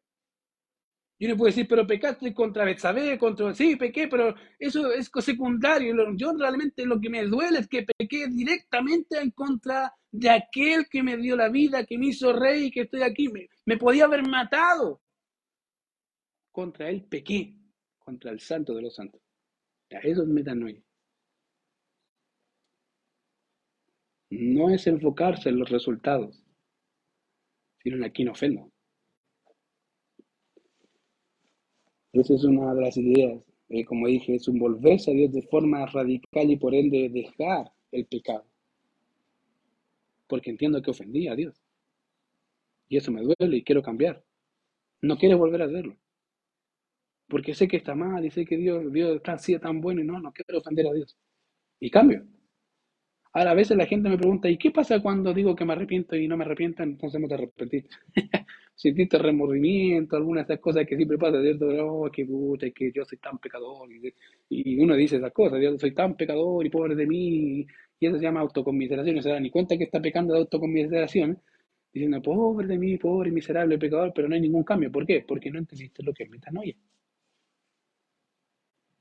Y 1.23 1.25
uno 1.25 1.37
puede 1.37 1.51
decir, 1.51 1.69
pero 1.69 1.87
pecaste 1.87 2.33
contra 2.33 2.65
Betsabé, 2.65 3.17
contra... 3.17 3.53
Sí, 3.53 3.77
pequé, 3.77 4.09
pero 4.09 4.35
eso 4.59 4.91
es 4.91 5.09
secundario. 5.21 5.95
Yo 6.17 6.33
realmente 6.37 6.85
lo 6.85 6.99
que 6.99 7.09
me 7.09 7.23
duele 7.23 7.59
es 7.59 7.69
que 7.69 7.85
pequé 7.97 8.27
directamente 8.27 9.17
en 9.21 9.31
contra 9.31 9.93
de 10.11 10.29
aquel 10.29 10.85
que 10.89 11.01
me 11.01 11.15
dio 11.15 11.37
la 11.37 11.47
vida, 11.47 11.85
que 11.85 11.97
me 11.97 12.07
hizo 12.07 12.33
rey 12.33 12.69
que 12.69 12.81
estoy 12.81 13.03
aquí. 13.03 13.29
Me, 13.63 13.77
podía 13.77 14.03
haber 14.03 14.27
matado. 14.27 15.01
Contra 16.51 16.89
él 16.89 17.05
pequé, 17.05 17.55
contra 17.99 18.29
el 18.29 18.41
santo 18.41 18.73
de 18.73 18.81
los 18.81 18.93
santos. 18.93 19.21
Eso 19.87 20.23
es 20.23 20.27
metanoia. 20.27 20.83
No 24.29 24.71
es 24.71 24.85
enfocarse 24.87 25.47
en 25.47 25.59
los 25.59 25.69
resultados, 25.69 26.43
sino 27.81 28.05
en 28.05 28.27
a 28.27 28.31
ofendo. 28.33 28.72
Esa 32.13 32.35
es 32.35 32.43
una 32.45 32.73
de 32.73 32.81
las 32.81 32.95
ideas. 32.95 33.43
Eh, 33.69 33.83
como 33.85 34.07
dije, 34.07 34.35
es 34.35 34.47
un 34.47 34.59
volverse 34.59 35.11
a 35.11 35.13
Dios 35.13 35.33
de 35.33 35.41
forma 35.41 35.85
radical 35.87 36.49
y 36.49 36.55
por 36.57 36.73
ende 36.73 37.09
dejar 37.09 37.71
el 37.91 38.05
pecado. 38.05 38.45
Porque 40.27 40.49
entiendo 40.51 40.81
que 40.81 40.91
ofendí 40.91 41.27
a 41.27 41.35
Dios. 41.35 41.61
Y 42.87 42.97
eso 42.97 43.11
me 43.11 43.21
duele 43.21 43.57
y 43.57 43.63
quiero 43.63 43.81
cambiar. 43.81 44.23
No 45.01 45.17
quiero 45.17 45.37
volver 45.37 45.63
a 45.63 45.65
hacerlo. 45.65 45.97
Porque 47.27 47.53
sé 47.53 47.67
que 47.67 47.77
está 47.77 47.95
mal 47.95 48.23
y 48.25 48.31
sé 48.31 48.45
que 48.45 48.57
Dios, 48.57 48.91
Dios 48.93 49.15
está 49.17 49.33
así 49.33 49.57
tan 49.59 49.81
bueno 49.81 50.01
y 50.01 50.05
no, 50.05 50.19
no 50.19 50.31
quiero 50.31 50.59
ofender 50.59 50.87
a 50.87 50.93
Dios. 50.93 51.17
Y 51.79 51.89
cambio. 51.89 52.25
Ahora, 53.35 53.51
a 53.51 53.53
veces 53.55 53.75
la 53.75 53.87
gente 53.87 54.09
me 54.09 54.17
pregunta, 54.17 54.47
¿y 54.47 54.57
qué 54.57 54.69
pasa 54.69 54.99
cuando 55.01 55.33
digo 55.33 55.55
que 55.55 55.65
me 55.65 55.73
arrepiento 55.73 56.15
y 56.15 56.27
no 56.27 56.37
me 56.37 56.45
arrepiento? 56.45 56.83
Entonces 56.83 57.19
no 57.19 57.27
te 57.27 57.33
arrepentiste. 57.33 57.89
Sentiste 58.75 59.17
remordimiento, 59.17 60.15
algunas 60.15 60.47
de 60.47 60.53
esas 60.53 60.61
cosas 60.61 60.85
que 60.85 60.95
siempre 60.95 61.17
pasa, 61.17 61.41
¿cierto? 61.41 61.67
Oh, 61.83 62.11
que 62.11 62.25
puta, 62.25 62.69
que 62.69 62.91
yo 62.93 63.03
soy 63.05 63.17
tan 63.17 63.39
pecador. 63.39 63.89
Y, 64.49 64.79
uno 64.79 64.95
dice 64.95 65.17
esas 65.17 65.31
cosas, 65.33 65.59
yo 65.61 65.77
soy 65.79 65.93
tan 65.95 66.15
pecador 66.15 66.65
y 66.65 66.69
pobre 66.69 66.95
de 66.95 67.07
mí. 67.07 67.65
Y 67.99 68.05
eso 68.05 68.17
se 68.17 68.23
llama 68.23 68.41
autoconmiseración. 68.41 69.15
No 69.15 69.21
se 69.23 69.29
da 69.29 69.39
ni 69.39 69.49
cuenta 69.49 69.77
que 69.77 69.85
está 69.85 69.99
pecando 70.01 70.33
de 70.33 70.39
autoconmiseración, 70.41 71.41
diciendo, 71.91 72.21
pobre 72.21 72.67
de 72.67 72.77
mí, 72.77 72.97
pobre, 72.97 73.31
miserable, 73.31 73.79
pecador, 73.79 74.13
pero 74.15 74.27
no 74.27 74.35
hay 74.35 74.41
ningún 74.41 74.63
cambio. 74.63 74.91
¿Por 74.91 75.07
qué? 75.07 75.25
Porque 75.27 75.49
no 75.51 75.59
entendiste 75.59 76.03
lo 76.03 76.13
que 76.13 76.23
es 76.25 76.29
metanoia. 76.29 76.75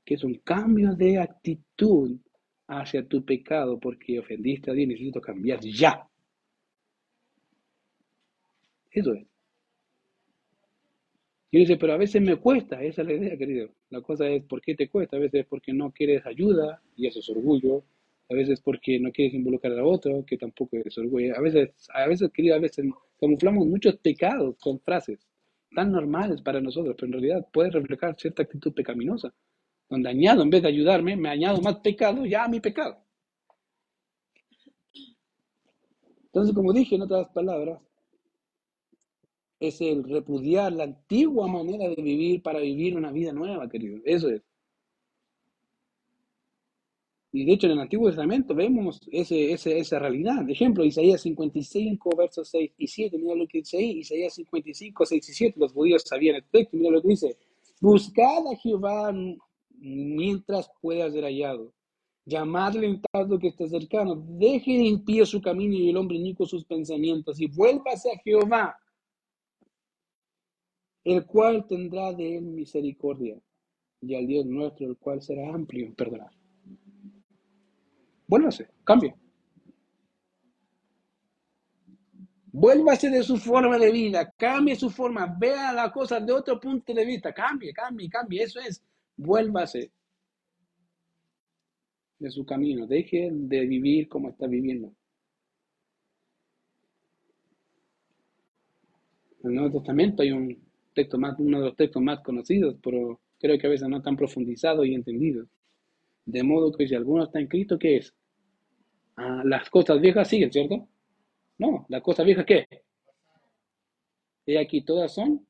Que 0.05 0.15
es 0.15 0.23
un 0.23 0.35
cambio 0.39 0.95
de 0.95 1.19
actitud 1.19 2.17
hacia 2.67 3.05
tu 3.07 3.23
pecado 3.23 3.79
porque 3.79 4.19
ofendiste 4.19 4.71
a 4.71 4.73
Dios 4.73 4.87
necesito 4.87 5.21
cambiar 5.21 5.59
ya. 5.61 6.07
Eso 8.91 9.13
es. 9.13 9.25
Y 11.51 11.59
dice, 11.59 11.77
pero 11.77 11.93
a 11.93 11.97
veces 11.97 12.19
me 12.21 12.35
cuesta, 12.37 12.81
esa 12.81 13.03
es 13.03 13.07
la 13.07 13.13
idea, 13.13 13.37
querido. 13.37 13.69
La 13.91 14.01
cosa 14.01 14.27
es, 14.27 14.43
¿por 14.43 14.59
qué 14.59 14.73
te 14.73 14.89
cuesta? 14.89 15.17
A 15.17 15.19
veces 15.19 15.41
es 15.41 15.45
porque 15.45 15.71
no 15.71 15.91
quieres 15.91 16.25
ayuda, 16.25 16.81
y 16.95 17.05
eso 17.05 17.19
es 17.19 17.29
orgullo. 17.29 17.83
A 18.29 18.33
veces 18.33 18.59
porque 18.59 18.99
no 18.99 19.11
quieres 19.11 19.35
involucrar 19.35 19.77
a 19.77 19.85
otro, 19.85 20.25
que 20.25 20.37
tampoco 20.37 20.77
es 20.83 20.97
orgullo. 20.97 21.35
A 21.37 21.41
veces, 21.41 21.69
a 21.93 22.07
veces, 22.07 22.31
querido, 22.31 22.55
a 22.55 22.59
veces 22.59 22.85
camuflamos 23.19 23.67
muchos 23.67 23.97
pecados 23.97 24.55
con 24.59 24.79
frases 24.79 25.19
tan 25.75 25.91
normales 25.91 26.41
para 26.41 26.59
nosotros, 26.59 26.95
pero 26.95 27.07
en 27.07 27.13
realidad 27.13 27.47
puede 27.51 27.69
reflejar 27.69 28.15
cierta 28.19 28.43
actitud 28.43 28.73
pecaminosa 28.73 29.31
donde 29.93 30.09
añado, 30.09 30.41
en 30.41 30.49
vez 30.49 30.61
de 30.61 30.69
ayudarme, 30.69 31.15
me 31.15 31.29
añado 31.29 31.61
más 31.61 31.77
pecado 31.77 32.25
ya 32.25 32.45
a 32.45 32.47
mi 32.47 32.59
pecado. 32.59 32.97
Entonces, 36.25 36.55
como 36.55 36.73
dije 36.73 36.95
en 36.95 37.03
otras 37.03 37.29
palabras, 37.29 37.79
es 39.59 39.79
el 39.81 40.03
repudiar 40.03 40.73
la 40.73 40.83
antigua 40.83 41.47
manera 41.47 41.87
de 41.87 42.01
vivir 42.01 42.41
para 42.41 42.59
vivir 42.59 42.97
una 42.97 43.11
vida 43.11 43.31
nueva, 43.31 43.69
querido. 43.69 43.99
Eso 44.03 44.29
es. 44.29 44.41
Y 47.31 47.45
de 47.45 47.53
hecho 47.53 47.65
en 47.65 47.73
el 47.73 47.79
Antiguo 47.79 48.07
Testamento 48.07 48.53
vemos 48.53 49.01
ese, 49.11 49.53
esa 49.53 49.99
realidad. 49.99 50.43
De 50.43 50.53
ejemplo, 50.53 50.83
Isaías 50.83 51.21
55, 51.21 52.15
versos 52.15 52.47
6 52.49 52.71
y 52.77 52.87
7, 52.87 53.17
mira 53.17 53.35
lo 53.35 53.47
que 53.47 53.59
dice 53.59 53.77
ahí. 53.77 53.99
Isaías 53.99 54.33
55, 54.35 55.05
6 55.05 55.29
y 55.29 55.33
7, 55.33 55.59
los 55.59 55.71
judíos 55.71 56.03
sabían 56.05 56.35
el 56.35 56.43
texto, 56.45 56.77
mira 56.77 56.91
lo 56.91 57.01
que 57.01 57.07
dice. 57.07 57.37
Buscad 57.81 58.47
a 58.51 58.55
Jehová 58.55 59.11
mientras 59.83 60.71
pueda 60.81 61.11
ser 61.11 61.25
hallado. 61.25 61.73
Llamadle 62.25 62.87
en 62.87 63.01
tanto 63.01 63.37
que 63.37 63.49
esté 63.49 63.67
cercano. 63.67 64.15
Deje 64.15 64.87
en 64.87 65.03
pie 65.03 65.25
su 65.25 65.41
camino 65.41 65.75
y 65.75 65.89
el 65.89 65.97
hombre 65.97 66.17
inico 66.17 66.45
sus 66.45 66.63
pensamientos 66.63 67.39
y 67.39 67.47
vuélvase 67.47 68.09
a 68.11 68.17
Jehová, 68.19 68.77
el 71.03 71.25
cual 71.25 71.67
tendrá 71.67 72.13
de 72.13 72.37
él 72.37 72.45
misericordia 72.45 73.37
y 74.01 74.15
al 74.15 74.25
Dios 74.25 74.45
nuestro, 74.45 74.87
el 74.87 74.97
cual 74.97 75.21
será 75.21 75.53
amplio 75.53 75.85
en 75.85 75.95
perdonar. 75.95 76.31
Vuélvase, 78.25 78.69
cambie. 78.85 79.13
Vuélvase 82.53 83.09
de 83.09 83.23
su 83.23 83.35
forma 83.35 83.77
de 83.77 83.91
vida, 83.91 84.31
cambie 84.37 84.75
su 84.75 84.89
forma, 84.89 85.35
vea 85.37 85.73
las 85.73 85.91
cosas 85.91 86.25
de 86.25 86.31
otro 86.31 86.59
punto 86.59 86.93
de 86.93 87.03
vista, 87.03 87.33
cambie, 87.33 87.73
cambie, 87.73 88.07
cambie. 88.09 88.43
Eso 88.43 88.59
es 88.59 88.81
vuélvase 89.17 89.91
de 92.19 92.31
su 92.31 92.45
camino, 92.45 92.87
deje 92.87 93.29
de 93.31 93.65
vivir 93.65 94.07
como 94.07 94.29
está 94.29 94.47
viviendo. 94.47 94.93
En 99.43 99.49
el 99.49 99.55
Nuevo 99.55 99.79
Testamento 99.79 100.23
hay 100.23 100.31
un 100.31 100.57
texto 100.93 101.17
más, 101.17 101.37
uno 101.37 101.59
de 101.59 101.65
los 101.65 101.75
textos 101.75 102.01
más 102.01 102.21
conocidos, 102.21 102.77
pero 102.81 103.19
creo 103.39 103.57
que 103.57 103.67
a 103.67 103.69
veces 103.69 103.89
no 103.89 104.01
tan 104.01 104.15
profundizados 104.15 104.85
y 104.85 104.93
entendidos. 104.93 105.47
De 106.25 106.43
modo 106.43 106.71
que 106.71 106.87
si 106.87 106.95
alguno 106.95 107.25
está 107.25 107.39
en 107.39 107.47
Cristo, 107.47 107.77
¿qué 107.77 107.97
es? 107.97 108.13
Ah, 109.17 109.43
las 109.45 109.69
cosas 109.69 109.99
viejas 109.99 110.29
siguen, 110.29 110.51
¿cierto? 110.51 110.87
No, 111.57 111.85
las 111.89 112.01
cosas 112.01 112.25
viejas, 112.25 112.45
¿qué? 112.45 112.67
Y 114.45 114.55
aquí 114.55 114.81
todas 114.81 115.13
son. 115.13 115.45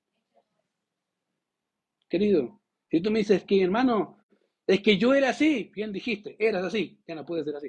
Querido, 2.10 2.60
si 2.94 3.02
tú 3.02 3.10
me 3.10 3.18
dices 3.18 3.44
que, 3.44 3.60
hermano, 3.60 4.20
es 4.68 4.80
que 4.84 5.00
yo 5.00 5.16
era 5.16 5.30
así, 5.30 5.72
bien 5.74 5.92
dijiste, 5.92 6.36
eras 6.38 6.66
así, 6.66 7.00
ya 7.08 7.16
no 7.16 7.26
puedes 7.26 7.44
ser 7.44 7.56
así. 7.56 7.68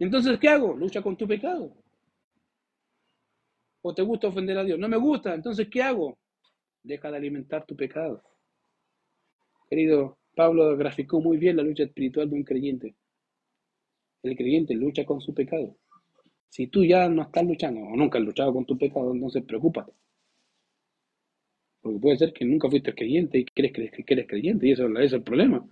Entonces, 0.00 0.40
¿qué 0.40 0.48
hago? 0.48 0.74
Lucha 0.74 1.00
con 1.00 1.16
tu 1.16 1.28
pecado. 1.28 1.72
¿O 3.82 3.94
te 3.94 4.02
gusta 4.02 4.26
ofender 4.26 4.58
a 4.58 4.64
Dios? 4.64 4.76
No 4.76 4.88
me 4.88 4.96
gusta, 4.96 5.36
entonces, 5.36 5.68
¿qué 5.70 5.84
hago? 5.84 6.18
Deja 6.82 7.12
de 7.12 7.16
alimentar 7.16 7.64
tu 7.64 7.76
pecado. 7.76 8.24
Querido, 9.70 10.18
Pablo 10.34 10.76
graficó 10.76 11.20
muy 11.20 11.36
bien 11.36 11.56
la 11.56 11.62
lucha 11.62 11.84
espiritual 11.84 12.28
de 12.28 12.34
un 12.34 12.42
creyente. 12.42 12.96
El 14.24 14.36
creyente 14.36 14.74
lucha 14.74 15.04
con 15.06 15.20
su 15.20 15.32
pecado. 15.32 15.76
Si 16.48 16.66
tú 16.66 16.84
ya 16.84 17.08
no 17.08 17.22
estás 17.22 17.44
luchando 17.44 17.82
o 17.82 17.94
nunca 17.94 18.18
has 18.18 18.24
luchado 18.24 18.52
con 18.52 18.66
tu 18.66 18.76
pecado, 18.76 19.14
entonces 19.14 19.44
preocúpate. 19.44 19.92
Porque 21.86 22.00
puede 22.00 22.16
ser 22.16 22.32
que 22.32 22.44
nunca 22.44 22.68
fuiste 22.68 22.92
creyente 22.92 23.38
y 23.38 23.44
crees 23.44 23.72
que 23.72 24.04
eres 24.08 24.26
creyente 24.26 24.66
y 24.66 24.72
eso, 24.72 24.88
es 24.98 25.12
el 25.12 25.22
problema. 25.22 25.64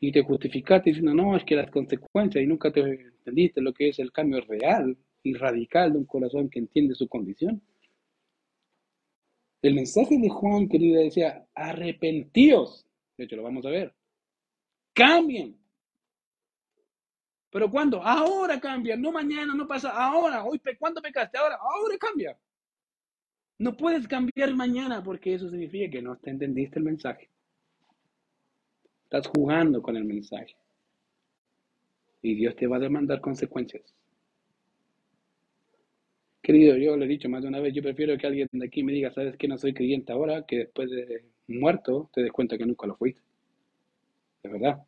Y 0.00 0.10
te 0.10 0.22
justificaste 0.22 0.88
diciendo, 0.88 1.12
no, 1.12 1.36
es 1.36 1.44
que 1.44 1.54
las 1.54 1.70
consecuencias 1.70 2.42
y 2.42 2.46
nunca 2.46 2.72
te 2.72 2.80
entendiste 2.80 3.60
lo 3.60 3.74
que 3.74 3.90
es 3.90 3.98
el 3.98 4.10
cambio 4.10 4.40
real 4.40 4.96
y 5.22 5.34
radical 5.34 5.92
de 5.92 5.98
un 5.98 6.06
corazón 6.06 6.48
que 6.48 6.60
entiende 6.60 6.94
su 6.94 7.08
condición. 7.08 7.60
El 9.60 9.74
mensaje 9.74 10.16
de 10.16 10.30
Juan, 10.30 10.66
querida, 10.66 11.00
decía, 11.00 11.46
arrepentíos. 11.54 12.86
De 13.18 13.24
hecho, 13.24 13.36
lo 13.36 13.42
vamos 13.42 13.66
a 13.66 13.70
ver. 13.70 13.94
Cambien. 14.94 15.58
¿Pero 17.50 17.70
cuándo? 17.70 18.02
Ahora 18.02 18.58
cambia, 18.58 18.96
no 18.96 19.12
mañana, 19.12 19.54
no 19.54 19.68
pasa, 19.68 19.90
ahora. 19.90 20.42
Hoy, 20.42 20.58
¿Cuándo 20.78 21.02
pecaste? 21.02 21.36
Ahora, 21.36 21.56
ahora 21.56 21.98
cambia. 21.98 22.38
No 23.58 23.76
puedes 23.76 24.06
cambiar 24.06 24.54
mañana 24.54 25.02
porque 25.02 25.34
eso 25.34 25.48
significa 25.48 25.90
que 25.90 26.02
no 26.02 26.16
te 26.16 26.30
entendiste 26.30 26.78
el 26.78 26.84
mensaje. 26.84 27.30
Estás 29.04 29.26
jugando 29.28 29.80
con 29.80 29.96
el 29.96 30.04
mensaje. 30.04 30.56
Y 32.22 32.34
Dios 32.34 32.56
te 32.56 32.66
va 32.66 32.76
a 32.76 32.80
demandar 32.80 33.20
consecuencias. 33.20 33.82
Querido, 36.42 36.76
yo 36.76 36.96
lo 36.96 37.04
he 37.04 37.08
dicho 37.08 37.28
más 37.28 37.42
de 37.42 37.48
una 37.48 37.60
vez, 37.60 37.74
yo 37.74 37.82
prefiero 37.82 38.16
que 38.16 38.26
alguien 38.26 38.48
de 38.52 38.66
aquí 38.66 38.82
me 38.82 38.92
diga, 38.92 39.10
sabes 39.12 39.36
que 39.36 39.48
no 39.48 39.58
soy 39.58 39.74
creyente 39.74 40.12
ahora, 40.12 40.44
que 40.46 40.58
después 40.58 40.90
de 40.90 41.24
muerto 41.48 42.10
te 42.12 42.22
des 42.22 42.32
cuenta 42.32 42.58
que 42.58 42.66
nunca 42.66 42.86
lo 42.86 42.96
fuiste. 42.96 43.20
De 44.42 44.50
verdad. 44.50 44.82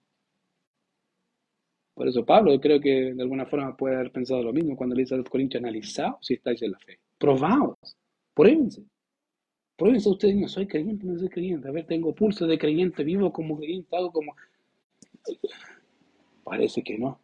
Por 1.95 2.07
eso 2.07 2.25
Pablo 2.25 2.61
creo 2.61 2.81
que 2.81 3.13
de 3.13 3.23
alguna 3.23 3.47
forma 3.47 3.77
puede 3.77 3.97
haber 3.97 4.13
pensado 4.13 4.43
lo 4.43 4.53
mismo 4.53 4.77
cuando 4.77 4.95
le 4.95 5.03
dice 5.03 5.15
a 5.15 5.19
los 5.19 5.29
corintios, 5.29 5.61
analizaos 5.61 6.19
si 6.25 6.35
estáis 6.35 6.63
en 6.63 6.73
la 6.73 6.79
fe. 6.79 7.01
Probaos. 7.19 7.97
Pruébense. 8.39 8.85
Pruébense 9.77 10.09
ustedes, 10.09 10.37
no 10.37 10.47
soy 10.47 10.69
creyente, 10.69 11.05
no 11.05 11.19
soy 11.19 11.29
creyente. 11.29 11.67
A 11.67 11.73
ver, 11.73 11.87
tengo 11.87 12.15
pulso 12.15 12.47
de 12.47 12.57
creyente, 12.57 13.03
vivo 13.03 13.33
como 13.33 13.57
creyente, 13.59 13.97
hago 13.97 14.13
como... 14.13 14.37
Parece 16.45 16.85
que 16.85 16.97
no. 16.97 17.19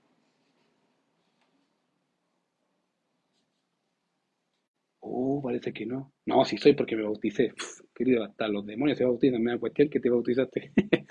Oh, 4.99 5.41
parece 5.41 5.73
que 5.73 5.87
no. 5.87 6.13
No, 6.27 6.45
si 6.45 6.59
soy 6.59 6.75
porque 6.75 6.97
me 6.97 7.05
bauticé. 7.05 7.55
querido, 7.95 8.25
hasta 8.25 8.49
los 8.49 8.67
demonios 8.67 8.99
se 8.99 9.05
bautizan. 9.05 9.41
Me 9.41 9.53
da 9.53 9.59
cuestión 9.59 9.89
que 9.89 10.01
te 10.01 10.11
bautizaste. 10.11 10.73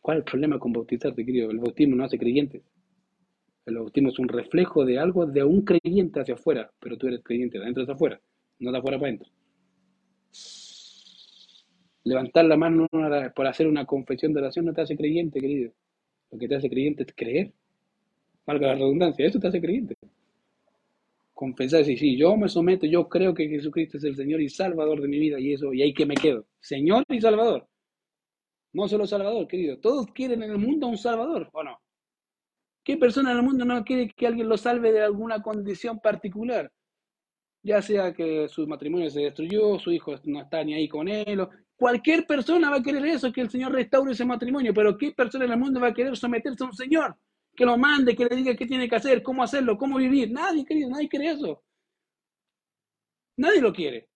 ¿Cuál 0.00 0.16
es 0.16 0.20
el 0.22 0.30
problema 0.30 0.58
con 0.58 0.72
bautizarte, 0.72 1.26
querido? 1.26 1.50
El 1.50 1.58
bautismo 1.58 1.94
no 1.94 2.04
hace 2.04 2.18
creyente. 2.18 2.62
El 3.68 3.74
bautismo 3.74 4.08
es 4.08 4.18
un 4.18 4.28
reflejo 4.28 4.86
de 4.86 4.98
algo 4.98 5.26
de 5.26 5.44
un 5.44 5.60
creyente 5.60 6.20
hacia 6.20 6.32
afuera, 6.32 6.72
pero 6.80 6.96
tú 6.96 7.06
eres 7.06 7.20
creyente 7.22 7.58
de 7.58 7.64
adentro 7.64 7.82
hacia 7.82 7.94
afuera, 7.94 8.18
no 8.60 8.72
de 8.72 8.78
afuera 8.78 8.98
para 8.98 9.08
adentro. 9.08 9.30
Levantar 12.04 12.46
la 12.46 12.56
mano 12.56 12.86
por 13.36 13.46
hacer 13.46 13.66
una 13.66 13.84
confesión 13.84 14.32
de 14.32 14.40
oración 14.40 14.64
no 14.64 14.72
te 14.72 14.80
hace 14.80 14.96
creyente, 14.96 15.38
querido. 15.38 15.72
Lo 16.30 16.38
que 16.38 16.48
te 16.48 16.54
hace 16.56 16.70
creyente 16.70 17.02
es 17.02 17.14
creer. 17.14 17.52
Valga 18.46 18.68
la 18.68 18.74
redundancia, 18.76 19.26
eso 19.26 19.38
te 19.38 19.48
hace 19.48 19.60
creyente. 19.60 19.96
confesar, 21.34 21.84
sí, 21.84 21.98
sí, 21.98 22.16
yo 22.16 22.38
me 22.38 22.48
someto, 22.48 22.86
yo 22.86 23.06
creo 23.06 23.34
que 23.34 23.48
Jesucristo 23.48 23.98
es 23.98 24.04
el 24.04 24.16
Señor 24.16 24.40
y 24.40 24.48
Salvador 24.48 25.02
de 25.02 25.08
mi 25.08 25.18
vida 25.18 25.38
y 25.38 25.52
eso, 25.52 25.74
y 25.74 25.82
ahí 25.82 25.92
que 25.92 26.06
me 26.06 26.14
quedo. 26.14 26.46
Señor 26.58 27.04
y 27.10 27.20
Salvador. 27.20 27.68
No 28.72 28.88
solo 28.88 29.06
Salvador, 29.06 29.46
querido. 29.46 29.78
Todos 29.78 30.06
quieren 30.06 30.42
en 30.42 30.52
el 30.52 30.58
mundo 30.58 30.86
un 30.86 30.96
Salvador, 30.96 31.50
¿o 31.52 31.62
no? 31.62 31.77
¿Qué 32.88 32.96
persona 32.96 33.32
en 33.32 33.36
el 33.36 33.42
mundo 33.42 33.66
no 33.66 33.84
quiere 33.84 34.08
que 34.08 34.26
alguien 34.26 34.48
lo 34.48 34.56
salve 34.56 34.90
de 34.90 35.02
alguna 35.02 35.42
condición 35.42 36.00
particular? 36.00 36.72
Ya 37.62 37.82
sea 37.82 38.14
que 38.14 38.48
su 38.48 38.66
matrimonio 38.66 39.10
se 39.10 39.20
destruyó, 39.20 39.78
su 39.78 39.92
hijo 39.92 40.14
no 40.24 40.40
está 40.40 40.64
ni 40.64 40.72
ahí 40.72 40.88
con 40.88 41.06
él. 41.06 41.46
Cualquier 41.76 42.26
persona 42.26 42.70
va 42.70 42.76
a 42.76 42.82
querer 42.82 43.04
eso, 43.04 43.30
que 43.30 43.42
el 43.42 43.50
Señor 43.50 43.72
restaure 43.72 44.12
ese 44.12 44.24
matrimonio, 44.24 44.72
pero 44.72 44.96
¿qué 44.96 45.12
persona 45.12 45.44
en 45.44 45.52
el 45.52 45.58
mundo 45.58 45.80
va 45.80 45.88
a 45.88 45.92
querer 45.92 46.16
someterse 46.16 46.64
a 46.64 46.66
un 46.68 46.72
Señor? 46.72 47.14
Que 47.54 47.66
lo 47.66 47.76
mande, 47.76 48.16
que 48.16 48.24
le 48.24 48.34
diga 48.34 48.56
qué 48.56 48.64
tiene 48.64 48.88
que 48.88 48.96
hacer, 48.96 49.22
cómo 49.22 49.42
hacerlo, 49.42 49.76
cómo 49.76 49.98
vivir. 49.98 50.30
Nadie, 50.32 50.64
querido, 50.64 50.88
nadie 50.88 51.10
quiere 51.10 51.32
eso. 51.32 51.62
Nadie 53.36 53.60
lo 53.60 53.70
quiere. 53.70 54.08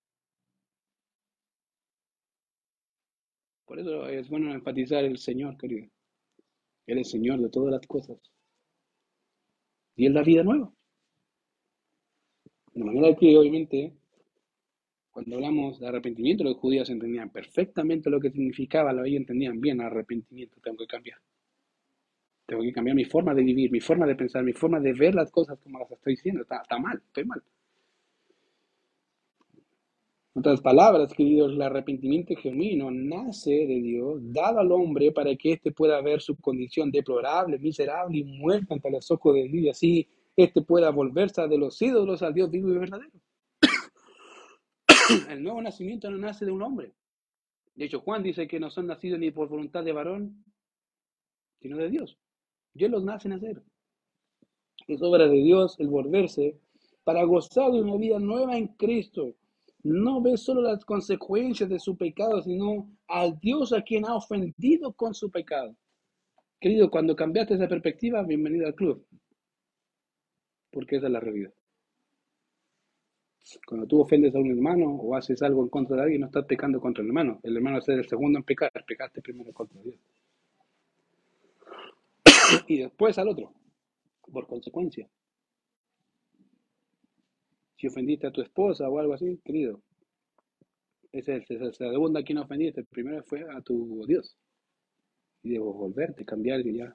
Por 3.67 3.79
eso 3.79 4.09
es 4.09 4.31
bueno 4.31 4.51
enfatizar 4.51 5.05
el 5.05 5.19
Señor, 5.19 5.59
querido. 5.59 5.91
Él 6.87 6.97
es 7.01 7.11
Señor 7.11 7.39
de 7.39 7.51
todas 7.51 7.73
las 7.73 7.87
cosas. 7.87 8.33
Y 9.97 10.07
es 10.07 10.13
la 10.13 10.23
vida 10.23 10.43
nueva. 10.43 10.73
De 12.75 12.85
manera 12.85 13.15
que, 13.17 13.37
obviamente, 13.37 13.93
cuando 15.11 15.37
hablamos 15.37 15.79
de 15.79 15.87
arrepentimiento, 15.87 16.43
los 16.45 16.57
judíos 16.57 16.89
entendían 16.89 17.31
perfectamente 17.31 18.09
lo 18.09 18.19
que 18.19 18.31
significaba, 18.31 18.93
lo 18.93 19.05
ellos 19.05 19.21
entendían 19.21 19.61
bien 19.61 19.81
arrepentimiento, 19.81 20.59
tengo 20.63 20.79
que 20.79 20.87
cambiar. 20.87 21.19
Tengo 22.47 22.63
que 22.63 22.73
cambiar 22.73 22.97
mi 22.97 23.05
forma 23.05 23.35
de 23.35 23.43
vivir, 23.43 23.71
mi 23.71 23.81
forma 23.81 24.07
de 24.07 24.15
pensar, 24.15 24.43
mi 24.43 24.53
forma 24.53 24.81
de 24.81 24.93
ver 24.95 25.15
las 25.15 25.31
cosas 25.31 25.59
como 25.61 25.79
las 25.79 25.91
estoy 25.91 26.15
diciendo. 26.15 26.43
Está, 26.43 26.63
está 26.63 26.79
mal, 26.79 27.01
estoy 27.07 27.25
mal. 27.25 27.43
En 30.35 30.41
otras 30.41 30.63
palabras, 30.63 31.13
queridos, 31.13 31.53
el 31.53 31.61
arrepentimiento 31.61 32.35
genuino 32.37 32.91
nace 32.91 33.51
de 33.51 33.83
Dios, 33.83 34.19
dado 34.33 34.61
al 34.61 34.73
hombre 34.73 35.13
para 35.13 35.37
que 35.37 35.53
éste 35.53 35.73
pueda 35.73 36.01
ver 36.01 36.23
su 36.23 36.37
condición 36.37 36.91
deplorable, 36.91 37.59
miserable 37.59 38.19
y 38.19 38.25
muerta 38.25 38.73
ante 38.73 38.91
los 38.91 39.11
ojos 39.11 39.35
de 39.35 39.49
Dios 39.49 39.65
y 39.65 39.69
así 39.69 40.09
éste 40.35 40.63
pueda 40.63 40.91
volverse 40.91 41.47
de 41.47 41.59
los 41.59 41.81
ídolos 41.83 42.23
al 42.23 42.33
Dios 42.33 42.51
vivo 42.51 42.71
y 42.71 42.79
verdadero. 42.79 43.21
El 45.29 45.43
nuevo 45.43 45.61
nacimiento 45.61 46.11
no 46.11 46.17
nace 46.17 46.47
de 46.47 46.51
un 46.51 46.63
hombre. 46.63 46.95
De 47.75 47.85
hecho, 47.85 48.01
Juan 48.01 48.23
dice 48.23 48.49
que 48.49 48.59
no 48.59 48.71
son 48.71 48.87
nacidos 48.87 49.19
ni 49.19 49.31
por 49.31 49.51
voluntad 49.51 49.85
de 49.85 49.93
varón, 49.93 50.45
sino 51.61 51.77
de 51.77 51.91
Dios. 51.91 52.17
Dios 52.73 52.91
los 52.91 53.05
nace 53.05 53.29
nacer. 53.29 53.63
Es 54.87 55.03
obra 55.03 55.29
de 55.29 55.37
Dios 55.37 55.79
el 55.79 55.89
volverse 55.89 56.59
para 57.05 57.23
gozar 57.25 57.71
de 57.71 57.83
una 57.83 57.97
vida 57.99 58.19
nueva 58.19 58.57
en 58.57 58.69
Cristo 58.69 59.35
no 59.83 60.21
ve 60.23 60.37
solo 60.37 60.63
las 60.63 60.85
consecuencias 60.85 61.69
de 61.69 61.79
su 61.79 61.97
pecado, 61.97 62.43
sino 62.43 62.89
al 63.09 63.39
Dios 63.41 63.73
a 63.73 63.83
quien 63.83 64.05
ha 64.07 64.15
ofendido 64.15 64.93
con 64.93 65.15
su 65.15 65.31
pecado. 65.31 65.75
Querido, 66.61 66.91
cuando 66.91 67.17
cambiaste 67.17 67.55
esa 67.55 67.69
perspectiva, 67.69 68.23
bienvenido 68.23 68.67
al 68.67 68.75
club, 68.75 69.05
porque 70.71 70.97
esa 70.97 71.07
es 71.07 71.13
la 71.13 71.21
realidad. 71.21 71.53
Cuando 73.67 73.87
tú 73.87 74.01
ofendes 74.01 74.35
a 74.35 74.39
un 74.39 74.51
hermano 74.51 74.87
o 74.87 75.17
haces 75.17 75.43
algo 75.43 75.63
en 75.63 75.69
contra 75.69 75.97
de 75.97 76.03
alguien, 76.03 76.21
no 76.21 76.29
estás 76.29 76.45
pecando 76.47 76.81
contra 76.81 77.03
el 77.03 77.09
hermano. 77.09 77.41
El 77.43 77.57
hermano 77.57 77.79
es 77.79 77.89
el 77.89 78.09
segundo 78.09 78.39
en 78.39 78.45
pecar, 78.45 78.71
pecaste 78.87 79.21
primero 79.21 79.53
contra 79.53 79.83
Dios. 79.83 79.97
y 82.69 82.79
después 82.79 83.19
al 83.19 83.29
otro, 83.29 83.53
por 84.33 84.47
consecuencia. 84.47 85.09
Si 87.83 87.89
ofendiste 87.89 88.29
a 88.29 88.31
tu 88.31 88.41
esposa 88.41 88.89
o 88.89 88.97
algo 89.01 89.13
así, 89.13 89.41
querido, 89.45 89.81
ese 91.11 91.39
es 91.39 91.51
el 91.51 91.75
segundo 91.75 92.17
a 92.17 92.23
quien 92.23 92.39
ofendiste. 92.39 92.83
El 92.83 92.87
primero 92.87 93.25
fue 93.25 93.45
a 93.53 93.61
tu 93.61 94.07
Dios. 94.07 94.37
Y 95.43 95.51
debo 95.51 95.75
volverte, 95.75 96.25
cambiar 96.25 96.65
y 96.65 96.77
ya. 96.77 96.95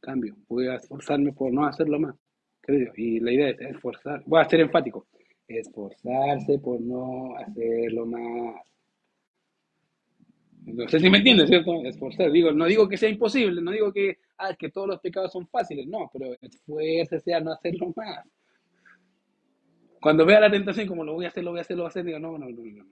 Cambio. 0.00 0.34
Voy 0.48 0.68
a 0.68 0.76
esforzarme 0.76 1.34
por 1.34 1.52
no 1.52 1.66
hacerlo 1.66 2.00
más. 2.00 2.16
Querido. 2.62 2.90
Y 2.96 3.20
la 3.20 3.32
idea 3.32 3.50
es 3.50 3.60
esforzar. 3.60 4.22
Voy 4.24 4.40
a 4.40 4.48
ser 4.48 4.60
enfático. 4.60 5.06
Esforzarse 5.46 6.58
por 6.58 6.80
no 6.80 7.36
hacerlo 7.36 8.06
más. 8.06 8.62
No 10.64 10.88
sé 10.88 11.00
si 11.00 11.10
me 11.10 11.18
entiendes, 11.18 11.50
¿cierto? 11.50 11.84
Esforzar. 11.84 12.32
Digo, 12.32 12.50
no 12.52 12.64
digo 12.64 12.88
que 12.88 12.96
sea 12.96 13.10
imposible, 13.10 13.60
no 13.60 13.72
digo 13.72 13.92
que, 13.92 14.16
ah, 14.38 14.56
que 14.58 14.70
todos 14.70 14.88
los 14.88 15.00
pecados 15.00 15.32
son 15.32 15.46
fáciles, 15.48 15.86
no, 15.86 16.08
pero 16.10 16.34
esfuércese 16.40 17.34
a 17.34 17.40
no 17.40 17.52
hacerlo 17.52 17.92
más. 17.94 18.24
Cuando 20.00 20.24
vea 20.24 20.40
la 20.40 20.50
tentación, 20.50 20.86
como 20.86 21.04
lo 21.04 21.14
voy 21.14 21.24
a 21.24 21.28
hacer, 21.28 21.44
lo 21.44 21.50
voy 21.50 21.58
a 21.58 21.62
hacer, 21.62 21.76
lo 21.76 21.82
voy 21.82 21.88
a 21.88 21.90
hacer, 21.90 22.04
digo, 22.04 22.18
no, 22.18 22.38
no, 22.38 22.48
no, 22.48 22.64
no. 22.64 22.86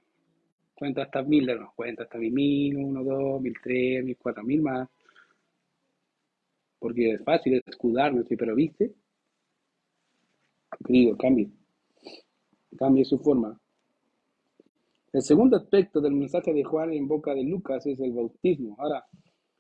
Cuenta 0.75 1.03
hasta 1.03 1.23
mil, 1.23 1.47
no, 1.47 1.73
cuenta 1.75 2.03
hasta 2.03 2.19
mil, 2.19 2.77
uno, 2.77 3.03
dos, 3.03 3.41
mil 3.41 3.55
tres, 3.63 4.05
mil 4.05 4.17
cuatro, 4.17 4.43
mil 4.45 4.61
más. 4.63 4.89
Porque 6.79 7.13
es 7.13 7.25
fácil 7.25 7.63
escudarnos, 7.67 8.27
pero 8.39 8.55
viste, 8.55 8.95
querido, 10.85 11.17
cambie. 11.17 11.51
Cambie 12.79 13.05
su 13.05 13.19
forma. 13.19 13.59
El 15.13 15.23
segundo 15.23 15.57
aspecto 15.57 16.01
del 16.01 16.13
mensaje 16.13 16.53
de 16.53 16.63
Juan 16.63 16.93
en 16.93 17.09
boca 17.09 17.35
de 17.35 17.43
Lucas 17.43 17.87
es 17.87 17.99
el 18.01 18.13
bautismo. 18.13 18.77
Ahora, 18.79 19.05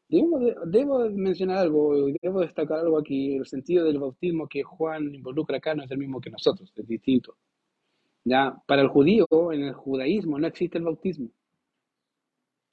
debo, 0.08 0.38
debo 0.66 1.10
mencionar 1.10 1.58
algo, 1.58 2.06
debo 2.22 2.40
destacar 2.40 2.80
algo 2.80 2.98
aquí. 2.98 3.36
El 3.36 3.46
sentido 3.46 3.84
del 3.84 3.98
bautismo 3.98 4.48
que 4.48 4.62
Juan 4.62 5.14
involucra 5.14 5.58
acá 5.58 5.74
no 5.74 5.84
es 5.84 5.90
el 5.90 5.98
mismo 5.98 6.20
que 6.20 6.30
nosotros, 6.30 6.72
es 6.74 6.86
distinto. 6.86 7.36
Ya, 8.24 8.56
para 8.66 8.82
el 8.82 8.88
judío, 8.88 9.26
en 9.52 9.62
el 9.62 9.74
judaísmo, 9.74 10.38
no 10.38 10.46
existe 10.48 10.78
el 10.78 10.84
bautismo. 10.84 11.28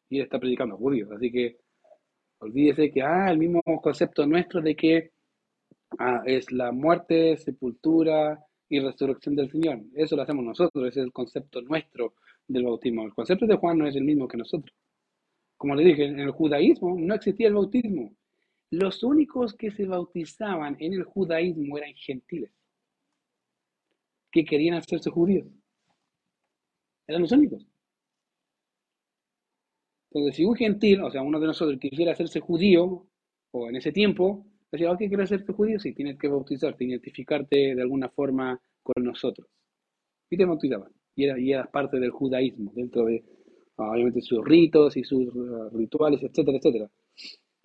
Y 0.10 0.18
él 0.18 0.24
está 0.24 0.40
predicando 0.40 0.76
a 0.76 0.78
judíos. 0.78 1.12
Así 1.12 1.32
que 1.32 1.58
olvídese 2.40 2.92
que, 2.92 3.02
ah, 3.02 3.32
el 3.32 3.38
mismo 3.38 3.62
concepto 3.82 4.26
nuestro 4.26 4.62
de 4.62 4.76
que 4.76 5.12
ah, 6.00 6.24
es 6.26 6.52
la 6.52 6.72
muerte, 6.72 7.38
sepultura 7.38 8.40
y 8.70 8.80
resurrección 8.80 9.36
del 9.36 9.52
Señor. 9.52 9.82
Eso 9.96 10.16
lo 10.16 10.24
hacemos 10.24 10.44
nosotros, 10.46 10.88
es 10.88 10.98
el 10.98 11.12
concepto 11.12 11.62
nuestro 11.62 12.16
del 12.48 12.64
bautismo. 12.66 13.04
El 13.06 13.14
concepto 13.14 13.46
de 13.46 13.56
Juan 13.56 13.78
no 13.78 13.88
es 13.88 13.96
el 13.96 14.04
mismo 14.04 14.28
que 14.28 14.38
nosotros. 14.38 14.76
Como 15.64 15.76
le 15.76 15.86
dije, 15.86 16.04
en 16.04 16.20
el 16.20 16.32
judaísmo 16.32 16.94
no 17.00 17.16
existía 17.16 17.48
el 17.48 17.54
bautismo. 17.54 18.14
Los 18.70 19.02
únicos 19.02 19.54
que 19.54 19.72
se 19.72 19.86
bautizaban 19.86 20.76
en 20.78 20.92
el 20.92 21.06
judaísmo 21.06 21.78
eran 21.78 21.94
gentiles, 21.94 22.52
que 24.30 24.44
querían 24.44 24.76
hacerse 24.76 25.10
judíos. 25.10 25.48
Eran 27.08 27.22
los 27.22 27.32
únicos. 27.32 27.66
Entonces, 30.12 30.36
si 30.36 30.44
un 30.44 30.54
gentil, 30.54 31.02
o 31.02 31.10
sea, 31.10 31.22
uno 31.22 31.40
de 31.40 31.48
nosotros 31.48 31.80
quisiera 31.80 32.12
hacerse 32.12 32.42
judío, 32.42 33.08
o 33.52 33.70
en 33.70 33.78
ese 33.78 33.94
tiempo, 33.94 34.46
decía, 34.70 34.92
ok, 34.92 34.98
¿quieres 34.98 35.32
hacerte 35.32 35.54
judío? 35.54 35.80
Sí, 35.80 35.94
tienes 35.94 36.20
que 36.20 36.28
bautizarte, 36.28 36.84
identificarte 36.84 37.74
de 37.74 37.82
alguna 37.82 38.10
forma 38.10 38.60
con 38.82 39.02
nosotros. 39.02 39.48
Y 40.30 40.36
te 40.36 40.44
bautizaban. 40.44 40.92
Y, 41.16 41.24
y 41.40 41.54
eras 41.54 41.70
parte 41.70 42.02
del 42.02 42.12
judaísmo, 42.12 42.74
dentro 42.76 43.06
de, 43.06 43.24
obviamente, 43.92 44.22
sus 44.22 44.44
ritos 44.44 44.98
y 44.98 45.04
sus 45.04 45.28
uh, 45.36 45.70
rituales, 45.72 46.22
etcétera, 46.24 46.58
etcétera. 46.58 46.90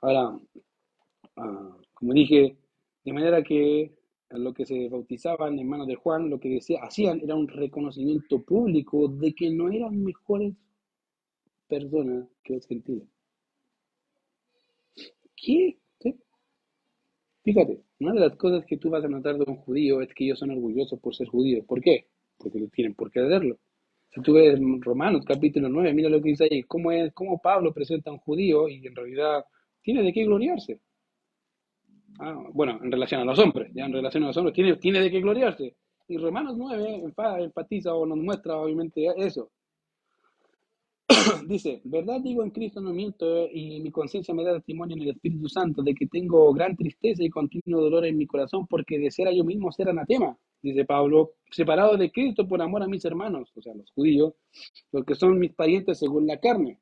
Ahora, 0.02 0.30
uh, 0.30 1.82
como 1.94 2.12
dije, 2.12 2.56
de 3.04 3.12
manera 3.12 3.42
que 3.42 3.92
lo 4.30 4.52
que 4.52 4.66
se 4.66 4.88
bautizaban 4.88 5.58
en 5.58 5.68
manos 5.68 5.86
de 5.86 5.96
Juan, 5.96 6.28
lo 6.28 6.38
que 6.38 6.50
decía, 6.50 6.80
hacían 6.82 7.20
era 7.22 7.34
un 7.34 7.48
reconocimiento 7.48 8.42
público 8.42 9.08
de 9.08 9.34
que 9.34 9.50
no 9.50 9.70
eran 9.70 10.02
mejores 10.02 10.54
personas 11.66 12.28
que 12.42 12.54
los 12.54 12.66
gentiles. 12.66 13.08
¿Qué? 15.36 15.78
Fíjate, 17.48 17.80
una 18.00 18.12
de 18.12 18.20
las 18.20 18.36
cosas 18.36 18.66
que 18.66 18.76
tú 18.76 18.90
vas 18.90 19.02
a 19.02 19.08
notar 19.08 19.38
de 19.38 19.44
un 19.50 19.56
judío 19.56 20.02
es 20.02 20.12
que 20.12 20.24
ellos 20.24 20.38
son 20.38 20.50
orgullosos 20.50 21.00
por 21.00 21.14
ser 21.14 21.28
judíos. 21.28 21.64
¿Por 21.66 21.80
qué? 21.80 22.06
Porque 22.36 22.60
no 22.60 22.68
tienen 22.68 22.94
por 22.94 23.10
qué. 23.10 23.20
Si 24.18 24.22
tú 24.22 24.32
ves 24.32 24.58
Romanos 24.80 25.24
capítulo 25.24 25.68
9, 25.68 25.94
mira 25.94 26.08
lo 26.08 26.20
que 26.20 26.30
dice 26.30 26.48
ahí, 26.50 26.64
cómo, 26.64 26.90
es, 26.90 27.12
cómo 27.12 27.40
Pablo 27.40 27.72
presenta 27.72 28.10
a 28.10 28.14
un 28.14 28.18
judío 28.18 28.68
y 28.68 28.84
en 28.84 28.96
realidad 28.96 29.44
tiene 29.80 30.02
de 30.02 30.12
qué 30.12 30.24
gloriarse. 30.24 30.80
Ah, 32.18 32.36
bueno, 32.52 32.80
en 32.82 32.90
relación 32.90 33.20
a 33.20 33.24
los 33.24 33.38
hombres, 33.38 33.70
ya 33.72 33.84
en 33.84 33.92
relación 33.92 34.24
a 34.24 34.26
los 34.26 34.36
hombres, 34.36 34.54
tiene, 34.56 34.74
tiene 34.74 35.00
de 35.00 35.10
qué 35.12 35.20
gloriarse. 35.20 35.76
Y 36.08 36.16
Romanos 36.16 36.56
9 36.56 37.04
enfatiza 37.44 37.94
o 37.94 38.04
nos 38.06 38.18
muestra 38.18 38.56
obviamente 38.56 39.06
eso. 39.18 39.52
Dice, 41.46 41.80
verdad 41.84 42.20
digo 42.20 42.42
en 42.42 42.50
Cristo 42.50 42.80
no 42.80 42.92
miento 42.92 43.48
y 43.52 43.80
mi 43.80 43.92
conciencia 43.92 44.34
me 44.34 44.42
da 44.42 44.54
testimonio 44.54 44.96
en 44.96 45.02
el 45.02 45.10
Espíritu 45.10 45.48
Santo 45.48 45.80
de 45.80 45.94
que 45.94 46.08
tengo 46.08 46.52
gran 46.52 46.74
tristeza 46.74 47.22
y 47.22 47.30
continuo 47.30 47.82
dolor 47.82 48.04
en 48.04 48.16
mi 48.16 48.26
corazón 48.26 48.66
porque 48.66 48.98
deseara 48.98 49.30
yo 49.32 49.44
mismo 49.44 49.70
ser 49.70 49.88
anatema, 49.90 50.36
dice 50.62 50.84
Pablo, 50.84 51.34
separado 51.50 51.96
de 51.96 52.11
Cristo 52.11 52.46
por 52.46 52.61
amor 52.61 52.82
a 52.82 52.88
mis 52.88 53.04
hermanos, 53.04 53.50
o 53.54 53.62
sea, 53.62 53.74
los 53.74 53.90
judíos, 53.92 54.34
los 54.92 55.04
que 55.04 55.14
son 55.14 55.38
mis 55.38 55.54
parientes 55.54 55.98
según 55.98 56.26
la 56.26 56.38
carne. 56.38 56.78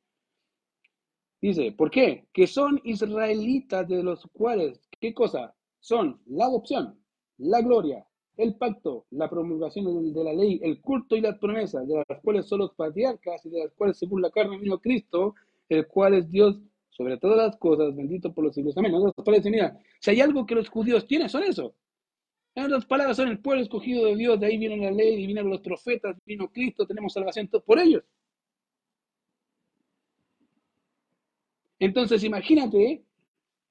Dice, 1.40 1.72
¿por 1.72 1.90
qué? 1.90 2.26
Que 2.32 2.46
son 2.46 2.80
israelitas 2.84 3.86
de 3.86 4.02
los 4.02 4.26
cuales 4.32 4.80
¿Qué 5.00 5.12
cosa? 5.12 5.54
Son 5.80 6.20
la 6.26 6.46
adopción, 6.46 6.98
la 7.38 7.60
gloria, 7.60 8.06
el 8.36 8.54
pacto, 8.56 9.06
la 9.10 9.28
promulgación 9.28 10.12
de 10.12 10.24
la 10.24 10.32
ley, 10.32 10.58
el 10.62 10.80
culto 10.80 11.16
y 11.16 11.20
las 11.20 11.38
promesas, 11.38 11.86
de 11.86 12.02
las 12.08 12.20
cuales 12.22 12.46
son 12.46 12.60
los 12.60 12.74
patriarcas 12.74 13.44
y 13.44 13.50
de 13.50 13.64
las 13.64 13.72
cuales 13.74 13.98
según 13.98 14.22
la 14.22 14.30
carne 14.30 14.58
vino 14.58 14.78
Cristo, 14.78 15.34
el 15.68 15.86
cual 15.86 16.14
es 16.14 16.30
Dios 16.30 16.58
sobre 16.88 17.18
todas 17.18 17.36
las 17.36 17.56
cosas, 17.58 17.94
bendito 17.94 18.32
por 18.32 18.44
los 18.44 18.54
siglos. 18.54 18.76
Amén. 18.78 18.94
En 18.94 19.24
parece, 19.24 19.50
mira, 19.50 19.78
si 20.00 20.10
hay 20.10 20.20
algo 20.22 20.46
que 20.46 20.54
los 20.54 20.68
judíos 20.68 21.06
tienen, 21.06 21.28
son 21.28 21.42
eso. 21.42 21.74
Otras 22.56 22.86
palabras, 22.86 23.16
son 23.16 23.28
el 23.28 23.38
pueblo 23.38 23.62
escogido 23.62 24.06
de 24.06 24.16
Dios, 24.16 24.40
de 24.40 24.46
ahí 24.46 24.58
viene 24.58 24.78
la 24.78 24.90
ley, 24.90 25.26
vienen 25.26 25.48
los 25.48 25.60
profetas, 25.60 26.16
vino 26.24 26.48
Cristo, 26.50 26.86
tenemos 26.86 27.12
salvación 27.12 27.48
por 27.64 27.78
ellos. 27.78 28.02
Entonces, 31.78 32.24
imagínate, 32.24 33.04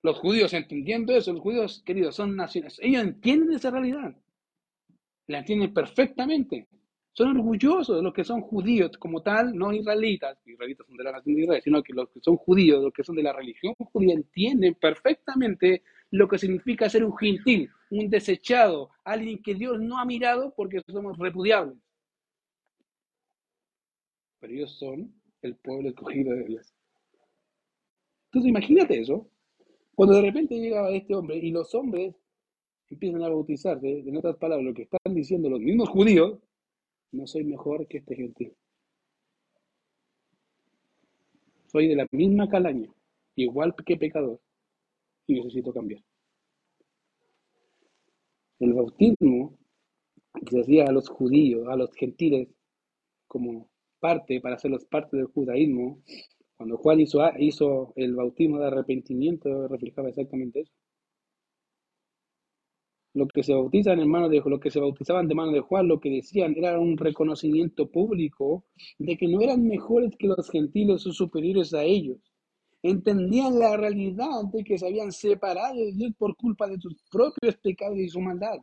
los 0.04 0.20
judíos 0.20 0.54
entendiendo 0.54 1.14
eso, 1.16 1.34
los 1.34 1.42
judíos, 1.42 1.82
queridos, 1.84 2.16
son 2.16 2.36
naciones, 2.36 2.80
ellos 2.82 3.02
entienden 3.04 3.56
esa 3.56 3.72
realidad 3.72 4.16
la 5.28 5.40
entienden 5.40 5.74
perfectamente. 5.74 6.68
Son 7.14 7.30
orgullosos 7.38 7.96
de 7.96 8.04
los 8.04 8.14
que 8.14 8.26
son 8.26 8.42
judíos 8.42 8.98
como 8.98 9.22
tal, 9.22 9.56
no 9.56 9.72
israelitas, 9.72 10.38
israelitas 10.46 10.86
son 10.86 10.98
de 10.98 11.04
la 11.06 11.14
nación 11.14 11.36
de 11.36 11.44
Israel, 11.44 11.62
sino 11.64 11.82
que 11.82 11.94
los 11.94 12.10
que 12.10 12.20
son 12.20 12.36
judíos, 12.36 12.84
los 12.84 12.94
que 12.94 13.04
son 13.04 13.16
de 13.16 13.24
la 13.24 13.32
religión 13.32 13.74
judía, 13.76 14.14
entienden 14.14 14.76
perfectamente 14.76 15.84
lo 16.12 16.28
que 16.28 16.38
significa 16.38 16.90
ser 16.90 17.06
un 17.06 17.16
gentil, 17.18 17.70
un 17.92 18.10
desechado, 18.10 18.90
alguien 19.04 19.42
que 19.42 19.56
Dios 19.56 19.80
no 19.80 19.98
ha 19.98 20.06
mirado 20.06 20.54
porque 20.56 20.82
somos 20.88 21.18
repudiables. 21.18 21.78
Pero 24.40 24.54
ellos 24.54 24.78
son 24.78 25.14
el 25.42 25.56
pueblo 25.56 25.90
escogido 25.90 26.36
de 26.36 26.44
Dios. 26.44 26.74
Entonces 28.26 28.50
imagínate 28.50 29.00
eso. 29.00 29.30
Cuando 29.96 30.16
de 30.16 30.22
repente 30.24 30.60
llega 30.60 30.90
este 30.90 31.16
hombre 31.16 31.38
y 31.38 31.52
los 31.52 31.74
hombres 31.74 32.16
empiezan 32.90 33.24
a 33.24 33.30
bautizarse, 33.30 34.00
en 34.00 34.18
otras 34.18 34.36
palabras, 34.38 34.66
lo 34.66 34.74
que 34.74 34.84
están 34.84 35.14
diciendo 35.14 35.50
los 35.50 35.60
mismos 35.60 35.90
judíos, 35.90 36.40
no 37.12 37.26
soy 37.28 37.44
mejor 37.44 37.88
que 37.88 38.00
este 38.00 38.16
gentil. 38.16 38.54
Soy 41.68 41.88
de 41.88 41.96
la 41.96 42.08
misma 42.12 42.50
calaña, 42.50 42.90
igual 43.36 43.74
que 43.86 43.98
pecador, 43.98 44.40
y 45.28 45.36
necesito 45.36 45.74
cambiar. 45.74 46.04
El 48.60 48.74
bautismo 48.74 49.58
se 50.49 50.60
hacía 50.62 50.86
a 50.86 50.91
los 50.91 51.10
judíos, 51.10 51.68
a 51.68 51.76
los 51.76 51.93
gentiles, 51.93 52.49
como 53.28 53.70
parte, 53.99 54.41
para 54.41 54.56
hacerlos 54.56 54.86
parte 54.86 55.18
del 55.18 55.28
judaísmo, 55.28 56.01
cuando 56.58 56.78
Juan 56.78 56.99
hizo, 57.01 57.22
hizo 57.39 57.93
el 57.95 58.16
bautismo 58.16 58.60
de 58.60 58.68
arrepentimiento, 58.68 59.68
reflejaba 59.68 60.10
exactamente 60.10 60.62
eso 60.62 60.74
lo 63.16 63.28
que 63.28 63.43
se 63.43 63.53
bautizan 63.53 63.99
en 63.99 64.10
manos 64.10 64.30
de 64.30 64.41
lo 64.45 64.60
que 64.60 64.70
se 64.70 64.80
bautizaban 64.80 65.28
de 65.28 65.36
mano 65.36 65.51
de 65.53 65.62
Juan, 65.62 65.88
lo 65.88 65.99
que 65.99 66.10
decían 66.10 66.53
era 66.58 66.78
un 66.78 66.97
reconocimiento 66.97 67.89
público 67.89 68.66
de 68.99 69.16
que 69.18 69.28
no 69.28 69.41
eran 69.41 69.66
mejores 69.66 70.16
que 70.18 70.28
los 70.28 70.49
gentiles 70.49 71.08
o 71.08 71.14
superiores 71.14 71.74
a 71.74 71.84
ellos. 71.84 72.20
Entendían 72.88 73.58
la 73.58 73.76
realidad 73.76 74.44
de 74.54 74.64
que 74.64 74.78
se 74.78 74.86
habían 74.86 75.12
separado 75.12 75.76
de 75.76 75.92
Dios 75.92 76.14
por 76.18 76.36
culpa 76.36 76.68
de 76.68 76.80
sus 76.80 76.96
propios 77.10 77.58
pecados 77.58 77.98
y 77.98 78.08
su 78.08 78.22
maldad. 78.22 78.58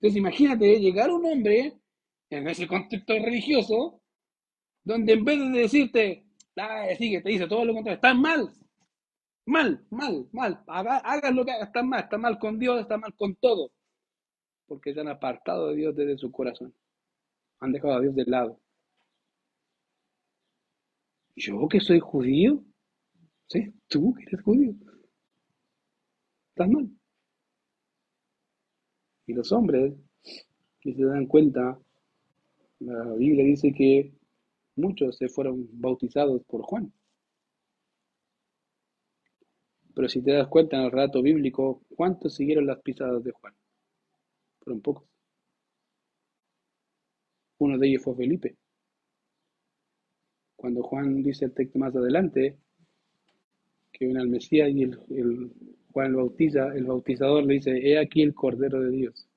Entonces 0.00 0.18
imagínate 0.18 0.80
llegar 0.80 1.10
un 1.10 1.24
hombre 1.24 1.78
en 2.30 2.48
ese 2.48 2.66
contexto 2.66 3.14
religioso, 3.14 4.00
donde 4.82 5.12
en 5.12 5.24
vez 5.24 5.38
de 5.38 5.58
decirte, 5.60 6.24
ah, 6.56 6.86
sigue, 6.98 7.20
te 7.22 7.30
dice 7.30 7.46
todo 7.46 7.64
lo 7.64 7.74
contrario, 7.74 7.96
estás 7.96 8.16
mal, 8.16 8.52
Mal, 9.46 9.82
mal, 9.90 10.28
mal. 10.32 10.62
Hagan 10.66 11.34
lo 11.34 11.42
que 11.42 11.52
hagan, 11.52 11.68
está 11.68 11.82
mal, 11.82 12.00
está 12.00 12.18
mal 12.18 12.38
con 12.38 12.58
Dios, 12.58 12.80
está 12.82 12.98
mal 12.98 13.14
con 13.14 13.34
todo. 13.36 13.70
Porque 14.66 14.92
se 14.92 15.00
han 15.00 15.08
apartado 15.08 15.68
de 15.68 15.76
Dios 15.76 15.96
desde 15.96 16.18
su 16.18 16.30
corazón. 16.30 16.74
Han 17.60 17.72
dejado 17.72 17.94
a 17.94 18.00
Dios 18.00 18.14
de 18.14 18.24
lado. 18.26 18.60
¿Yo 21.38 21.68
que 21.68 21.78
soy 21.78 22.00
judío? 22.00 22.64
¿Sí? 23.46 23.72
¿Tú 23.86 24.12
que 24.14 24.24
eres 24.24 24.42
judío? 24.42 24.74
Estás 26.50 26.68
mal. 26.68 26.90
Y 29.26 29.34
los 29.34 29.52
hombres, 29.52 29.94
que 30.80 30.94
se 30.94 31.04
dan 31.04 31.26
cuenta, 31.26 31.78
la 32.80 33.14
Biblia 33.14 33.44
dice 33.44 33.72
que 33.72 34.12
muchos 34.74 35.16
se 35.16 35.28
fueron 35.28 35.68
bautizados 35.80 36.42
por 36.44 36.62
Juan. 36.62 36.92
Pero 39.94 40.08
si 40.08 40.20
te 40.22 40.32
das 40.32 40.48
cuenta 40.48 40.76
en 40.76 40.84
el 40.86 40.90
relato 40.90 41.22
bíblico, 41.22 41.82
¿cuántos 41.94 42.34
siguieron 42.34 42.66
las 42.66 42.80
pisadas 42.80 43.22
de 43.22 43.30
Juan? 43.30 43.54
Fueron 44.58 44.80
pocos. 44.80 45.08
Uno 47.58 47.78
de 47.78 47.88
ellos 47.88 48.02
fue 48.02 48.16
Felipe. 48.16 48.56
Cuando 50.58 50.82
Juan 50.82 51.22
dice 51.22 51.44
el 51.44 51.52
texto 51.52 51.78
más 51.78 51.94
adelante, 51.94 52.56
que 53.92 54.06
viene 54.06 54.20
al 54.20 54.26
Mesías 54.26 54.68
y 54.70 54.82
el, 54.82 55.52
Juan 55.92 56.16
bautiza, 56.16 56.74
el 56.74 56.84
bautizador 56.84 57.44
le 57.44 57.54
dice, 57.54 57.78
he 57.78 57.96
aquí 57.96 58.22
el 58.22 58.34
Cordero 58.34 58.80
de 58.80 58.90
Dios, 58.90 59.28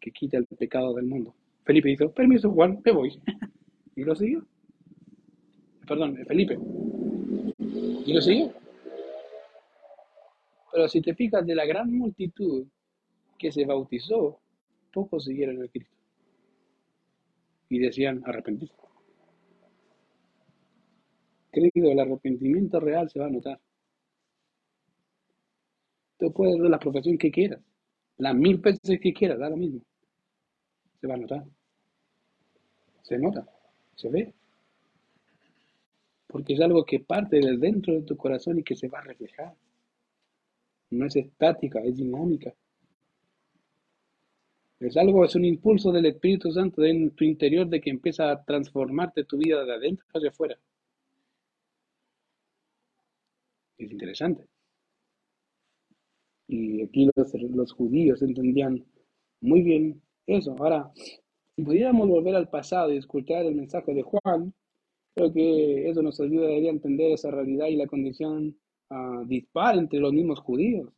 que 0.00 0.10
quita 0.10 0.38
el 0.38 0.46
pecado 0.46 0.92
del 0.94 1.06
mundo. 1.06 1.36
Felipe 1.62 1.90
dijo, 1.90 2.10
permiso 2.10 2.50
Juan, 2.50 2.80
me 2.84 2.90
voy. 2.90 3.12
y 3.94 4.02
lo 4.02 4.16
siguió. 4.16 4.44
Perdón, 5.86 6.16
Felipe. 6.26 6.58
Y 8.04 8.12
lo 8.12 8.20
siguió. 8.20 8.52
Pero 10.72 10.88
si 10.88 11.00
te 11.00 11.14
fijas 11.14 11.46
de 11.46 11.54
la 11.54 11.64
gran 11.64 11.96
multitud 11.96 12.66
que 13.38 13.52
se 13.52 13.64
bautizó, 13.64 14.40
pocos 14.92 15.26
siguieron 15.26 15.62
a 15.62 15.68
Cristo. 15.68 15.96
Y 17.68 17.78
decían 17.78 18.24
arrepentirse. 18.26 18.89
Querido, 21.52 21.90
el 21.90 22.00
arrepentimiento 22.00 22.80
real 22.80 23.10
se 23.10 23.18
va 23.18 23.26
a 23.26 23.30
notar. 23.30 23.60
Tú 26.18 26.32
puedes 26.32 26.58
dar 26.58 26.70
la 26.70 26.78
profesión 26.78 27.16
que 27.18 27.30
quieras, 27.30 27.60
las 28.18 28.34
mil 28.34 28.58
veces 28.58 29.00
que 29.00 29.12
quieras, 29.12 29.38
da 29.38 29.48
lo 29.48 29.56
mismo. 29.56 29.80
Se 31.00 31.06
va 31.06 31.14
a 31.14 31.16
notar. 31.16 31.44
Se 33.02 33.18
nota, 33.18 33.48
se 33.96 34.08
ve. 34.10 34.34
Porque 36.26 36.52
es 36.52 36.60
algo 36.60 36.84
que 36.84 37.00
parte 37.00 37.36
del 37.36 37.58
dentro 37.58 37.94
de 37.94 38.02
tu 38.02 38.16
corazón 38.16 38.58
y 38.58 38.62
que 38.62 38.76
se 38.76 38.88
va 38.88 39.00
a 39.00 39.02
reflejar 39.02 39.54
no 40.90 41.06
es 41.06 41.16
estática, 41.16 41.80
es 41.80 41.96
dinámica. 41.96 42.52
Es 44.80 44.96
algo, 44.96 45.24
es 45.24 45.34
un 45.34 45.44
impulso 45.44 45.92
del 45.92 46.06
Espíritu 46.06 46.50
Santo 46.50 46.82
en 46.84 47.10
tu 47.10 47.24
interior 47.24 47.68
de 47.68 47.80
que 47.80 47.90
empieza 47.90 48.30
a 48.30 48.44
transformarte 48.44 49.24
tu 49.24 49.36
vida 49.36 49.64
de 49.64 49.74
adentro 49.74 50.06
hacia 50.14 50.30
afuera. 50.30 50.58
Es 53.80 53.90
interesante. 53.90 54.46
Y 56.46 56.82
aquí 56.82 57.08
los, 57.54 57.72
judíos 57.72 58.20
entendían 58.22 58.84
muy 59.40 59.62
bien 59.62 60.02
eso. 60.26 60.54
Ahora, 60.58 60.90
si 60.94 61.62
pudiéramos 61.62 62.08
volver 62.08 62.34
al 62.34 62.50
pasado 62.50 62.92
y 62.92 62.98
escuchar 62.98 63.46
el 63.46 63.54
mensaje 63.54 63.94
de 63.94 64.02
Juan, 64.02 64.52
creo 65.14 65.32
que 65.32 65.88
eso 65.88 66.02
nos 66.02 66.20
ayudaría 66.20 66.68
a 66.68 66.74
entender 66.74 67.12
esa 67.12 67.30
realidad 67.30 67.68
y 67.68 67.76
la 67.76 67.86
condición 67.86 68.58
uh, 68.90 69.24
dispar 69.26 69.78
entre 69.78 70.00
los 70.00 70.12
mismos 70.12 70.40
judíos. 70.40 70.92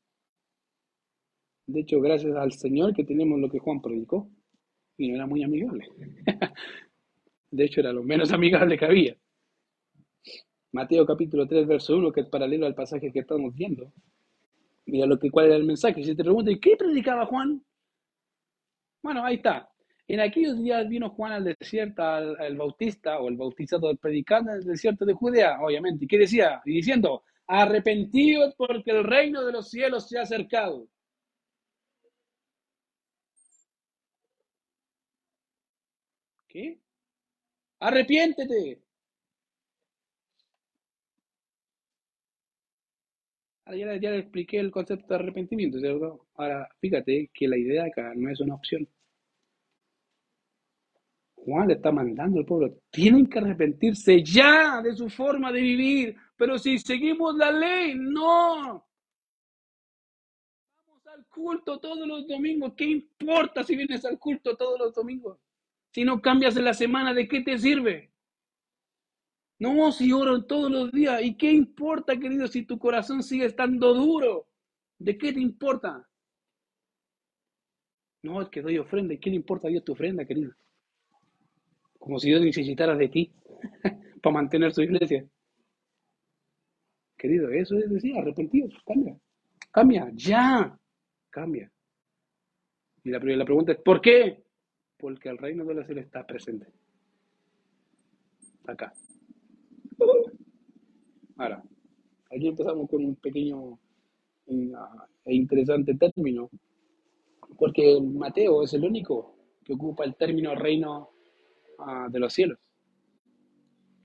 De 1.68 1.80
hecho, 1.80 2.00
gracias 2.00 2.34
al 2.34 2.52
Señor 2.52 2.94
que 2.94 3.04
tenemos 3.04 3.38
lo 3.38 3.48
que 3.48 3.60
Juan 3.60 3.80
predicó, 3.80 4.28
y 4.98 5.08
no 5.08 5.14
era 5.16 5.26
muy 5.26 5.44
amigable. 5.44 5.86
de 7.50 7.64
hecho, 7.64 7.80
era 7.80 7.92
lo 7.92 8.02
menos 8.02 8.32
amigable 8.32 8.76
que 8.76 8.84
había. 8.84 9.16
Mateo 10.72 11.06
capítulo 11.06 11.46
3, 11.46 11.66
verso 11.66 11.96
1, 11.96 12.12
que 12.12 12.22
es 12.22 12.26
paralelo 12.28 12.66
al 12.66 12.74
pasaje 12.74 13.12
que 13.12 13.20
estamos 13.20 13.54
viendo. 13.54 13.92
Mira 14.86 15.06
lo 15.06 15.18
que, 15.18 15.30
cuál 15.30 15.46
era 15.46 15.56
el 15.56 15.64
mensaje. 15.64 16.02
Si 16.02 16.14
te 16.14 16.24
preguntas, 16.24 16.54
¿qué 16.60 16.76
predicaba 16.76 17.26
Juan? 17.26 17.62
Bueno, 19.02 19.24
ahí 19.24 19.36
está. 19.36 19.68
En 20.08 20.20
aquellos 20.20 20.58
días 20.58 20.88
vino 20.88 21.10
Juan 21.10 21.32
al 21.32 21.44
desierto, 21.44 22.02
al, 22.02 22.56
bautista 22.56 23.20
o 23.20 23.28
el 23.28 23.36
bautizado, 23.36 23.94
predicante 23.96 24.50
en 24.50 24.56
el 24.58 24.64
desierto 24.64 25.04
de 25.04 25.14
Judea, 25.14 25.58
obviamente. 25.60 26.04
¿Y 26.04 26.08
qué 26.08 26.18
decía? 26.18 26.60
Y 26.64 26.72
diciendo, 26.74 27.22
Arrepentidos 27.46 28.54
porque 28.56 28.90
el 28.92 29.04
reino 29.04 29.44
de 29.44 29.52
los 29.52 29.68
cielos 29.70 30.08
se 30.08 30.18
ha 30.18 30.22
acercado. 30.22 30.88
¿Qué? 36.48 36.78
Arrepiéntete. 37.80 38.80
Ahora 43.72 43.94
ya, 43.94 44.00
ya, 44.02 44.10
le 44.10 44.18
expliqué 44.18 44.58
el 44.58 44.70
concepto 44.70 45.06
de 45.08 45.14
arrepentimiento, 45.14 45.78
¿cierto? 45.80 46.26
Ahora, 46.34 46.68
fíjate 46.78 47.30
que 47.32 47.48
la 47.48 47.56
idea 47.56 47.86
acá 47.86 48.12
no 48.14 48.28
es 48.28 48.38
una 48.40 48.54
opción. 48.54 48.86
Juan 51.36 51.68
le 51.68 51.74
está 51.74 51.90
mandando 51.90 52.40
al 52.40 52.44
pueblo, 52.44 52.82
tienen 52.90 53.26
que 53.26 53.38
arrepentirse 53.38 54.22
ya 54.22 54.82
de 54.82 54.94
su 54.94 55.08
forma 55.08 55.50
de 55.50 55.60
vivir, 55.62 56.16
pero 56.36 56.58
si 56.58 56.78
seguimos 56.78 57.34
la 57.36 57.50
ley, 57.50 57.94
no. 57.96 58.86
Vamos 60.86 61.06
al 61.06 61.26
culto 61.28 61.80
todos 61.80 62.06
los 62.06 62.28
domingos. 62.28 62.74
¿Qué 62.76 62.84
importa 62.84 63.64
si 63.64 63.74
vienes 63.74 64.04
al 64.04 64.18
culto 64.18 64.54
todos 64.54 64.78
los 64.78 64.94
domingos? 64.94 65.38
Si 65.92 66.04
no 66.04 66.20
cambias 66.20 66.56
en 66.58 66.66
la 66.66 66.74
semana, 66.74 67.14
¿de 67.14 67.26
qué 67.26 67.40
te 67.40 67.56
sirve? 67.56 68.11
No, 69.62 69.92
si 69.92 70.10
oro 70.12 70.44
todos 70.44 70.68
los 70.68 70.90
días. 70.90 71.22
¿Y 71.22 71.36
qué 71.36 71.52
importa, 71.52 72.18
querido, 72.18 72.48
si 72.48 72.64
tu 72.64 72.80
corazón 72.80 73.22
sigue 73.22 73.44
estando 73.44 73.94
duro? 73.94 74.48
¿De 74.98 75.16
qué 75.16 75.32
te 75.32 75.38
importa? 75.38 76.04
No, 78.24 78.42
es 78.42 78.48
que 78.48 78.60
doy 78.60 78.78
ofrenda. 78.78 79.14
¿Y 79.14 79.18
qué 79.18 79.30
le 79.30 79.36
importa 79.36 79.68
a 79.68 79.70
Dios 79.70 79.84
tu 79.84 79.92
ofrenda, 79.92 80.24
querido? 80.24 80.50
Como 81.96 82.18
si 82.18 82.30
Dios 82.30 82.42
necesitara 82.42 82.96
de 82.96 83.08
ti 83.08 83.32
para 84.20 84.34
mantener 84.34 84.72
su 84.72 84.82
iglesia. 84.82 85.24
Querido, 87.16 87.48
eso 87.52 87.78
es 87.78 87.88
decir, 87.88 88.18
arrepentido, 88.18 88.68
cambia. 88.84 89.16
Cambia, 89.70 90.10
ya. 90.12 90.76
Cambia. 91.30 91.70
Y 93.04 93.10
la, 93.10 93.20
la 93.20 93.44
pregunta 93.44 93.70
es, 93.70 93.78
¿por 93.78 94.00
qué? 94.00 94.42
Porque 94.96 95.28
el 95.28 95.38
reino 95.38 95.64
de 95.64 95.74
los 95.74 95.86
cielos 95.86 96.04
está 96.04 96.26
presente. 96.26 96.66
Acá. 98.66 98.92
Ahora, 101.36 101.62
aquí 102.30 102.48
empezamos 102.48 102.88
con 102.88 103.04
un 103.04 103.16
pequeño 103.16 103.78
e 105.24 105.34
interesante 105.34 105.94
término, 105.94 106.50
porque 107.58 108.00
Mateo 108.00 108.62
es 108.62 108.74
el 108.74 108.84
único 108.84 109.34
que 109.64 109.74
ocupa 109.74 110.04
el 110.04 110.16
término 110.16 110.54
reino 110.54 111.10
ah, 111.78 112.08
de 112.10 112.18
los 112.18 112.32
cielos. 112.32 112.58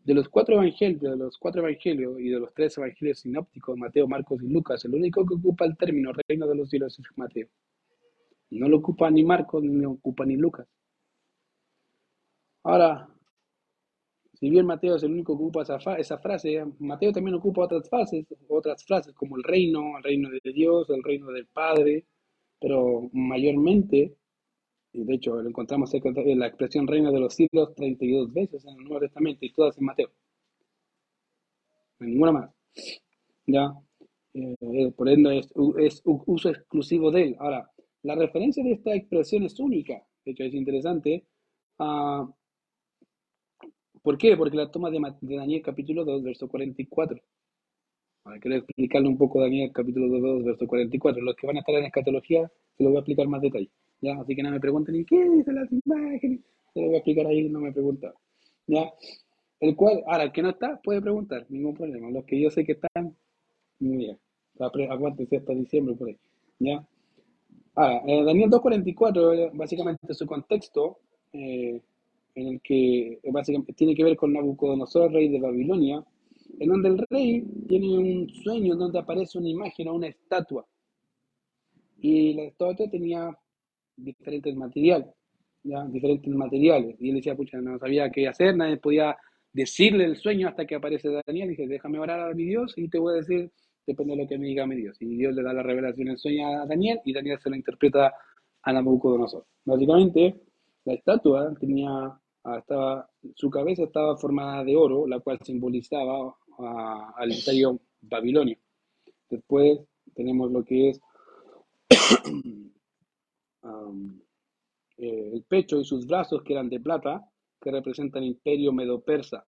De 0.03 0.13
los 0.13 0.29
cuatro 0.29 0.55
evangelios, 0.55 1.01
de 1.01 1.17
los 1.17 1.37
cuatro 1.37 1.61
evangelios 1.61 2.19
y 2.19 2.29
de 2.29 2.39
los 2.39 2.53
tres 2.53 2.77
evangelios 2.77 3.19
sinópticos, 3.19 3.77
Mateo, 3.77 4.07
Marcos 4.07 4.41
y 4.41 4.47
Lucas, 4.47 4.85
el 4.85 4.95
único 4.95 5.25
que 5.25 5.33
ocupa 5.33 5.65
el 5.65 5.75
término 5.75 6.11
reino 6.27 6.47
de 6.47 6.55
los 6.55 6.69
cielos 6.69 6.97
es 6.97 7.05
Mateo. 7.17 7.49
No 8.51 8.69
lo 8.69 8.77
ocupa 8.77 9.11
ni 9.11 9.23
Marcos 9.23 9.63
ni 9.63 9.81
lo 9.81 9.91
ocupa 9.91 10.25
ni 10.25 10.37
Lucas. 10.37 10.67
Ahora, 12.63 13.09
si 14.39 14.51
bien 14.51 14.67
Mateo 14.67 14.95
es 14.95 15.03
el 15.03 15.11
único 15.13 15.35
que 15.35 15.43
ocupa 15.43 15.63
esa, 15.63 16.19
frase, 16.19 16.63
Mateo 16.77 17.11
también 17.11 17.35
ocupa 17.35 17.63
otras 17.63 17.89
frases, 17.89 18.23
otras 18.49 18.85
frases 18.85 19.15
como 19.15 19.35
el 19.35 19.43
reino, 19.43 19.97
el 19.97 20.03
reino 20.03 20.29
de 20.29 20.53
Dios, 20.53 20.87
el 20.91 21.01
reino 21.01 21.31
del 21.31 21.47
Padre, 21.47 22.05
pero 22.59 23.09
mayormente, 23.13 24.15
y 24.93 25.03
de 25.03 25.15
hecho 25.15 25.41
lo 25.41 25.49
encontramos 25.49 25.91
en 25.93 26.39
la 26.39 26.47
expresión 26.47 26.85
reino 26.85 27.11
de 27.11 27.19
los 27.19 27.33
siglos 27.33 27.73
32 27.73 28.31
veces 28.31 28.63
en 28.65 28.77
el 28.77 28.83
Nuevo 28.83 28.99
Testamento 28.99 29.43
y 29.43 29.51
todas 29.51 29.75
en 29.79 29.85
Mateo. 29.85 30.11
Ninguna 31.99 32.31
más. 32.31 32.51
¿Ya? 33.47 33.73
Eh, 34.35 34.91
por 34.95 35.09
ende 35.09 35.39
es, 35.39 36.01
uso 36.05 36.49
exclusivo 36.49 37.09
de 37.09 37.23
él. 37.23 37.35
Ahora, 37.39 37.71
la 38.03 38.13
referencia 38.13 38.63
de 38.63 38.73
esta 38.73 38.93
expresión 38.93 39.43
es 39.45 39.59
única. 39.59 40.05
De 40.23 40.31
hecho, 40.31 40.43
es 40.43 40.53
interesante. 40.53 41.25
Uh, 41.79 42.31
¿Por 44.07 44.17
qué? 44.17 44.37
Porque 44.37 44.55
la 44.55 44.71
toma 44.71 44.89
de, 44.89 45.01
Daniel 45.19 45.61
capítulo 45.61 46.05
2, 46.05 46.23
verso 46.23 46.47
44. 46.47 47.19
Ahora 48.23 48.39
quiero 48.39 48.55
explicarle 48.55 49.09
un 49.09 49.17
poco 49.17 49.41
Daniel 49.41 49.69
capítulo 49.73 50.07
2, 50.07 50.45
verso 50.45 50.65
44. 50.65 51.21
Los 51.21 51.35
que 51.35 51.45
van 51.45 51.57
a 51.57 51.59
estar 51.59 51.75
en 51.75 51.83
escatología, 51.83 52.49
se 52.77 52.83
lo 52.85 52.91
voy 52.91 52.95
a 52.95 52.99
explicar 53.01 53.27
más 53.27 53.41
detalle. 53.41 53.69
¿ya? 53.99 54.17
Así 54.17 54.33
que 54.33 54.43
no 54.43 54.51
me 54.51 54.61
pregunten 54.61 54.95
ni 54.95 55.03
qué 55.03 55.29
dicen 55.29 55.55
las 55.55 55.69
imágenes. 55.73 56.39
Se 56.73 56.79
lo 56.79 56.85
voy 56.85 56.95
a 56.95 56.97
explicar 56.99 57.27
ahí, 57.27 57.49
no 57.49 57.59
me 57.59 57.73
preguntan. 57.73 58.13
¿ya? 58.67 58.93
El 59.59 59.75
cual, 59.75 60.01
ahora, 60.07 60.23
el 60.23 60.31
que 60.31 60.41
no 60.41 60.51
está, 60.51 60.79
puede 60.81 61.01
preguntar, 61.01 61.45
ningún 61.49 61.73
problema. 61.73 62.09
Los 62.09 62.23
que 62.23 62.39
yo 62.39 62.49
sé 62.49 62.63
que 62.63 62.79
están, 62.79 63.13
muy 63.79 63.97
bien. 63.97 64.17
Aguántense 64.57 65.35
hasta 65.35 65.53
diciembre 65.53 65.95
por 65.95 66.07
ahí. 66.07 66.17
¿ya? 66.59 66.81
Ahora, 67.75 68.03
eh, 68.07 68.23
Daniel 68.23 68.51
2.44, 68.51 69.51
básicamente 69.53 70.13
su 70.13 70.25
contexto, 70.25 70.99
eh, 71.33 71.81
en 72.37 72.47
el 72.49 72.61
que 72.61 73.19
básicamente 73.31 73.73
tiene 73.73 73.95
que 73.95 74.03
ver 74.03 74.15
con 74.15 74.31
Nabucodonosor, 74.31 75.11
rey 75.11 75.27
de 75.27 75.39
Babilonia, 75.39 76.05
en 76.59 76.69
donde 76.69 76.89
el 76.89 76.97
rey 77.09 77.43
tiene 77.67 77.97
un 77.97 78.29
sueño 78.29 78.73
en 78.73 78.79
donde 78.79 78.99
aparece 78.99 79.39
una 79.39 79.49
imagen 79.49 79.87
o 79.87 79.95
una 79.95 80.07
estatua. 80.07 80.63
Y 81.99 82.35
la 82.35 82.43
estatua 82.43 82.87
tenía 82.91 83.35
diferentes 83.95 84.55
materiales, 84.55 85.07
¿ya? 85.63 85.83
diferentes 85.85 86.31
materiales. 86.31 86.95
Y 86.99 87.09
él 87.09 87.15
decía, 87.15 87.35
pucha, 87.35 87.59
no 87.59 87.79
sabía 87.79 88.11
qué 88.11 88.27
hacer, 88.27 88.55
nadie 88.55 88.77
podía 88.77 89.17
decirle 89.51 90.05
el 90.05 90.15
sueño 90.15 90.47
hasta 90.47 90.67
que 90.67 90.75
aparece 90.75 91.09
Daniel. 91.25 91.47
Y 91.47 91.55
dice, 91.55 91.67
déjame 91.67 91.97
orar 91.97 92.19
a 92.19 92.35
mi 92.35 92.45
Dios 92.45 92.71
y 92.77 92.87
te 92.87 92.99
voy 92.99 93.13
a 93.13 93.17
decir, 93.17 93.51
depende 93.87 94.15
de 94.15 94.21
lo 94.21 94.29
que 94.29 94.37
me 94.37 94.45
diga 94.45 94.67
mi 94.67 94.75
Dios. 94.75 94.95
Y 94.99 95.07
Dios 95.17 95.33
le 95.33 95.41
da 95.41 95.53
la 95.53 95.63
revelación 95.63 96.09
el 96.09 96.19
sueño 96.19 96.47
a 96.49 96.67
Daniel 96.67 96.99
y 97.03 97.13
Daniel 97.13 97.39
se 97.41 97.49
lo 97.49 97.55
interpreta 97.55 98.13
a 98.61 98.73
Nabucodonosor. 98.73 99.43
Básicamente, 99.65 100.35
la 100.85 100.93
estatua 100.93 101.51
tenía 101.59 102.15
estaba, 102.55 103.09
su 103.35 103.49
cabeza 103.49 103.83
estaba 103.83 104.15
formada 104.17 104.63
de 104.63 104.75
oro, 104.75 105.05
la 105.07 105.19
cual 105.19 105.39
simbolizaba 105.43 106.35
ah, 106.59 107.13
al 107.17 107.31
imperio 107.31 107.79
babilonio. 108.01 108.57
Después 109.29 109.79
tenemos 110.15 110.51
lo 110.51 110.63
que 110.63 110.89
es 110.89 111.01
eh, 114.97 115.31
el 115.33 115.43
pecho 115.43 115.79
y 115.79 115.85
sus 115.85 116.07
brazos, 116.07 116.41
que 116.43 116.53
eran 116.53 116.69
de 116.69 116.79
plata, 116.79 117.29
que 117.59 117.71
representan 117.71 118.23
el 118.23 118.29
imperio 118.29 118.71
medo-persa. 118.71 119.45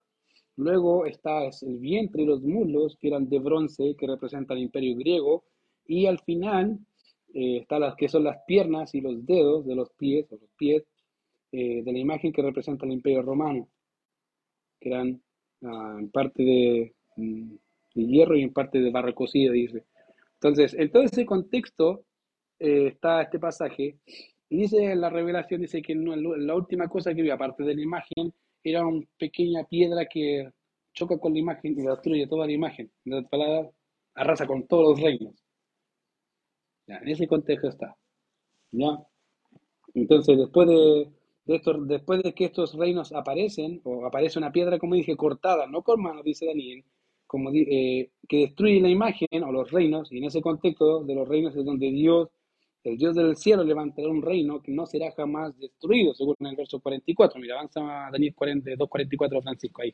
Luego 0.58 1.06
está 1.06 1.46
el 1.46 1.78
vientre 1.78 2.24
y 2.24 2.26
los 2.26 2.42
muslos, 2.42 2.98
que 3.00 3.08
eran 3.08 3.30
de 3.30 3.40
bronce, 3.40 3.96
que 3.98 4.08
representan 4.08 4.58
el 4.58 4.64
imperio 4.64 4.98
griego. 4.98 5.46
Y 5.86 6.06
al 6.06 6.20
final 6.20 6.80
eh, 7.34 7.60
están 7.62 7.82
las 7.82 7.96
que 7.96 8.10
son 8.10 8.26
las 8.26 8.40
piernas 8.46 8.94
y 8.94 9.02
los 9.02 9.26
dedos 9.26 9.66
de 9.66 9.76
los 9.76 9.90
pies, 9.92 10.28
eh, 11.52 11.84
de 11.84 11.92
la 11.92 12.00
imagen 12.00 12.32
que 12.32 12.42
representa 12.42 12.86
el 12.86 12.94
Imperio 12.94 13.22
Romano, 13.22 13.68
que 14.80 14.90
eran 14.90 15.22
ah, 15.64 15.98
en 16.00 16.12
parte 16.12 16.94
mm, 17.16 17.56
de, 17.96 18.06
hierro 18.06 18.36
y 18.38 18.44
en 18.44 18.54
parte 18.54 18.80
de 18.80 18.92
barro 18.92 19.14
cocido, 19.16 19.54
dice. 19.54 19.86
Entonces, 20.36 20.74
en 20.74 20.92
todo 20.92 21.04
ese 21.04 21.26
contexto 21.26 22.06
eh, 22.60 22.88
está 22.88 23.22
este 23.24 23.40
pasaje, 23.40 23.98
y 24.50 24.58
dice 24.58 24.96
la 24.96 25.10
revelación, 25.10 25.62
dice 25.62 25.82
que 25.82 25.96
la 25.96 26.56
última 26.56 26.88
cosa 26.88 27.14
que 27.14 27.22
vio, 27.22 27.34
aparte 27.34 27.64
de 27.64 27.76
la 27.76 27.82
imagen, 27.82 28.34
era 28.64 28.86
una 28.86 29.06
pequeña 29.18 29.64
piedra 29.66 30.06
que 30.08 30.50
choca 30.94 31.18
con 31.18 31.34
la 31.34 31.40
imagen 31.40 31.80
y 31.80 31.84
destruye 31.84 32.28
toda 32.28 32.46
la 32.48 32.52
imagen. 32.52 32.92
En 33.06 33.14
otras 33.14 33.30
palabras, 33.30 33.74
arrasa 34.16 34.48
con 34.48 34.68
todos 34.68 34.90
los 34.90 35.02
reinos. 35.02 35.36
en 36.88 37.08
ese 37.08 37.28
contexto 37.28 37.70
está. 37.70 37.96
¿ya? 38.72 38.98
Entonces, 39.94 40.38
después 40.38 40.68
de, 40.68 41.10
después 41.50 42.22
de 42.24 42.34
que 42.34 42.46
estos 42.46 42.76
reinos 42.76 43.12
aparecen, 43.12 43.82
o 43.84 44.06
aparece 44.06 44.38
una 44.38 44.52
piedra, 44.52 44.78
como 44.78 44.96
dije, 44.96 45.16
cortada, 45.16 45.66
no 45.68 45.82
con 45.82 46.02
manos, 46.02 46.24
dice 46.24 46.46
Daniel, 46.46 46.84
como, 47.26 47.52
eh, 47.54 48.12
que 48.28 48.38
destruye 48.38 48.80
la 48.80 48.90
imagen 48.90 49.44
o 49.44 49.52
los 49.52 49.72
reinos, 49.72 50.12
y 50.12 50.20
en 50.20 50.26
ese 50.26 50.42
contexto 50.42 51.04
de 51.04 51.16
los 51.16 51.28
reinos 51.28 51.56
es 51.56 51.66
donde 51.66 51.90
Dios, 51.92 52.30
el 52.84 52.98
Dios 52.98 53.16
del 53.16 53.36
cielo, 53.36 53.64
levantará 53.64 54.10
un 54.10 54.22
reino 54.22 54.62
que 54.62 54.72
no 54.72 54.86
será 54.86 55.12
jamás 55.12 55.58
destruido, 55.58 56.14
según 56.14 56.36
el 56.40 56.56
verso 56.56 56.80
44. 56.80 57.40
Mira, 57.42 57.56
avanza 57.56 57.82
Daniel 58.12 58.34
42, 58.36 58.88
44, 58.88 59.42
Francisco, 59.42 59.82
ahí. 59.82 59.94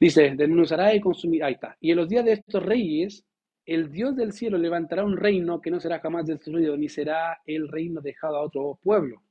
Dice, 0.00 0.34
desmenuzará 0.36 0.94
y 0.94 1.00
consumirá, 1.00 1.46
ahí 1.46 1.54
está. 1.54 1.76
Y 1.80 1.90
en 1.90 1.96
los 1.96 2.08
días 2.08 2.24
de 2.24 2.32
estos 2.32 2.62
reyes, 2.62 3.24
el 3.66 3.90
Dios 3.90 4.16
del 4.16 4.32
cielo 4.32 4.56
levantará 4.56 5.04
un 5.04 5.16
reino 5.16 5.60
que 5.60 5.70
no 5.70 5.80
será 5.80 6.00
jamás 6.00 6.26
destruido, 6.26 6.76
ni 6.76 6.88
será 6.88 7.40
el 7.46 7.68
reino 7.68 8.00
dejado 8.00 8.36
a 8.36 8.42
otro 8.42 8.78
pueblo 8.82 9.22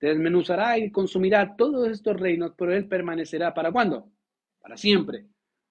desmenuzará 0.00 0.78
y 0.78 0.90
consumirá 0.90 1.56
todos 1.56 1.88
estos 1.88 2.18
reinos, 2.18 2.52
pero 2.56 2.74
él 2.74 2.86
permanecerá. 2.88 3.54
¿Para 3.54 3.72
cuándo? 3.72 4.10
Para 4.60 4.76
siempre. 4.76 5.26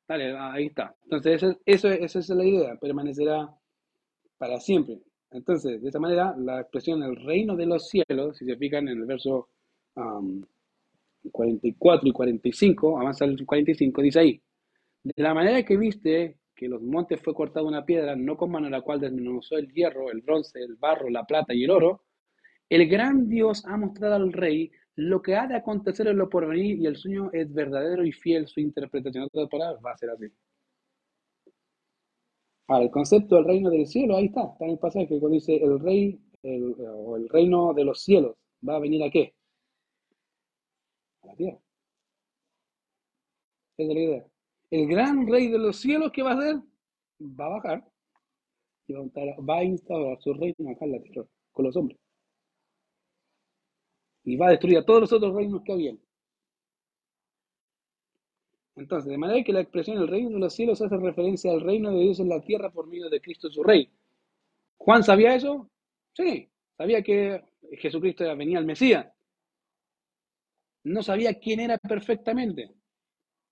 Dale, 0.08 0.36
ahí 0.38 0.68
está. 0.68 0.96
Entonces, 1.04 1.58
eso, 1.66 1.90
esa 1.90 2.20
es 2.20 2.30
la 2.30 2.46
idea, 2.46 2.76
permanecerá 2.76 3.50
para 4.38 4.60
siempre. 4.60 5.00
Entonces, 5.32 5.82
de 5.82 5.88
esta 5.88 6.00
manera, 6.00 6.36
la 6.38 6.62
expresión 6.62 7.04
el 7.04 7.16
reino 7.16 7.56
de 7.56 7.66
los 7.66 7.90
cielos, 7.90 8.38
si 8.38 8.46
se 8.46 8.56
fijan 8.56 8.88
en 8.88 9.00
el 9.00 9.06
verso 9.06 9.50
44 11.32 12.08
y 12.08 12.12
45, 12.12 13.00
avanza 13.00 13.26
el 13.26 13.46
45, 13.46 14.02
dice 14.02 14.20
ahí, 14.20 14.42
de 15.04 15.24
la 15.24 15.34
manera 15.34 15.64
que 15.64 15.78
viste 15.78 16.38
que 16.56 16.70
los 16.70 16.82
montes 16.82 17.22
fue 17.22 17.34
cortada 17.34 17.66
una 17.66 17.86
piedra, 17.86 18.16
no 18.16 18.38
con 18.38 18.52
mano 18.52 18.70
la 18.70 18.82
cual 18.82 19.00
desmenuzó 19.00 19.58
el 19.58 19.72
hierro, 19.74 20.10
el 20.10 20.22
bronce, 20.22 20.60
el 20.60 20.76
barro, 20.76 21.10
la 21.10 21.26
plata 21.26 21.54
y 21.54 21.64
el 21.64 21.72
oro, 21.72 22.04
el 22.70 22.88
gran 22.88 23.30
Dios 23.30 23.66
ha 23.66 23.78
mostrado 23.78 24.16
al 24.16 24.34
rey 24.34 24.72
lo 24.96 25.22
que 25.22 25.36
ha 25.36 25.48
de 25.48 25.56
acontecer 25.56 26.08
en 26.08 26.18
lo 26.18 26.30
porvenir 26.30 26.80
y 26.80 26.86
el 26.86 26.96
sueño 26.96 27.30
es 27.34 27.54
verdadero 27.54 28.06
y 28.06 28.12
fiel. 28.12 28.48
Su 28.48 28.60
interpretación 28.60 29.28
de 29.34 29.48
palabras 29.48 29.82
va 29.86 29.92
a 29.92 29.98
ser 29.98 30.10
así. 30.12 30.28
Ahora, 32.68 32.86
el 32.86 32.92
concepto 32.92 33.36
del 33.36 33.46
reino 33.46 33.70
del 33.70 33.86
cielo, 33.86 34.16
ahí 34.18 34.26
está, 34.26 34.44
está 34.44 34.66
en 34.66 34.72
el 34.72 34.80
pasaje 34.80 35.08
cuando 35.08 35.30
dice 35.30 35.56
el 35.56 35.80
rey 35.80 36.20
o 36.44 37.18
el 37.18 37.30
reino 37.30 37.74
de 37.74 37.84
los 37.84 38.02
cielos 38.04 38.36
va 38.68 38.76
a 38.78 38.80
venir 38.80 39.04
a 39.04 39.10
qué? 39.10 39.34
A 41.24 41.28
la 41.28 41.36
tierra. 41.36 41.60
Esa 43.78 43.90
es 43.92 43.96
la 43.96 44.02
idea. 44.02 44.26
El 44.72 44.88
gran 44.88 45.28
rey 45.28 45.50
de 45.50 45.60
los 45.60 45.78
cielos, 45.78 46.12
¿qué 46.12 46.24
va 46.24 46.32
a 46.32 46.38
hacer? 46.38 46.56
Va 47.22 47.46
a 47.46 47.50
bajar 47.50 47.84
y 48.88 48.94
va 48.94 49.58
a 49.58 49.64
instaurar 49.64 50.22
su 50.22 50.34
reino 50.34 50.70
acá 50.70 50.86
en 50.86 50.92
la 50.94 51.02
tierra, 51.02 51.28
con 51.52 51.66
los 51.66 51.76
hombres. 51.76 52.00
Y 54.26 54.36
va 54.36 54.48
a 54.48 54.52
destruir 54.52 54.80
a 54.80 54.86
todos 54.86 55.02
los 55.02 55.14
otros 55.14 55.34
reinos 55.34 55.62
que 55.64 55.72
habían. 55.72 56.00
Entonces, 58.76 59.10
de 59.10 59.18
manera 59.18 59.44
que 59.44 59.54
la 59.54 59.62
expresión 59.62 59.98
el 59.98 60.08
reino 60.08 60.32
de 60.32 60.40
los 60.40 60.54
cielos 60.54 60.82
hace 60.82 60.98
referencia 60.98 61.52
al 61.52 61.62
reino 61.62 61.92
de 61.92 62.02
Dios 62.02 62.20
en 62.20 62.30
la 62.30 62.42
tierra 62.42 62.70
por 62.72 62.88
medio 62.88 63.10
de 63.10 63.22
Cristo 63.22 63.50
su 63.50 63.64
Rey. 63.64 63.90
¿Juan 64.78 65.04
sabía 65.04 65.36
eso? 65.36 65.70
Sí, 66.14 66.50
sabía 66.78 67.02
que 67.02 67.42
Jesucristo 67.74 68.24
venía 68.36 68.60
el 68.60 68.66
Mesías. 68.66 69.08
No 70.84 71.02
sabía 71.02 71.34
quién 71.40 71.62
era 71.62 71.78
perfectamente. 71.78 72.72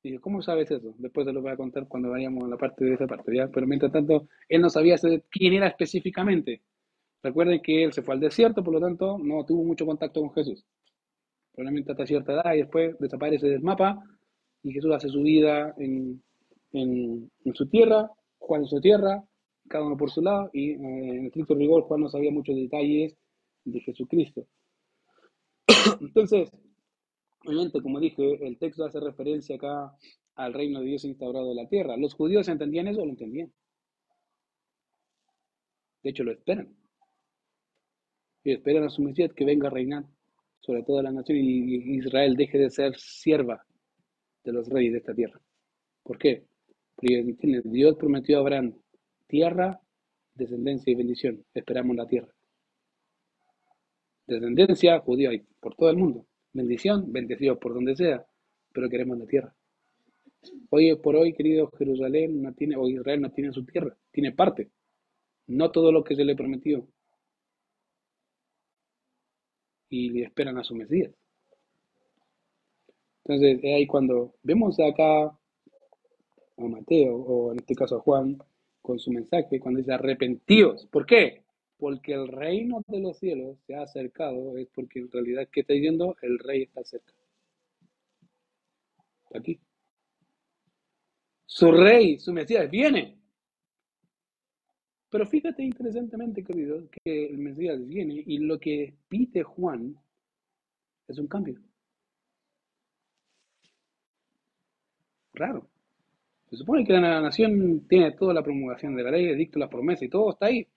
Y 0.04 0.18
¿cómo 0.18 0.42
sabes 0.42 0.70
eso? 0.70 0.94
Después 0.98 1.26
te 1.26 1.32
lo 1.32 1.42
voy 1.42 1.52
a 1.52 1.58
contar 1.58 1.88
cuando 1.88 2.10
vayamos 2.10 2.44
a 2.44 2.48
la 2.48 2.58
parte 2.58 2.84
de 2.84 2.94
esa 2.94 3.08
parte, 3.08 3.34
¿ya? 3.36 3.48
Pero 3.48 3.66
mientras 3.66 3.92
tanto, 3.92 4.28
él 4.50 4.62
no 4.62 4.70
sabía 4.70 4.98
quién 5.32 5.54
era 5.54 5.68
específicamente. 5.68 6.62
Recuerden 7.24 7.62
que 7.62 7.86
él 7.86 7.94
se 7.94 8.02
fue 8.02 8.14
al 8.14 8.20
desierto, 8.20 8.64
por 8.64 8.74
lo 8.74 8.82
tanto, 8.82 9.18
no 9.18 9.46
tuvo 9.46 9.64
mucho 9.64 9.86
contacto 9.86 10.20
con 10.20 10.34
Jesús. 10.34 10.66
Probablemente 11.54 11.92
hasta 11.92 12.06
cierta 12.06 12.34
edad 12.34 12.54
y 12.54 12.58
después 12.58 12.98
desaparece 13.00 13.48
del 13.48 13.62
mapa 13.62 14.04
y 14.62 14.74
Jesús 14.74 14.92
hace 14.94 15.08
su 15.08 15.22
vida 15.22 15.74
en, 15.78 16.22
en, 16.74 17.30
su 17.54 17.68
tierra, 17.70 18.10
Juan 18.40 18.62
en 18.62 18.68
su 18.68 18.82
tierra, 18.82 19.24
cada 19.70 19.86
uno 19.86 19.96
por 19.96 20.12
su 20.12 20.22
lado, 20.22 20.50
y 20.52 20.72
eh, 20.72 20.78
en 20.80 21.26
estricto 21.28 21.56
rigor 21.56 21.84
Juan 21.84 22.02
no 22.02 22.10
sabía 22.10 22.32
muchos 22.32 22.56
detalles 22.56 23.16
de 23.64 23.80
Jesucristo. 23.80 24.46
Entonces, 26.02 26.52
obviamente, 27.46 27.82
como 27.82 28.00
dije, 28.02 28.46
el 28.46 28.58
texto 28.58 28.84
hace 28.84 29.00
referencia 29.00 29.56
acá 29.56 29.96
al 30.36 30.54
reino 30.54 30.82
de 30.82 30.88
Dios 30.88 31.06
instaurado 31.06 31.52
en 31.52 31.58
la 31.58 31.68
tierra. 31.70 31.96
¿Los 31.96 32.16
judíos 32.16 32.50
entendían 32.50 32.88
eso 32.88 33.02
o 33.02 33.06
lo 33.06 33.12
entendían? 33.12 33.54
De 36.04 36.10
hecho, 36.10 36.24
lo 36.24 36.32
esperan. 36.32 36.83
Y 38.44 38.52
esperan 38.52 38.84
a 38.84 38.90
su 38.90 39.02
Mesías 39.02 39.34
que 39.34 39.46
venga 39.46 39.68
a 39.68 39.72
reinar 39.72 40.06
sobre 40.60 40.84
toda 40.84 41.04
la 41.04 41.12
nación 41.12 41.38
y 41.38 41.98
Israel 41.98 42.36
deje 42.36 42.58
de 42.58 42.70
ser 42.70 42.96
sierva 42.96 43.66
de 44.44 44.52
los 44.52 44.68
reyes 44.70 44.94
de 44.94 45.00
esta 45.00 45.14
tierra. 45.14 45.40
¿Por 46.04 46.18
qué? 46.18 46.44
Porque 46.96 47.36
Dios 47.66 47.96
prometió 47.98 48.38
a 48.38 48.42
Abraham 48.42 48.76
tierra, 49.28 49.80
descendencia 50.36 50.92
y 50.92 50.96
bendición. 50.96 51.44
Esperamos 51.54 51.96
la 51.96 52.08
tierra. 52.08 52.34
Descendencia, 54.28 55.00
judío 55.00 55.32
hay 55.32 55.44
por 55.60 55.76
todo 55.76 55.90
el 55.90 55.98
mundo. 55.98 56.26
Bendición, 56.54 57.12
bendecido 57.12 57.60
por 57.60 57.74
donde 57.74 57.96
sea, 57.96 58.26
pero 58.72 58.90
queremos 58.90 59.18
la 59.18 59.26
tierra. 59.26 59.56
Hoy 60.70 60.96
por 60.98 61.16
hoy, 61.16 61.34
querido 61.34 61.72
Jerusalén, 61.78 62.42
no 62.42 62.54
tiene, 62.54 62.76
o 62.76 62.88
Israel 62.88 63.22
no 63.22 63.32
tiene 63.32 63.52
su 63.54 63.66
tierra, 63.66 63.96
tiene 64.12 64.32
parte. 64.34 64.70
No 65.48 65.72
todo 65.72 65.92
lo 65.92 66.04
que 66.04 66.16
se 66.16 66.26
le 66.26 66.36
prometió. 66.36 66.88
Y 69.96 70.24
esperan 70.24 70.58
a 70.58 70.64
su 70.64 70.74
Mesías. 70.74 71.12
Entonces, 73.24 73.60
es 73.62 73.76
ahí 73.76 73.86
cuando 73.86 74.34
vemos 74.42 74.80
acá 74.80 75.26
a 75.26 75.38
Mateo, 76.58 77.16
o 77.16 77.52
en 77.52 77.60
este 77.60 77.76
caso 77.76 77.98
a 77.98 78.00
Juan, 78.00 78.40
con 78.82 78.98
su 78.98 79.12
mensaje, 79.12 79.60
cuando 79.60 79.78
dice 79.78 79.94
arrepentidos. 79.94 80.88
¿Por 80.88 81.06
qué? 81.06 81.44
Porque 81.78 82.14
el 82.14 82.28
reino 82.28 82.82
de 82.88 83.02
los 83.02 83.20
cielos 83.20 83.60
se 83.68 83.76
ha 83.76 83.84
acercado, 83.84 84.58
es 84.58 84.68
porque 84.74 84.98
en 84.98 85.12
realidad, 85.12 85.48
¿qué 85.52 85.60
está 85.60 85.74
diciendo? 85.74 86.16
El 86.24 86.40
rey 86.40 86.64
está 86.64 86.84
cerca. 86.84 87.14
Aquí. 89.36 89.60
Su 91.46 91.72
rey, 91.72 92.18
su 92.18 92.34
Mesías, 92.34 92.68
viene. 92.68 93.20
Pero 95.14 95.28
fíjate 95.28 95.62
interesantemente, 95.62 96.44
querido, 96.44 96.90
que 96.90 97.28
el 97.28 97.38
Mesías 97.38 97.88
viene 97.88 98.24
y 98.26 98.40
lo 98.40 98.60
que 98.60 98.96
pide 99.08 99.44
Juan 99.44 99.96
es 101.08 101.20
un 101.20 101.28
cambio. 101.28 101.62
Raro. 105.34 105.70
Se 106.50 106.58
supone 106.58 106.84
que 106.84 106.94
la 106.94 107.22
nación 107.22 107.86
tiene 107.88 108.14
toda 108.14 108.34
la 108.34 108.42
promulgación 108.42 108.96
de 108.96 109.04
la 109.04 109.12
ley, 109.12 109.28
edicto, 109.28 109.60
las 109.60 109.70
promesas 109.70 110.02
y 110.02 110.10
todo 110.10 110.32
está 110.32 110.48
ahí. 110.48 110.68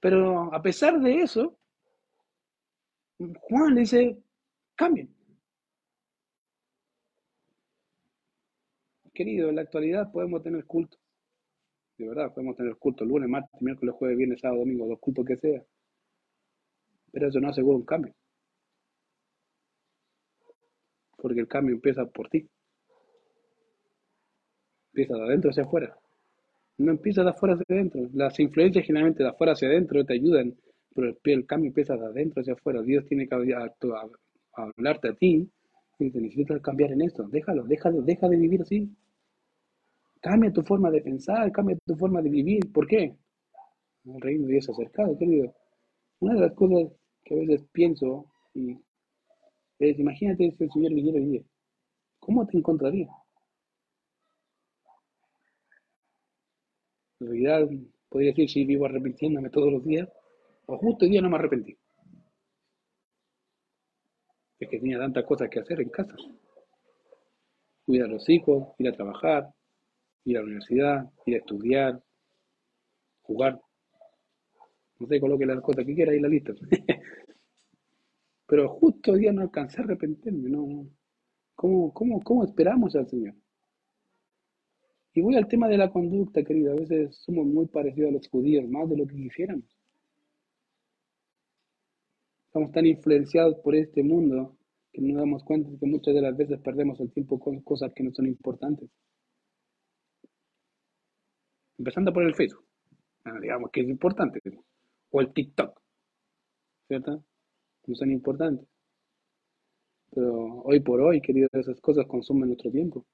Pero 0.00 0.54
a 0.54 0.62
pesar 0.62 0.98
de 0.98 1.20
eso, 1.20 1.58
Juan 3.40 3.74
dice, 3.74 4.16
cambien. 4.74 5.14
Querido, 9.12 9.50
en 9.50 9.56
la 9.56 9.62
actualidad 9.62 10.10
podemos 10.10 10.42
tener 10.42 10.64
culto. 10.64 10.96
De 11.98 12.06
verdad, 12.06 12.32
podemos 12.32 12.56
tener 12.56 12.76
culto 12.76 13.04
lunes, 13.04 13.28
martes, 13.28 13.60
miércoles, 13.60 13.94
jueves, 13.96 14.16
viernes, 14.16 14.40
sábado, 14.40 14.60
domingo, 14.60 14.86
los 14.86 15.00
cultos 15.00 15.26
que 15.26 15.36
sea. 15.36 15.60
Pero 17.10 17.28
eso 17.28 17.40
no 17.40 17.48
asegura 17.48 17.76
un 17.76 17.84
cambio. 17.84 18.14
Porque 21.16 21.40
el 21.40 21.48
cambio 21.48 21.74
empieza 21.74 22.06
por 22.06 22.28
ti. 22.28 22.48
Empieza 24.92 25.16
de 25.16 25.22
adentro 25.24 25.50
hacia 25.50 25.64
afuera. 25.64 25.98
No 26.78 26.92
empieza 26.92 27.24
de 27.24 27.30
afuera 27.30 27.54
hacia 27.54 27.76
adentro. 27.76 28.08
Las 28.14 28.38
influencias 28.38 28.86
generalmente 28.86 29.24
de 29.24 29.30
afuera 29.30 29.54
hacia 29.54 29.66
adentro 29.66 30.04
te 30.04 30.14
ayudan, 30.14 30.54
pero 30.94 31.16
el, 31.24 31.46
cambio 31.46 31.68
empieza 31.68 31.96
de 31.96 32.06
adentro 32.06 32.42
hacia 32.42 32.52
afuera. 32.52 32.80
Dios 32.80 33.04
tiene 33.06 33.28
que 33.28 33.34
hablarte 34.54 35.08
a 35.08 35.14
ti 35.14 35.50
y 35.98 36.04
dice, 36.04 36.20
necesitas 36.20 36.62
cambiar 36.62 36.92
en 36.92 37.02
esto. 37.02 37.24
Déjalo, 37.24 37.64
déjalo, 37.64 38.02
deja 38.02 38.28
de 38.28 38.36
vivir 38.36 38.62
así. 38.62 38.88
Cambia 40.20 40.52
tu 40.52 40.62
forma 40.62 40.90
de 40.90 41.00
pensar, 41.00 41.50
cambia 41.52 41.76
tu 41.86 41.96
forma 41.96 42.20
de 42.22 42.30
vivir. 42.30 42.72
¿Por 42.72 42.86
qué? 42.86 43.16
El 44.04 44.20
reino 44.20 44.46
de 44.46 44.52
Dios 44.54 44.68
acercado, 44.68 45.16
querido. 45.18 45.54
Una 46.20 46.34
de 46.34 46.40
las 46.40 46.54
cosas 46.54 46.92
que 47.24 47.34
a 47.34 47.38
veces 47.38 47.64
pienso 47.72 48.26
y 48.54 48.78
es, 49.78 49.98
imagínate 49.98 50.50
si 50.56 50.64
el 50.64 50.72
Señor 50.72 50.92
viniera 50.92 51.20
día. 51.20 51.42
¿Cómo 52.18 52.46
te 52.46 52.58
encontraría? 52.58 53.08
En 57.20 57.26
realidad, 57.28 57.68
podría 58.08 58.30
decir 58.30 58.50
si 58.50 58.64
vivo 58.64 58.86
arrepintiéndome 58.86 59.50
todos 59.50 59.72
los 59.72 59.84
días, 59.84 60.08
o 60.66 60.78
justo 60.78 61.04
hoy 61.04 61.12
día 61.12 61.22
no 61.22 61.30
me 61.30 61.36
arrepentí. 61.36 61.76
Es 64.58 64.68
que 64.68 64.78
tenía 64.78 64.98
tantas 64.98 65.24
cosas 65.24 65.48
que 65.48 65.60
hacer 65.60 65.80
en 65.80 65.90
casa. 65.90 66.16
Cuidar 67.86 68.08
a 68.08 68.12
los 68.12 68.28
hijos, 68.28 68.68
ir 68.78 68.88
a 68.88 68.92
trabajar, 68.92 69.54
ir 70.24 70.36
a 70.36 70.40
la 70.40 70.46
universidad, 70.46 71.12
ir 71.26 71.34
a 71.34 71.38
estudiar, 71.38 72.02
jugar. 73.22 73.60
No 74.98 75.06
sé, 75.06 75.20
coloque 75.20 75.46
las 75.46 75.60
cosas 75.60 75.84
que 75.84 75.94
quiera 75.94 76.12
en 76.12 76.22
la 76.22 76.28
lista. 76.28 76.52
Pero 78.46 78.68
justo 78.68 79.12
hoy 79.12 79.20
día 79.20 79.32
no 79.32 79.42
alcancé 79.42 79.80
a 79.80 79.84
arrepentirme, 79.84 80.48
¿no? 80.48 80.88
¿Cómo, 81.54 81.92
cómo, 81.92 82.20
cómo 82.22 82.44
esperamos 82.44 82.96
al 82.96 83.08
Señor? 83.08 83.34
Y 85.12 85.20
voy 85.20 85.36
al 85.36 85.48
tema 85.48 85.68
de 85.68 85.76
la 85.76 85.90
conducta, 85.90 86.44
querido. 86.44 86.72
A 86.72 86.76
veces 86.76 87.16
somos 87.16 87.46
muy 87.46 87.66
parecidos 87.66 88.10
a 88.10 88.12
los 88.14 88.28
judíos, 88.28 88.68
más 88.68 88.88
de 88.88 88.96
lo 88.96 89.06
que 89.06 89.16
quisiéramos. 89.16 89.64
Estamos 92.46 92.72
tan 92.72 92.86
influenciados 92.86 93.56
por 93.56 93.74
este 93.74 94.02
mundo 94.02 94.56
que 94.92 95.02
no 95.02 95.08
nos 95.08 95.18
damos 95.18 95.44
cuenta 95.44 95.70
de 95.70 95.78
que 95.78 95.86
muchas 95.86 96.14
de 96.14 96.22
las 96.22 96.36
veces 96.36 96.58
perdemos 96.60 96.98
el 97.00 97.10
tiempo 97.12 97.38
con 97.38 97.60
cosas 97.60 97.92
que 97.94 98.02
no 98.02 98.12
son 98.12 98.26
importantes. 98.26 98.88
Empezando 101.78 102.12
por 102.12 102.24
el 102.24 102.34
Facebook, 102.34 102.66
ah, 103.24 103.38
digamos 103.40 103.70
que 103.70 103.82
es 103.82 103.88
importante, 103.88 104.40
o 105.10 105.20
el 105.20 105.32
TikTok, 105.32 105.80
¿cierto? 106.88 107.24
No 107.86 107.94
son 107.94 108.10
importantes. 108.10 108.66
Pero 110.10 110.62
hoy 110.64 110.80
por 110.80 111.00
hoy, 111.00 111.20
querido, 111.20 111.48
esas 111.52 111.80
cosas 111.80 112.06
consumen 112.06 112.48
nuestro 112.48 112.70
tiempo. 112.70 113.06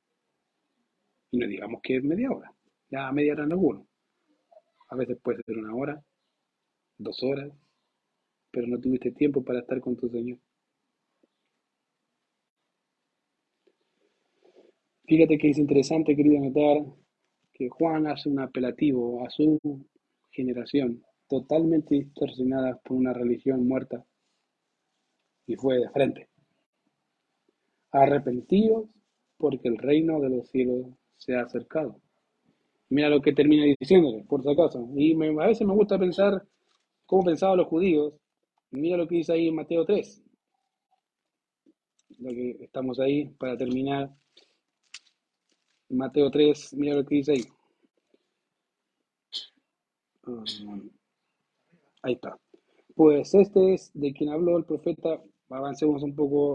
Y 1.30 1.38
no 1.38 1.46
digamos 1.46 1.80
que 1.82 1.96
es 1.96 2.04
media 2.04 2.30
hora, 2.30 2.52
ya 2.90 3.12
media 3.12 3.34
hora 3.34 3.44
en 3.44 3.52
alguno. 3.52 3.86
A 4.88 4.96
veces 4.96 5.18
puede 5.22 5.42
ser 5.42 5.58
una 5.58 5.74
hora, 5.74 6.02
dos 6.96 7.22
horas, 7.22 7.52
pero 8.50 8.66
no 8.66 8.80
tuviste 8.80 9.10
tiempo 9.10 9.44
para 9.44 9.60
estar 9.60 9.80
con 9.80 9.96
tu 9.96 10.08
Señor. 10.08 10.38
Fíjate 15.06 15.36
que 15.36 15.50
es 15.50 15.58
interesante, 15.58 16.16
querido, 16.16 16.40
notar 16.40 17.03
que 17.54 17.68
Juan 17.68 18.06
hace 18.08 18.28
un 18.28 18.40
apelativo 18.40 19.24
a 19.24 19.30
su 19.30 19.58
generación 20.30 21.02
totalmente 21.28 21.94
distorsionada 21.94 22.76
por 22.84 22.96
una 22.96 23.12
religión 23.12 23.66
muerta 23.66 24.04
y 25.46 25.56
fue 25.56 25.78
de 25.78 25.88
frente. 25.90 26.28
Arrepentidos 27.92 28.88
porque 29.38 29.68
el 29.68 29.78
reino 29.78 30.20
de 30.20 30.30
los 30.30 30.48
cielos 30.48 30.86
se 31.16 31.36
ha 31.36 31.42
acercado. 31.42 32.00
Mira 32.90 33.08
lo 33.08 33.20
que 33.20 33.32
termina 33.32 33.64
diciéndole, 33.78 34.24
por 34.24 34.42
si 34.42 34.50
acaso. 34.50 34.88
Y 34.96 35.14
a 35.14 35.46
veces 35.46 35.66
me 35.66 35.74
gusta 35.74 35.98
pensar 35.98 36.44
cómo 37.06 37.24
pensaban 37.24 37.56
los 37.56 37.68
judíos. 37.68 38.14
Mira 38.70 38.96
lo 38.96 39.06
que 39.06 39.16
dice 39.16 39.32
ahí 39.32 39.48
en 39.48 39.54
Mateo 39.54 39.84
3. 39.84 40.22
Lo 42.18 42.30
que 42.30 42.50
estamos 42.60 43.00
ahí 43.00 43.26
para 43.38 43.56
terminar. 43.56 44.10
Mateo 45.88 46.30
3, 46.30 46.74
mira 46.74 46.94
lo 46.96 47.04
que 47.04 47.16
dice 47.16 47.32
ahí. 47.32 47.44
Um, 50.26 50.90
ahí 52.02 52.14
está. 52.14 52.38
Pues 52.94 53.34
este 53.34 53.74
es 53.74 53.90
de 53.94 54.12
quien 54.12 54.30
habló 54.30 54.56
el 54.58 54.64
profeta. 54.64 55.22
Avancemos 55.50 56.02
un 56.02 56.14
poco. 56.14 56.54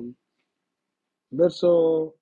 um, 0.00 0.14
verso 1.30 2.16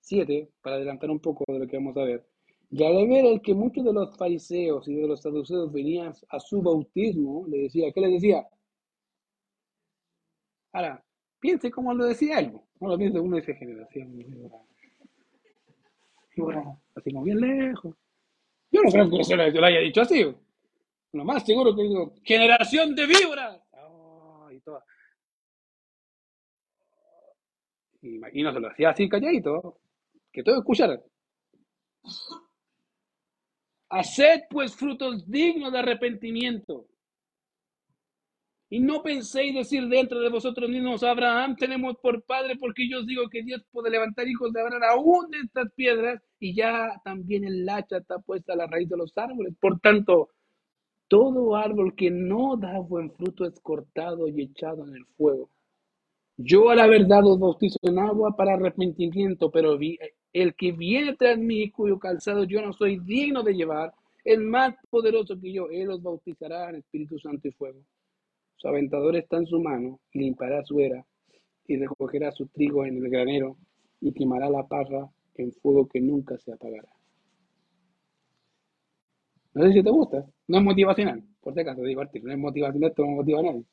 7, 0.00 0.50
para 0.62 0.76
adelantar 0.76 1.10
un 1.10 1.20
poco 1.20 1.44
de 1.48 1.60
lo 1.60 1.66
que 1.66 1.76
vamos 1.76 1.96
a 1.96 2.04
ver. 2.04 2.26
Y 2.70 2.84
al 2.84 3.08
ver 3.08 3.24
el 3.26 3.42
que 3.42 3.54
muchos 3.54 3.84
de 3.84 3.92
los 3.92 4.16
fariseos 4.16 4.86
y 4.88 4.94
de 4.94 5.06
los 5.08 5.22
saduceos 5.22 5.72
venían 5.72 6.12
a 6.28 6.40
su 6.40 6.62
bautismo, 6.62 7.46
le 7.48 7.62
decía, 7.62 7.92
¿qué 7.92 8.00
le 8.00 8.08
decía? 8.10 8.46
Ahora, 10.72 11.04
piense 11.40 11.70
como 11.70 11.94
lo 11.94 12.06
decía 12.06 12.38
él. 12.40 12.52
No 12.80 12.88
lo 12.88 12.98
piense 12.98 13.20
uno 13.20 13.36
de 13.36 13.42
esa 13.42 13.54
generación. 13.54 14.24
Víbora, 16.34 16.60
víbora, 16.60 16.78
Así 16.94 17.10
como 17.10 17.24
bien 17.24 17.40
lejos. 17.40 17.94
Yo 18.70 18.82
no 18.82 18.90
creo 18.90 19.10
que 19.10 19.24
se 19.24 19.36
lo, 19.36 19.42
haya 19.42 19.80
dicho 19.80 20.02
así. 20.02 20.24
Lo 21.12 21.24
más 21.24 21.44
seguro 21.44 21.74
que 21.74 21.82
digo, 21.82 22.14
generación 22.22 22.94
de 22.94 23.06
víboras. 23.06 23.60
Y, 24.52 24.60
todo. 24.60 24.82
y, 28.02 28.40
y 28.40 28.42
no 28.42 28.52
se 28.52 28.60
lo 28.60 28.68
hacía 28.68 28.90
así 28.90 29.08
calladito, 29.08 29.80
que 30.32 30.42
todos 30.42 30.58
escucharan. 30.58 31.00
Haced 33.88 34.42
pues 34.48 34.74
frutos 34.74 35.28
dignos 35.28 35.72
de 35.72 35.78
arrepentimiento. 35.78 36.86
Y 38.72 38.78
no 38.78 39.02
penséis 39.02 39.52
decir 39.52 39.88
dentro 39.88 40.20
de 40.20 40.28
vosotros 40.28 40.70
mismos, 40.70 41.02
Abraham 41.02 41.56
tenemos 41.56 41.96
por 41.96 42.22
padre, 42.22 42.54
porque 42.56 42.88
yo 42.88 43.00
os 43.00 43.06
digo 43.06 43.28
que 43.28 43.42
Dios 43.42 43.64
puede 43.72 43.90
levantar 43.90 44.28
hijos 44.28 44.52
de 44.52 44.60
Abraham 44.60 44.82
aún 44.88 45.28
de 45.28 45.38
estas 45.38 45.72
piedras, 45.72 46.22
y 46.38 46.54
ya 46.54 47.00
también 47.04 47.44
el 47.44 47.68
hacha 47.68 47.98
está 47.98 48.20
puesta 48.20 48.52
a 48.52 48.56
la 48.56 48.68
raíz 48.68 48.88
de 48.88 48.96
los 48.96 49.12
árboles. 49.18 49.54
Por 49.60 49.80
tanto, 49.80 50.30
todo 51.08 51.56
árbol 51.56 51.96
que 51.96 52.12
no 52.12 52.56
da 52.56 52.78
buen 52.78 53.10
fruto 53.10 53.44
es 53.44 53.58
cortado 53.60 54.28
y 54.28 54.40
echado 54.40 54.86
en 54.86 54.94
el 54.94 55.04
fuego. 55.16 55.50
Yo 56.36 56.70
a 56.70 56.76
la 56.76 56.86
verdad 56.86 57.26
os 57.26 57.40
bautizo 57.40 57.78
en 57.82 57.98
agua 57.98 58.36
para 58.36 58.54
arrepentimiento, 58.54 59.50
pero 59.50 59.76
el 60.32 60.54
que 60.54 60.70
viene 60.70 61.16
tras 61.16 61.36
mí, 61.36 61.72
cuyo 61.72 61.98
calzado 61.98 62.44
yo 62.44 62.62
no 62.62 62.72
soy 62.72 63.00
digno 63.00 63.42
de 63.42 63.54
llevar, 63.54 63.92
es 64.24 64.38
más 64.38 64.76
poderoso 64.88 65.38
que 65.40 65.52
yo. 65.52 65.68
Él 65.70 65.90
os 65.90 66.00
bautizará 66.00 66.70
en 66.70 66.76
Espíritu 66.76 67.18
Santo 67.18 67.48
y 67.48 67.50
fuego. 67.50 67.80
Su 68.60 68.68
aventador 68.68 69.16
está 69.16 69.38
en 69.38 69.46
su 69.46 69.58
mano, 69.58 70.00
y 70.12 70.18
limpará 70.18 70.62
su 70.62 70.80
era, 70.80 71.02
y 71.66 71.78
recogerá 71.78 72.30
su 72.30 72.46
trigo 72.48 72.84
en 72.84 72.98
el 72.98 73.08
granero, 73.08 73.56
y 74.02 74.12
quemará 74.12 74.50
la 74.50 74.68
parra 74.68 75.08
en 75.36 75.50
fuego 75.50 75.88
que 75.88 75.98
nunca 75.98 76.36
se 76.36 76.52
apagará. 76.52 76.90
No 79.54 79.64
sé 79.64 79.72
si 79.72 79.82
te 79.82 79.90
gusta, 79.90 80.26
no 80.48 80.58
es 80.58 80.62
motivacional, 80.62 81.24
por 81.40 81.54
si 81.54 81.60
acaso 81.60 81.80
digo, 81.80 82.02
Arti, 82.02 82.20
no 82.20 82.32
es 82.32 82.38
motivacional, 82.38 82.90
esto 82.90 83.02
no 83.02 83.12
motiva 83.12 83.40
a 83.40 83.42
nadie. 83.44 83.64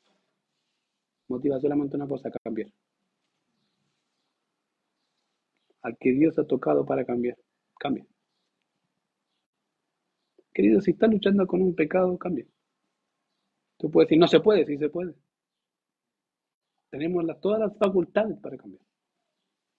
Motiva 1.28 1.60
solamente 1.60 1.96
una 1.96 2.08
cosa, 2.08 2.30
cambiar. 2.42 2.70
Al 5.82 5.98
que 5.98 6.12
Dios 6.12 6.38
ha 6.38 6.46
tocado 6.46 6.86
para 6.86 7.04
cambiar, 7.04 7.36
cambia. 7.78 8.06
Querido, 10.54 10.80
si 10.80 10.92
estás 10.92 11.10
luchando 11.10 11.46
con 11.46 11.60
un 11.60 11.74
pecado, 11.74 12.16
cambia. 12.16 12.46
Tú 13.78 13.90
puedes 13.90 14.08
decir, 14.08 14.18
no 14.20 14.28
se 14.28 14.40
puede, 14.40 14.66
sí 14.66 14.76
se 14.76 14.90
puede. 14.90 15.14
Tenemos 16.90 17.24
las- 17.24 17.40
todas 17.40 17.60
las 17.60 17.74
facultades 17.78 18.38
para 18.40 18.58
cambiar. 18.58 18.82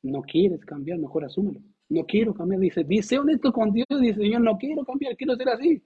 No 0.04 0.22
quieres 0.22 0.64
cambiar, 0.66 1.00
mejor 1.00 1.26
asúmelo. 1.26 1.62
No 1.90 2.06
quiero 2.06 2.34
cambiar, 2.34 2.62
dice, 2.62 2.84
dice 2.84 3.18
honesto 3.20 3.52
con 3.52 3.72
Dios, 3.74 3.88
dice, 4.02 4.22
Señor, 4.22 4.42
no 4.42 4.58
quiero 4.58 4.84
cambiar, 4.86 5.16
quiero 5.18 5.36
ser 5.36 5.50
así. 5.50 5.84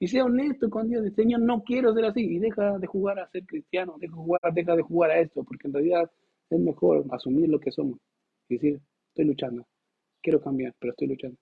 Y 0.00 0.08
sea 0.08 0.24
honesto 0.26 0.70
con 0.70 0.88
Dios, 0.88 1.04
dice, 1.04 1.16
Señor, 1.16 1.40
no 1.40 1.62
quiero 1.64 1.94
ser 1.94 2.06
así. 2.06 2.20
Y 2.22 2.38
deja 2.38 2.78
de 2.78 2.86
jugar 2.86 3.18
a 3.20 3.28
ser 3.30 3.44
cristiano, 3.46 3.96
deja, 4.00 4.12
de 4.16 4.22
jugar, 4.22 4.54
deja 4.54 4.76
de 4.76 4.82
jugar 4.82 5.10
a 5.12 5.20
esto, 5.20 5.44
porque 5.44 5.68
en 5.68 5.74
realidad 5.74 6.10
es 6.50 6.60
mejor 6.60 7.04
asumir 7.12 7.48
lo 7.50 7.60
que 7.60 7.72
somos. 7.72 7.98
Y 8.48 8.54
decir, 8.56 8.80
estoy 9.08 9.26
luchando, 9.26 9.66
quiero 10.22 10.40
cambiar, 10.42 10.74
pero 10.80 10.92
estoy 10.92 11.08
luchando. 11.08 11.38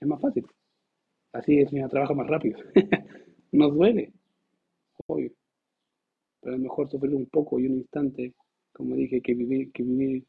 Es 0.00 0.06
más 0.06 0.20
fácil. 0.20 0.44
Así 1.32 1.58
el 1.60 1.68
Señor 1.70 1.90
trabaja 1.90 2.14
más 2.14 2.28
rápido. 2.28 2.58
Nos 3.52 3.72
duele, 3.74 4.12
obvio, 5.06 5.32
pero 6.40 6.56
es 6.56 6.60
mejor 6.60 6.90
sufrir 6.90 7.14
un 7.14 7.26
poco 7.26 7.60
y 7.60 7.66
un 7.66 7.78
instante, 7.78 8.34
como 8.72 8.96
dije, 8.96 9.20
que 9.20 9.34
vivir, 9.34 9.70
que 9.72 9.82
vivir 9.82 10.24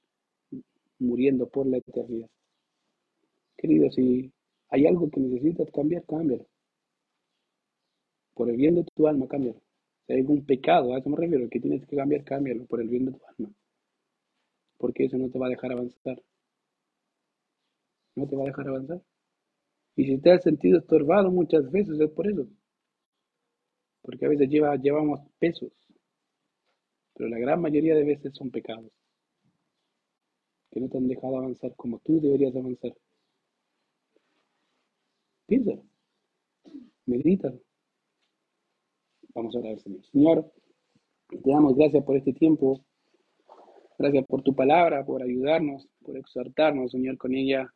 muriendo 0.99 1.47
por 1.49 1.65
la 1.65 1.77
eternidad. 1.77 2.29
Querido, 3.57 3.89
si 3.91 4.31
hay 4.69 4.85
algo 4.85 5.09
que 5.09 5.19
necesitas 5.19 5.71
cambiar, 5.71 6.05
cámbialo. 6.05 6.45
Por 8.35 8.49
el 8.49 8.57
bien 8.57 8.75
de 8.75 8.83
tu 8.83 9.07
alma, 9.07 9.27
cámbialo. 9.27 9.59
Si 10.05 10.13
hay 10.13 10.19
algún 10.19 10.45
pecado, 10.45 10.93
a 10.93 10.99
eso 10.99 11.09
me 11.09 11.17
refiero, 11.17 11.49
que 11.49 11.59
tienes 11.59 11.85
que 11.87 11.95
cambiar, 11.95 12.23
cámbialo 12.23 12.65
por 12.65 12.81
el 12.81 12.89
bien 12.89 13.05
de 13.05 13.13
tu 13.13 13.25
alma. 13.25 13.51
Porque 14.77 15.05
eso 15.05 15.17
no 15.17 15.29
te 15.29 15.39
va 15.39 15.47
a 15.47 15.49
dejar 15.49 15.71
avanzar. 15.71 16.21
No 18.15 18.27
te 18.27 18.35
va 18.35 18.43
a 18.43 18.47
dejar 18.47 18.67
avanzar. 18.67 19.01
Y 19.95 20.05
si 20.05 20.17
te 20.19 20.31
has 20.31 20.43
sentido 20.43 20.79
estorbado 20.79 21.31
muchas 21.31 21.71
veces, 21.71 21.99
es 21.99 22.11
por 22.11 22.27
eso. 22.27 22.47
Porque 24.03 24.25
a 24.25 24.29
veces 24.29 24.49
lleva, 24.49 24.75
llevamos 24.75 25.21
pesos. 25.39 25.71
Pero 27.15 27.29
la 27.29 27.39
gran 27.39 27.61
mayoría 27.61 27.95
de 27.95 28.03
veces 28.03 28.33
son 28.35 28.51
pecados. 28.51 28.91
Que 30.69 30.79
no 30.79 30.89
te 30.89 30.97
han 30.97 31.07
dejado 31.07 31.37
avanzar 31.37 31.73
como 31.75 31.99
tú 31.99 32.19
deberías 32.19 32.55
avanzar. 32.55 32.93
Piénsalo. 35.47 35.83
Medítalo. 37.05 37.59
Vamos 39.33 39.55
a 39.55 39.59
orar 39.59 39.79
Señor. 39.79 40.05
Señor, 40.11 40.53
te 41.29 41.49
damos 41.49 41.75
gracias 41.75 42.03
por 42.03 42.17
este 42.17 42.33
tiempo. 42.33 42.83
Gracias 43.97 44.25
por 44.25 44.41
tu 44.41 44.55
palabra, 44.55 45.05
por 45.05 45.21
ayudarnos, 45.21 45.87
por 46.03 46.17
exhortarnos, 46.17 46.91
Señor, 46.91 47.17
con 47.17 47.33
ella 47.33 47.71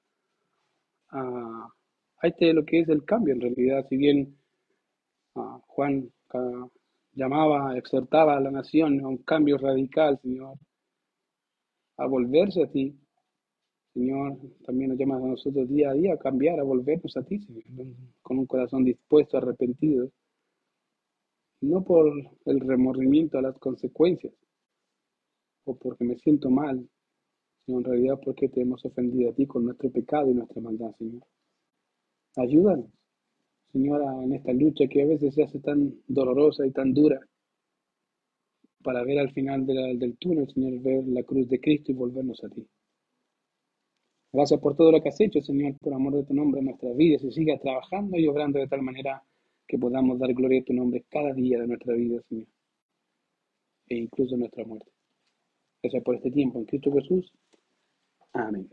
a, 1.10 1.74
a 2.22 2.28
este 2.28 2.54
lo 2.54 2.66
que 2.66 2.80
es 2.80 2.90
el 2.90 3.06
cambio 3.06 3.34
en 3.34 3.42
realidad. 3.42 3.86
Si 3.88 3.98
bien 3.98 4.38
ah, 5.36 5.62
Juan 5.68 6.12
llamaba, 7.14 7.78
exhortaba 7.78 8.38
a 8.38 8.40
la 8.40 8.52
nación 8.52 9.00
a 9.02 9.08
un 9.08 9.18
cambio 9.18 9.58
radical, 9.58 10.20
Señor, 10.22 10.58
a 11.98 12.06
volverse 12.08 12.64
a 12.64 12.68
ti. 12.68 12.96
Señor, 13.94 14.38
también 14.64 14.92
nos 14.92 15.00
llamas 15.00 15.24
a 15.24 15.28
nosotros 15.28 15.68
día 15.70 15.90
a 15.90 15.94
día 15.94 16.14
a 16.14 16.18
cambiar, 16.20 16.60
a 16.60 16.64
volvernos 16.64 17.18
a 17.18 17.24
ti, 17.24 17.40
Señor, 17.40 17.64
con 18.22 18.38
un 18.38 18.46
corazón 18.46 18.84
dispuesto, 18.84 19.38
arrepentido, 19.38 20.12
no 21.62 21.84
por 21.84 22.14
el 22.46 22.60
remordimiento 22.60 23.38
a 23.38 23.42
las 23.42 23.58
consecuencias 23.58 24.34
o 25.66 25.76
porque 25.76 26.06
me 26.06 26.18
siento 26.18 26.50
mal, 26.50 26.88
sino 27.66 27.80
en 27.80 27.84
realidad 27.84 28.20
porque 28.24 28.48
te 28.50 28.62
hemos 28.62 28.86
ofendido 28.86 29.32
a 29.32 29.34
ti 29.34 29.48
con 29.48 29.66
nuestro 29.66 29.90
pecado 29.92 30.30
y 30.30 30.36
nuestra 30.36 30.62
maldad, 30.62 30.96
Señor. 30.98 31.24
Ayúdanos, 32.36 32.92
Señora, 33.78 34.12
en 34.24 34.34
esta 34.34 34.52
lucha 34.54 34.88
que 34.88 35.04
a 35.04 35.06
veces 35.06 35.36
se 35.36 35.44
hace 35.44 35.60
tan 35.60 35.94
dolorosa 36.08 36.66
y 36.66 36.72
tan 36.72 36.96
dura, 36.96 37.20
para 38.82 39.04
ver 39.04 39.20
al 39.20 39.32
final 39.34 39.68
del 39.68 40.18
túnel, 40.18 40.52
Señor, 40.52 40.82
ver 40.82 41.08
la 41.08 41.22
cruz 41.22 41.48
de 41.48 41.60
Cristo 41.60 41.92
y 41.92 41.94
volvernos 41.94 42.44
a 42.44 42.50
ti. 42.50 42.68
Gracias 44.34 44.60
por 44.60 44.76
todo 44.76 44.92
lo 44.92 45.00
que 45.00 45.10
has 45.10 45.22
hecho, 45.22 45.42
Señor, 45.42 45.78
por 45.78 45.94
amor 45.94 46.16
de 46.16 46.24
tu 46.24 46.34
nombre 46.34 46.60
en 46.60 46.66
nuestras 46.66 46.98
vidas 46.98 47.24
y 47.24 47.32
siga 47.32 47.60
trabajando 47.60 48.18
y 48.18 48.28
obrando 48.28 48.58
de 48.58 48.68
tal 48.68 48.82
manera 48.82 49.22
que 49.68 49.78
podamos 49.78 50.18
dar 50.18 50.34
gloria 50.34 50.62
a 50.62 50.64
tu 50.64 50.74
nombre 50.74 51.06
cada 51.08 51.32
día 51.34 51.60
de 51.60 51.68
nuestra 51.68 51.94
vida, 51.94 52.20
Señor, 52.28 52.48
e 53.90 53.96
incluso 53.96 54.34
en 54.34 54.40
nuestra 54.40 54.66
muerte. 54.66 54.90
Gracias 55.84 56.04
por 56.04 56.16
este 56.16 56.32
tiempo 56.32 56.58
en 56.58 56.66
Cristo 56.66 56.92
Jesús. 56.94 57.32
Amén. 58.34 58.68